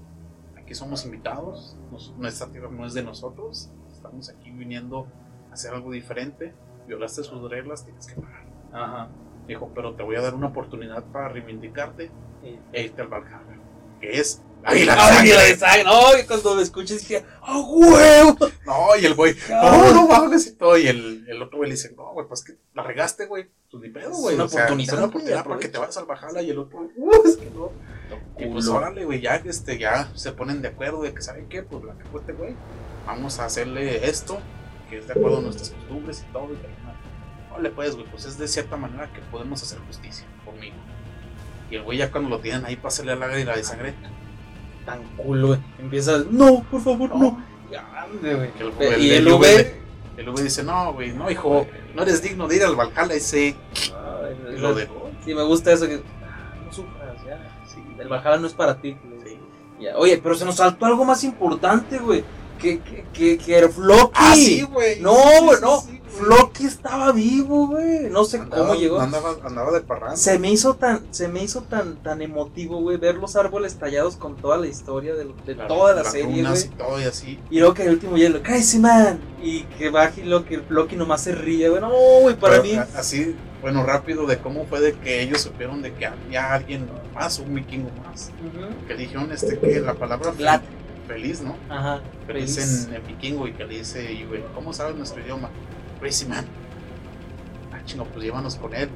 Aquí 0.57 0.72
somos 0.74 1.05
invitados. 1.05 1.76
nos- 1.90 2.14
nuestra 2.16 2.46
tierra 2.46 2.68
no 2.70 2.86
es 2.86 2.94
de 2.94 3.03
nosotros. 3.03 3.68
Estamos 3.92 4.28
aquí 4.28 4.53
viniendo 4.53 5.09
a 5.51 5.55
hacer 5.55 5.74
algo 5.74 5.90
diferente. 5.90 6.55
Violaste 6.86 7.24
sus 7.24 7.51
reglas, 7.51 7.84
tienes 7.84 8.07
que 8.07 8.20
pagar. 8.20 8.44
Ajá. 8.72 9.09
Dijo, 9.48 9.72
pero 9.74 9.94
te 9.96 10.05
voy 10.05 10.14
a 10.14 10.20
dar 10.20 10.34
una 10.34 10.46
oportunidad 10.46 11.03
para 11.07 11.28
reivindicarte 11.28 12.12
Y- 12.44 12.57
e 12.72 12.84
irte 12.84 13.03
al 13.03 13.09
Valhalla. 13.09 13.59
Que 14.01 14.20
es 14.20 14.42
Águila 14.65 14.95
de 14.95 15.01
¡Ay, 15.01 15.15
Sangre. 15.17 15.35
la 15.35 15.43
de 15.45 15.57
sangre! 15.57 15.85
¡No! 15.85 16.19
Y 16.19 16.27
cuando 16.27 16.55
me 16.55 16.63
escuché 16.63 16.95
dije, 16.99 17.25
¡ah, 17.43 17.59
huevo! 17.67 18.37
No, 18.67 18.97
y 19.01 19.07
el 19.07 19.15
güey, 19.15 19.35
no, 19.49 19.93
no 19.93 20.07
mames 20.09 20.47
y 20.47 20.53
todo. 20.57 20.77
Y 20.77 20.87
el, 20.89 21.25
el 21.29 21.43
otro 21.43 21.59
güey 21.59 21.71
le 21.71 21.77
dice, 21.77 21.93
no, 21.97 22.13
güey, 22.13 22.27
pues 22.29 22.45
que 22.45 22.55
la 22.75 22.83
regaste, 22.83 23.27
güey. 23.27 23.49
Pues 23.71 23.83
ni 23.83 23.89
pedo, 23.89 24.11
Es 24.11 24.19
güey. 24.19 24.35
una 24.35 24.45
O 24.45 24.49
sea, 24.49 24.65
oportunidad, 24.65 24.89
es 24.95 24.99
una 24.99 25.01
güey, 25.07 25.09
oportunidad 25.11 25.45
para 25.45 25.59
que 25.61 25.69
te 25.69 25.79
vayas 25.79 25.97
al 25.97 26.05
Valhalla. 26.07 26.43
Y 26.43 26.51
el 26.51 26.59
otro, 26.59 26.89
uh, 26.97 27.27
es 27.27 27.37
que 27.37 27.51
no. 27.51 27.71
Y 28.39 28.47
pues 28.47 28.67
órale, 28.69 29.05
güey, 29.05 29.21
ya, 29.21 29.37
este, 29.37 29.79
ya 29.79 30.11
se 30.15 30.33
ponen 30.33 30.61
de 30.63 30.69
acuerdo 30.69 31.03
de 31.03 31.15
que, 31.15 31.23
¿saben 31.23 31.49
qué? 31.49 31.63
Pues 31.63 31.85
la 31.85 31.95
que 31.97 32.05
fue 32.07 32.21
este 32.21 32.33
güey, 32.33 32.55
vamos 33.07 33.39
a 33.39 33.45
hacerle 33.45 34.09
esto, 34.09 34.39
que 34.91 34.99
es 34.99 35.07
de 35.07 35.13
acuerdo 35.13 35.39
a 35.39 35.41
nuestras 35.43 35.71
costumbres 35.71 36.25
y 36.29 36.33
todo. 36.33 36.47
Y 36.53 36.57
no. 36.57 37.55
Órale, 37.55 37.71
pues, 37.71 37.95
güey, 37.95 38.07
pues 38.11 38.25
es 38.25 38.39
de 38.39 38.49
cierta 38.49 38.77
manera 38.77 39.13
que 39.13 39.21
podemos 39.31 39.63
hacer 39.63 39.79
justicia 39.87 40.27
conmigo. 40.45 40.77
Y 41.71 41.77
el 41.77 41.83
güey 41.85 41.99
ya 41.99 42.11
cuando 42.11 42.29
lo 42.31 42.41
tienen 42.41 42.65
ahí 42.67 42.75
para 42.77 42.89
hacerle 42.89 43.15
la 43.15 43.27
águila 43.27 43.55
de 43.57 43.63
sangre, 43.63 43.95
Tan 44.85 45.03
culo, 45.16 45.49
güey. 45.49 45.61
Empieza, 45.78 46.22
¡no, 46.31 46.62
por 46.70 46.81
favor, 46.83 47.14
no! 47.14 47.43
Grande, 47.70 48.35
güey. 48.35 48.51
Que 48.53 48.62
el- 48.64 48.93
el- 48.95 49.01
y 49.03 49.11
el 49.11 49.26
el 49.26 49.33
V. 49.35 49.39
V 49.39 49.81
el 50.16 50.31
güey 50.31 50.45
dice, 50.45 50.62
no, 50.62 50.93
güey, 50.93 51.12
no, 51.12 51.31
hijo, 51.31 51.66
no 51.95 52.03
eres 52.03 52.22
digno 52.22 52.47
de 52.49 52.57
ir 52.57 52.64
al 52.64 52.76
Valhalla 52.76 53.14
ese. 53.14 53.55
Ay, 53.74 54.55
Y 54.55 54.59
lo 54.59 54.74
dejó. 54.74 55.11
Sí, 55.24 55.35
me 55.35 55.43
gusta 55.45 55.72
eso 55.72 55.87
que. 55.87 56.03
ah, 56.24 56.55
No 56.66 56.72
sufras, 56.72 57.16
ya. 57.24 57.62
Sí. 57.72 57.81
El 57.99 58.09
Valhalla 58.09 58.37
no 58.39 58.47
es 58.47 58.53
para 58.55 58.78
ti. 58.81 58.97
Sí. 59.24 59.39
Ya. 59.81 59.97
Oye, 59.97 60.18
pero 60.22 60.35
se 60.35 60.45
nos 60.45 60.57
saltó 60.57 60.85
algo 60.87 61.05
más 61.05 61.24
importante, 61.24 61.99
güey. 61.99 62.22
Que, 62.59 62.81
que, 62.81 63.05
que, 63.14 63.39
que 63.39 63.57
era 63.57 63.68
Floki. 63.70 64.12
Ah, 64.14 64.35
sí, 64.35 64.61
güey. 64.62 65.01
No, 65.01 65.14
Sí, 65.14 65.45
güey, 65.45 65.57
sí, 65.57 65.62
no. 65.62 65.99
Floki 66.11 66.67
estaba 66.67 67.13
vivo, 67.13 67.69
güey. 67.69 68.11
No 68.11 68.25
sé 68.25 68.39
Andaba- 68.39 68.63
cómo 68.63 68.75
llegó. 68.75 69.01
Andaba, 69.01 69.37
andaba 69.45 69.73
de 69.73 69.81
parranda. 69.81 70.17
Se 70.17 70.39
me 70.39 70.51
hizo 70.51 70.75
tan, 70.75 71.03
se 71.11 71.29
me 71.29 71.43
hizo 71.43 71.63
tan, 71.63 71.97
tan 72.03 72.21
emotivo, 72.23 72.81
güey, 72.81 72.97
ver 72.97 73.17
los 73.17 73.37
árboles 73.37 73.77
tallados 73.77 74.17
con 74.17 74.37
toda 74.37 74.57
la 74.59 74.67
historia 74.67 75.15
de, 75.15 75.27
de 75.47 75.55
La- 75.55 75.67
toda 75.69 75.95
la 75.95 76.05
serie, 76.05 76.43
güey. 76.45 76.61
y 76.65 76.69
todo 76.77 77.01
y 77.01 77.05
así. 77.05 77.39
Y 77.51 77.59
luego 77.61 77.75
que 77.75 77.85
el 77.85 77.91
último 77.95 78.17
hielo, 78.17 78.43
Crazy 78.43 78.79
Man. 78.79 79.21
Y 79.43 79.63
que 79.79 79.89
baje 79.91 80.21
y 80.23 80.25
lo 80.25 80.45
que 80.45 80.63
Loki 80.69 80.97
nomás 80.97 81.23
se 81.23 81.35
ríe, 81.35 81.69
güey. 81.69 81.81
No, 81.81 81.91
güey, 82.23 82.35
para 82.37 82.61
Pero, 82.61 82.81
mí. 82.81 82.81
Así, 82.95 83.35
bueno, 83.63 83.85
rápido 83.85 84.27
de 84.27 84.39
cómo 84.39 84.67
fue 84.67 84.81
de 84.81 84.93
que 84.95 85.23
ellos 85.23 85.41
supieron 85.41 85.81
de 85.83 85.93
que 85.95 86.07
había 86.07 86.53
alguien 86.55 86.87
más, 87.15 87.39
un 87.39 87.55
vikingo 87.55 87.91
más. 88.05 88.31
Ujú. 88.41 88.87
Que 88.87 88.95
dijeron 88.97 89.31
este 89.33 89.59
que 89.59 89.81
la 89.81 89.95
palabra 89.95 90.33
feliz, 91.07 91.41
¿no? 91.41 91.57
Ajá. 91.69 92.01
Feliz 92.27 92.55
feliz. 92.55 92.87
en, 92.89 92.95
en 92.95 93.07
vikingo 93.07 93.49
y 93.49 93.53
que 93.53 93.65
le 93.65 93.79
dice, 93.79 94.25
güey, 94.29 94.45
¿cómo 94.55 94.73
sabes 94.73 94.95
nuestro 94.97 95.21
idioma? 95.21 95.51
Crazy 96.01 96.26
man. 96.26 96.46
Ah, 97.72 97.78
chingo, 97.84 98.05
pues 98.07 98.24
llévanos 98.24 98.57
con 98.57 98.74
él. 98.74 98.88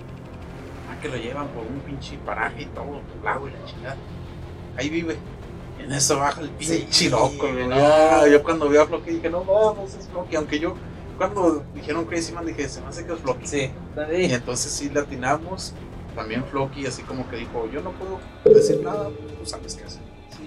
Ah, 0.90 0.98
que 1.00 1.08
lo 1.08 1.16
llevan 1.16 1.48
por 1.48 1.62
un 1.64 1.80
pinche 1.80 2.18
paraje 2.24 2.62
y 2.62 2.66
todo, 2.66 3.00
lado 3.22 3.48
y 3.48 3.52
la 3.52 3.64
chingada. 3.66 3.96
ahí 4.76 4.88
vive. 4.88 5.16
En 5.78 5.92
eso 5.92 6.18
baja 6.18 6.40
el 6.40 6.50
pinche 6.50 6.86
Sí, 6.90 7.08
loco, 7.10 7.32
güey. 7.38 7.52
güey. 7.52 7.68
No, 7.68 8.26
yo 8.26 8.42
cuando 8.42 8.68
vi 8.68 8.78
a 8.78 8.86
Floki 8.86 9.10
dije, 9.10 9.28
no, 9.28 9.44
no, 9.44 9.74
no 9.74 9.82
es 9.82 10.08
Floki. 10.10 10.36
Aunque 10.36 10.58
yo, 10.58 10.74
cuando 11.18 11.64
dijeron 11.74 12.04
Crazy 12.06 12.32
Man, 12.32 12.46
dije, 12.46 12.68
se 12.68 12.80
me 12.80 12.86
hace 12.88 13.04
que 13.04 13.12
es 13.12 13.18
Floki. 13.18 13.46
Sí. 13.46 13.70
Y 14.16 14.32
entonces 14.32 14.72
sí 14.72 14.88
le 14.88 15.00
atinamos. 15.00 15.74
También 16.14 16.44
Floki, 16.44 16.86
así 16.86 17.02
como 17.02 17.28
que 17.28 17.36
dijo, 17.36 17.68
yo 17.72 17.80
no 17.82 17.90
puedo 17.90 18.20
decir 18.54 18.80
nada, 18.84 19.08
tú 19.08 19.44
sabes 19.44 19.74
qué 19.74 19.84
hacer. 19.84 20.00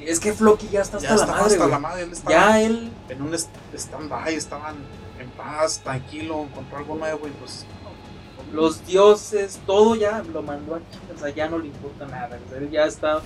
Es 0.08 0.20
que 0.22 0.32
Floki 0.34 0.70
ya 0.70 0.82
está 0.82 0.98
hasta 0.98 1.10
ya 1.10 1.16
la 1.18 1.26
madre. 1.26 1.54
hasta 1.54 1.68
la 1.68 1.80
madre, 1.80 2.04
él 2.04 2.12
estaba 2.14 2.32
Ya 2.32 2.62
él. 2.62 2.92
en 3.10 3.22
un 3.22 3.34
stand-by, 3.34 4.34
estaban 4.34 4.76
en 5.20 5.30
paz, 5.32 5.82
tranquilo, 5.84 6.44
encontró 6.44 6.78
algo 6.78 6.96
nuevo 6.96 7.28
y 7.28 7.32
pues. 7.32 7.66
no, 7.84 8.56
los 8.62 8.86
dioses, 8.86 9.60
todo 9.66 9.96
ya 9.96 10.24
lo 10.24 10.42
mandó 10.42 10.76
a 10.76 10.78
o 10.78 11.20
sea, 11.20 11.30
ya 11.30 11.50
no 11.50 11.58
le 11.60 11.68
importa 11.68 12.06
nada, 12.06 12.40
o 12.46 12.50
sea, 12.50 12.58
él 12.60 12.70
ya 12.72 12.86
está, 12.86 13.22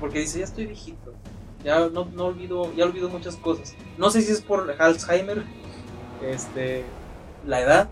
porque 0.00 0.20
dice, 0.20 0.38
ya 0.38 0.44
estoy 0.46 0.64
viejito, 0.66 1.12
ya 1.62 1.88
no, 1.88 2.06
no 2.06 2.26
olvido, 2.26 2.72
ya 2.74 2.84
olvido 2.86 3.10
muchas 3.10 3.36
cosas, 3.36 3.74
no 3.98 4.10
sé 4.10 4.22
si 4.22 4.32
es 4.32 4.40
por 4.40 4.74
Alzheimer, 4.78 5.44
este, 6.22 6.84
la 7.46 7.60
edad, 7.60 7.90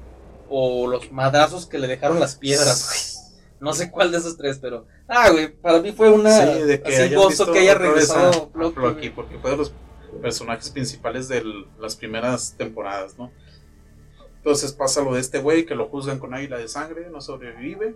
o 0.48 0.86
los 0.86 1.12
madrazos 1.12 1.66
que 1.66 1.78
le 1.78 1.86
dejaron 1.88 2.18
las 2.20 2.36
piedras, 2.36 3.34
no 3.60 3.72
sé 3.74 3.90
cuál 3.90 4.10
de 4.12 4.18
esos 4.18 4.36
tres, 4.38 4.58
pero, 4.58 4.86
ah, 5.08 5.30
güey, 5.30 5.48
para 5.52 5.80
mí 5.80 5.92
fue 5.92 6.10
una, 6.10 6.30
Sí, 6.30 6.62
de 6.62 6.82
que 6.82 6.96
así 6.96 7.14
gozo 7.14 7.52
que 7.52 7.58
haya 7.60 7.72
a- 7.72 7.78
regresado 7.78 8.50
a 8.54 8.70
Floki, 8.70 9.10
porque 9.10 9.38
fue 9.38 9.50
de 9.52 9.56
los 9.58 9.72
personajes 10.20 10.70
principales 10.70 11.28
de 11.28 11.42
las 11.78 11.96
primeras 11.96 12.54
temporadas, 12.56 13.16
¿no? 13.18 13.30
Entonces 14.36 14.72
pasa 14.72 15.02
lo 15.02 15.14
de 15.14 15.20
este 15.20 15.38
güey 15.38 15.64
que 15.66 15.74
lo 15.74 15.88
juzgan 15.88 16.18
con 16.18 16.34
águila 16.34 16.58
de 16.58 16.66
sangre, 16.68 17.08
no 17.10 17.20
sobrevive. 17.20 17.94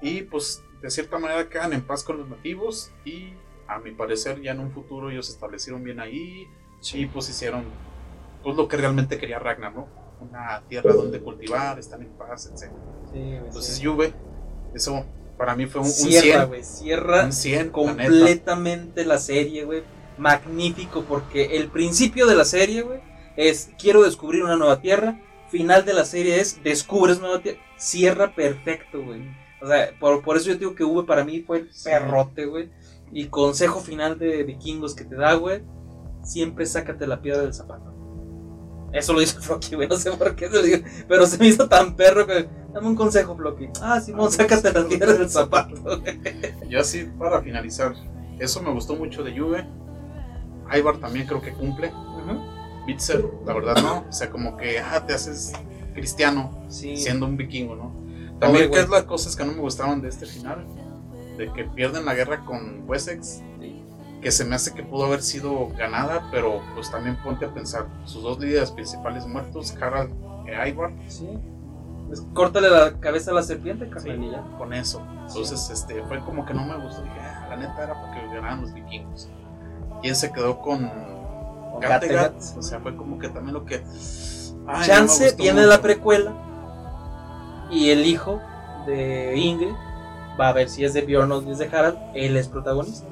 Y 0.00 0.22
pues 0.22 0.62
de 0.80 0.90
cierta 0.90 1.18
manera 1.18 1.48
quedan 1.48 1.72
en 1.74 1.82
paz 1.82 2.02
con 2.04 2.16
los 2.18 2.28
nativos. 2.28 2.90
Y 3.04 3.34
a 3.66 3.78
mi 3.78 3.90
parecer 3.92 4.40
ya 4.40 4.52
en 4.52 4.60
un 4.60 4.70
futuro 4.72 5.10
ellos 5.10 5.26
se 5.26 5.32
establecieron 5.32 5.84
bien 5.84 6.00
ahí. 6.00 6.46
Y 6.94 7.06
pues 7.06 7.28
hicieron 7.28 7.64
pues 8.42 8.56
lo 8.56 8.66
que 8.66 8.78
realmente 8.78 9.18
quería 9.18 9.38
Ragnar, 9.38 9.74
¿no? 9.74 9.88
Una 10.20 10.62
tierra 10.68 10.94
donde 10.94 11.20
cultivar, 11.20 11.78
están 11.78 12.00
en 12.00 12.08
paz, 12.16 12.46
etc. 12.46 12.72
Sí, 13.12 13.18
güey, 13.18 13.36
Entonces 13.36 13.74
sí. 13.76 13.84
Juve, 13.84 14.14
eso 14.74 15.04
para 15.38 15.54
mí 15.54 15.66
fue 15.66 15.80
un, 15.80 15.86
un 15.86 15.92
cierra, 15.92 16.40
100. 16.40 16.48
güey, 16.48 16.64
cierra 16.64 17.24
Un 17.24 17.32
100, 17.32 17.54
la 17.54 17.62
neta. 17.62 17.72
completamente 17.72 19.04
la, 19.04 19.18
serie, 19.18 19.64
güey. 19.64 19.82
Magnífico, 20.18 21.04
porque 21.08 21.56
el 21.56 21.68
principio 21.68 22.26
de 22.26 22.34
la 22.34 22.44
serie, 22.44 22.82
güey, 22.82 23.00
es 23.36 23.70
quiero 23.78 24.02
descubrir 24.02 24.42
una 24.42 24.56
nueva 24.56 24.80
tierra. 24.80 25.20
Final 25.48 25.84
de 25.84 25.94
la 25.94 26.04
serie 26.04 26.40
es 26.40 26.62
descubres 26.62 27.20
nueva 27.20 27.40
tierra. 27.40 27.58
Cierra 27.78 28.34
perfecto, 28.34 29.00
güey. 29.02 29.22
O 29.62 29.66
sea, 29.66 29.92
por, 29.98 30.22
por 30.22 30.36
eso 30.36 30.48
yo 30.48 30.56
digo 30.56 30.74
que 30.74 30.84
V 30.84 31.04
para 31.06 31.24
mí 31.24 31.40
fue 31.40 31.58
el 31.58 31.70
perrote, 31.84 32.46
güey. 32.46 32.70
Y 33.12 33.26
consejo 33.26 33.80
final 33.80 34.18
de 34.18 34.42
vikingos 34.42 34.94
que 34.94 35.04
te 35.04 35.14
da, 35.14 35.34
güey. 35.34 35.62
Siempre 36.24 36.66
sácate 36.66 37.06
la 37.06 37.22
piedra 37.22 37.42
del 37.42 37.54
zapato. 37.54 37.97
Eso 38.92 39.12
lo 39.12 39.20
dice 39.20 39.38
Floki, 39.40 39.74
güey. 39.74 39.88
No 39.88 39.96
sé 39.96 40.10
por 40.12 40.34
qué 40.34 40.48
se 40.48 40.54
lo 40.54 40.62
digo. 40.62 40.78
Pero 41.06 41.26
se 41.26 41.38
me 41.38 41.46
hizo 41.46 41.68
tan 41.68 41.94
perro 41.94 42.26
que. 42.26 42.48
Dame 42.72 42.86
un 42.88 42.96
consejo, 42.96 43.36
Floki. 43.36 43.68
Ah, 43.80 44.00
Simón, 44.00 44.30
sácate 44.30 44.72
la 44.72 44.82
sí, 44.82 44.88
piedra 44.88 45.12
del 45.14 45.28
zapato. 45.28 45.74
Yo 46.68 46.80
así 46.80 47.04
para 47.18 47.40
finalizar, 47.42 47.94
eso 48.38 48.62
me 48.62 48.70
gustó 48.72 48.94
mucho 48.94 49.22
de 49.22 49.38
Juve. 49.38 49.66
Ivar 50.76 50.98
también 50.98 51.26
creo 51.26 51.40
que 51.40 51.52
cumple. 51.52 51.92
Bitzer, 52.86 53.24
la 53.46 53.52
verdad 53.52 53.76
no. 53.82 54.06
O 54.08 54.12
sea, 54.12 54.30
como 54.30 54.56
que 54.56 54.78
ah, 54.78 55.04
te 55.06 55.12
haces 55.14 55.52
cristiano 55.94 56.64
Sí. 56.68 56.96
siendo 56.96 57.26
un 57.26 57.36
vikingo, 57.36 57.76
¿no? 57.76 57.92
También. 58.38 58.70
¿qué 58.70 58.80
es 58.80 58.88
las 58.88 59.02
cosas 59.02 59.34
que 59.36 59.44
no 59.44 59.52
me 59.52 59.60
gustaban 59.60 60.00
de 60.00 60.08
este 60.08 60.26
final? 60.26 60.66
De 61.36 61.52
que 61.52 61.64
pierden 61.64 62.04
la 62.04 62.14
guerra 62.14 62.44
con 62.44 62.84
Wessex. 62.88 63.42
Que 64.20 64.30
se 64.32 64.44
me 64.44 64.56
hace 64.56 64.74
que 64.74 64.82
pudo 64.82 65.04
haber 65.04 65.22
sido 65.22 65.68
ganada, 65.76 66.28
pero 66.30 66.60
pues 66.74 66.90
también 66.90 67.16
ponte 67.22 67.44
a 67.44 67.54
pensar, 67.54 67.86
sus 68.04 68.22
dos 68.22 68.38
líderes 68.38 68.70
principales 68.70 69.26
muertos, 69.26 69.74
Harald 69.80 70.12
e 70.46 70.68
Ivar, 70.68 70.92
Sí. 71.06 71.28
Pues, 72.08 72.22
córtale 72.32 72.70
la 72.70 72.98
cabeza 73.00 73.32
a 73.32 73.34
la 73.34 73.42
serpiente, 73.42 73.88
sí, 73.98 74.08
y 74.08 74.30
ya. 74.30 74.42
con 74.56 74.72
eso. 74.72 75.02
Entonces, 75.26 75.68
este, 75.68 76.02
fue 76.04 76.20
como 76.20 76.46
que 76.46 76.54
no 76.54 76.64
me 76.64 76.74
gustó. 76.82 77.02
Dije, 77.02 77.20
ah, 77.20 77.48
la 77.50 77.56
neta 77.58 77.84
era 77.84 78.00
porque 78.00 78.26
ganaran 78.34 78.62
los 78.62 78.72
vikingos. 78.72 79.28
Y 80.02 80.08
él 80.08 80.16
se 80.16 80.32
quedó 80.32 80.58
con 80.58 80.88
Con 81.72 81.80
Kattegat. 81.82 82.32
O 82.56 82.62
sea, 82.62 82.80
fue 82.80 82.96
como 82.96 83.18
que 83.18 83.28
también 83.28 83.52
lo 83.52 83.66
que. 83.66 83.84
ay, 84.66 84.86
Chance 84.86 85.34
viene 85.36 85.60
mucho. 85.60 85.68
la 85.68 85.82
precuela 85.82 86.32
y 87.70 87.90
el 87.90 88.06
hijo 88.06 88.40
de 88.86 89.36
Ingrid 89.36 89.74
va 90.40 90.48
a 90.48 90.52
ver 90.54 90.70
si 90.70 90.84
es 90.84 90.94
de 90.94 91.02
Bjorn 91.02 91.30
o 91.32 91.42
si 91.42 91.50
es 91.50 91.58
de 91.58 91.66
Harald, 91.66 91.98
él 92.14 92.38
es 92.38 92.48
protagonista. 92.48 93.06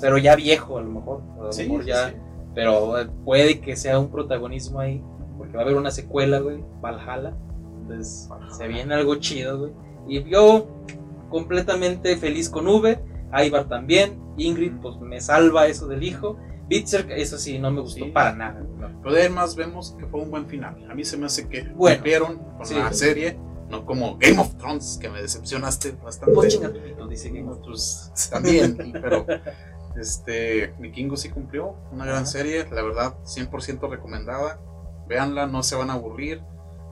Pero 0.00 0.18
ya 0.18 0.36
viejo 0.36 0.78
a 0.78 0.82
lo 0.82 0.90
mejor, 0.90 1.22
a 1.38 1.42
lo 1.44 1.52
Sí, 1.52 1.62
mejor 1.64 1.82
sí, 1.82 1.88
ya, 1.88 2.08
sí. 2.10 2.14
pero 2.54 2.98
eh, 3.00 3.08
puede 3.24 3.60
que 3.60 3.76
sea 3.76 3.98
un 3.98 4.10
protagonismo 4.10 4.80
ahí, 4.80 5.02
porque 5.38 5.54
va 5.54 5.60
a 5.60 5.64
haber 5.64 5.76
una 5.76 5.90
secuela, 5.90 6.38
güey, 6.40 6.62
Valhalla. 6.80 7.34
Entonces, 7.82 8.28
Valhalla. 8.30 8.54
se 8.54 8.68
viene 8.68 8.94
algo 8.94 9.14
chido, 9.16 9.58
güey. 9.58 9.72
Y 10.08 10.22
yo 10.30 10.66
completamente 11.28 12.16
feliz 12.16 12.48
con 12.48 12.66
V, 12.66 12.98
Ivar 13.44 13.68
también, 13.68 14.18
Ingrid 14.36 14.72
pues 14.82 14.98
me 15.00 15.20
salva 15.20 15.66
eso 15.66 15.86
del 15.86 16.02
hijo. 16.02 16.36
Bitzer, 16.68 17.10
eso 17.12 17.36
sí, 17.36 17.58
no 17.58 17.70
me 17.72 17.80
gustó 17.80 18.04
Sí. 18.04 18.10
para 18.12 18.32
nada. 18.32 18.60
no. 18.78 19.00
Pero 19.02 19.16
además 19.16 19.56
vemos 19.56 19.96
que 19.98 20.06
fue 20.06 20.20
un 20.20 20.30
buen 20.30 20.46
final. 20.46 20.86
A 20.90 20.94
mí 20.94 21.04
se 21.04 21.16
me 21.16 21.26
hace 21.26 21.48
que 21.48 21.62
Bueno, 21.74 21.96
cumplieron 21.96 22.38
con 22.56 22.64
sí. 22.66 22.74
la 22.76 22.92
serie, 22.92 23.36
no 23.68 23.84
como 23.84 24.16
Game 24.18 24.38
of 24.38 24.54
Thrones, 24.56 24.98
que 25.00 25.08
me 25.08 25.20
decepcionaste 25.20 25.92
bastante. 26.02 26.34
Pues 26.34 26.52
chinga 26.54 26.72
tu 26.72 26.80
pito, 26.80 27.06
dice 27.08 27.32
que 27.32 27.42
Pues, 27.42 28.12
también, 28.30 28.76
pero 28.92 29.26
este 29.98 30.74
Vikingo 30.78 31.16
sí 31.16 31.28
cumplió, 31.30 31.76
una 31.92 32.04
gran 32.04 32.18
Ajá. 32.22 32.26
serie, 32.26 32.66
la 32.70 32.82
verdad, 32.82 33.14
100% 33.24 33.88
recomendada. 33.90 34.60
Véanla, 35.08 35.46
no 35.46 35.62
se 35.62 35.74
van 35.76 35.90
a 35.90 35.94
aburrir. 35.94 36.42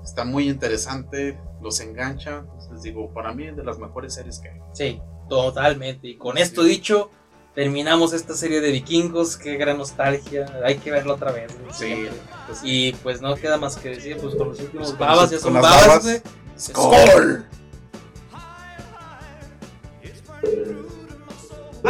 Está 0.04 0.24
muy 0.24 0.48
interesante, 0.48 1.38
los 1.62 1.80
engancha. 1.80 2.44
Les 2.72 2.82
digo, 2.82 3.12
para 3.12 3.32
mí 3.32 3.46
es 3.46 3.56
de 3.56 3.64
las 3.64 3.78
mejores 3.78 4.14
series 4.14 4.38
que 4.40 4.48
hay. 4.50 4.60
Sí, 4.72 5.02
totalmente. 5.28 6.08
Y 6.08 6.16
con 6.16 6.36
Sí. 6.36 6.42
esto 6.42 6.62
dicho, 6.64 7.10
terminamos 7.54 8.12
esta 8.12 8.34
serie 8.34 8.60
de 8.60 8.70
vikingos. 8.72 9.36
Qué 9.36 9.56
gran 9.56 9.78
nostalgia. 9.78 10.46
Hay 10.64 10.78
que 10.78 10.90
verla 10.90 11.14
otra 11.14 11.32
vez. 11.32 11.52
Sí, 11.72 12.06
pues, 12.46 12.60
Y 12.62 12.92
pues 13.02 13.20
no 13.20 13.34
queda 13.36 13.56
más 13.58 13.76
que 13.76 13.90
decir, 13.90 14.16
pues 14.20 14.34
con 14.34 14.48
los 14.48 14.60
últimos 14.60 14.88
Pues 14.88 14.98
babas, 14.98 15.30
ya 15.30 15.38
son 15.38 15.54
babas, 15.54 15.86
babas. 15.86 16.22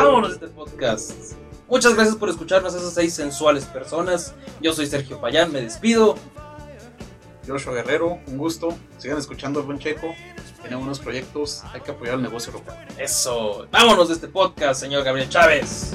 Vámonos 0.05 0.28
de 0.38 0.46
este 0.46 0.49
podcast. 0.49 1.34
Muchas 1.68 1.94
gracias 1.94 2.16
por 2.16 2.28
escucharnos 2.28 2.72
esas 2.72 2.94
seis 2.94 3.14
sensuales 3.14 3.64
personas. 3.64 4.32
Yo 4.61 4.72
soy 4.72 4.86
Sergio 4.86 5.20
Payán, 5.20 5.51
me 5.53 5.61
despido. 5.61 6.14
Joshua 7.46 7.74
Guerrero, 7.74 8.20
un 8.26 8.38
gusto. 8.38 8.76
Sigan 8.99 9.18
escuchando 9.18 9.59
el 9.59 9.66
buen 9.66 9.78
Checo. 9.80 10.14
Tiene 10.61 10.76
buenos 10.76 11.01
proyectos, 11.01 11.62
hay 11.72 11.80
que 11.80 11.90
apoyar 11.90 12.14
el 12.14 12.22
negocio 12.22 12.53
local. 12.53 12.76
Eso. 12.96 13.66
Vámonos 13.72 14.09
de 14.09 14.14
este 14.14 14.28
podcast, 14.28 14.80
señor 14.80 15.03
Gabriel 15.03 15.28
Chávez. 15.28 15.94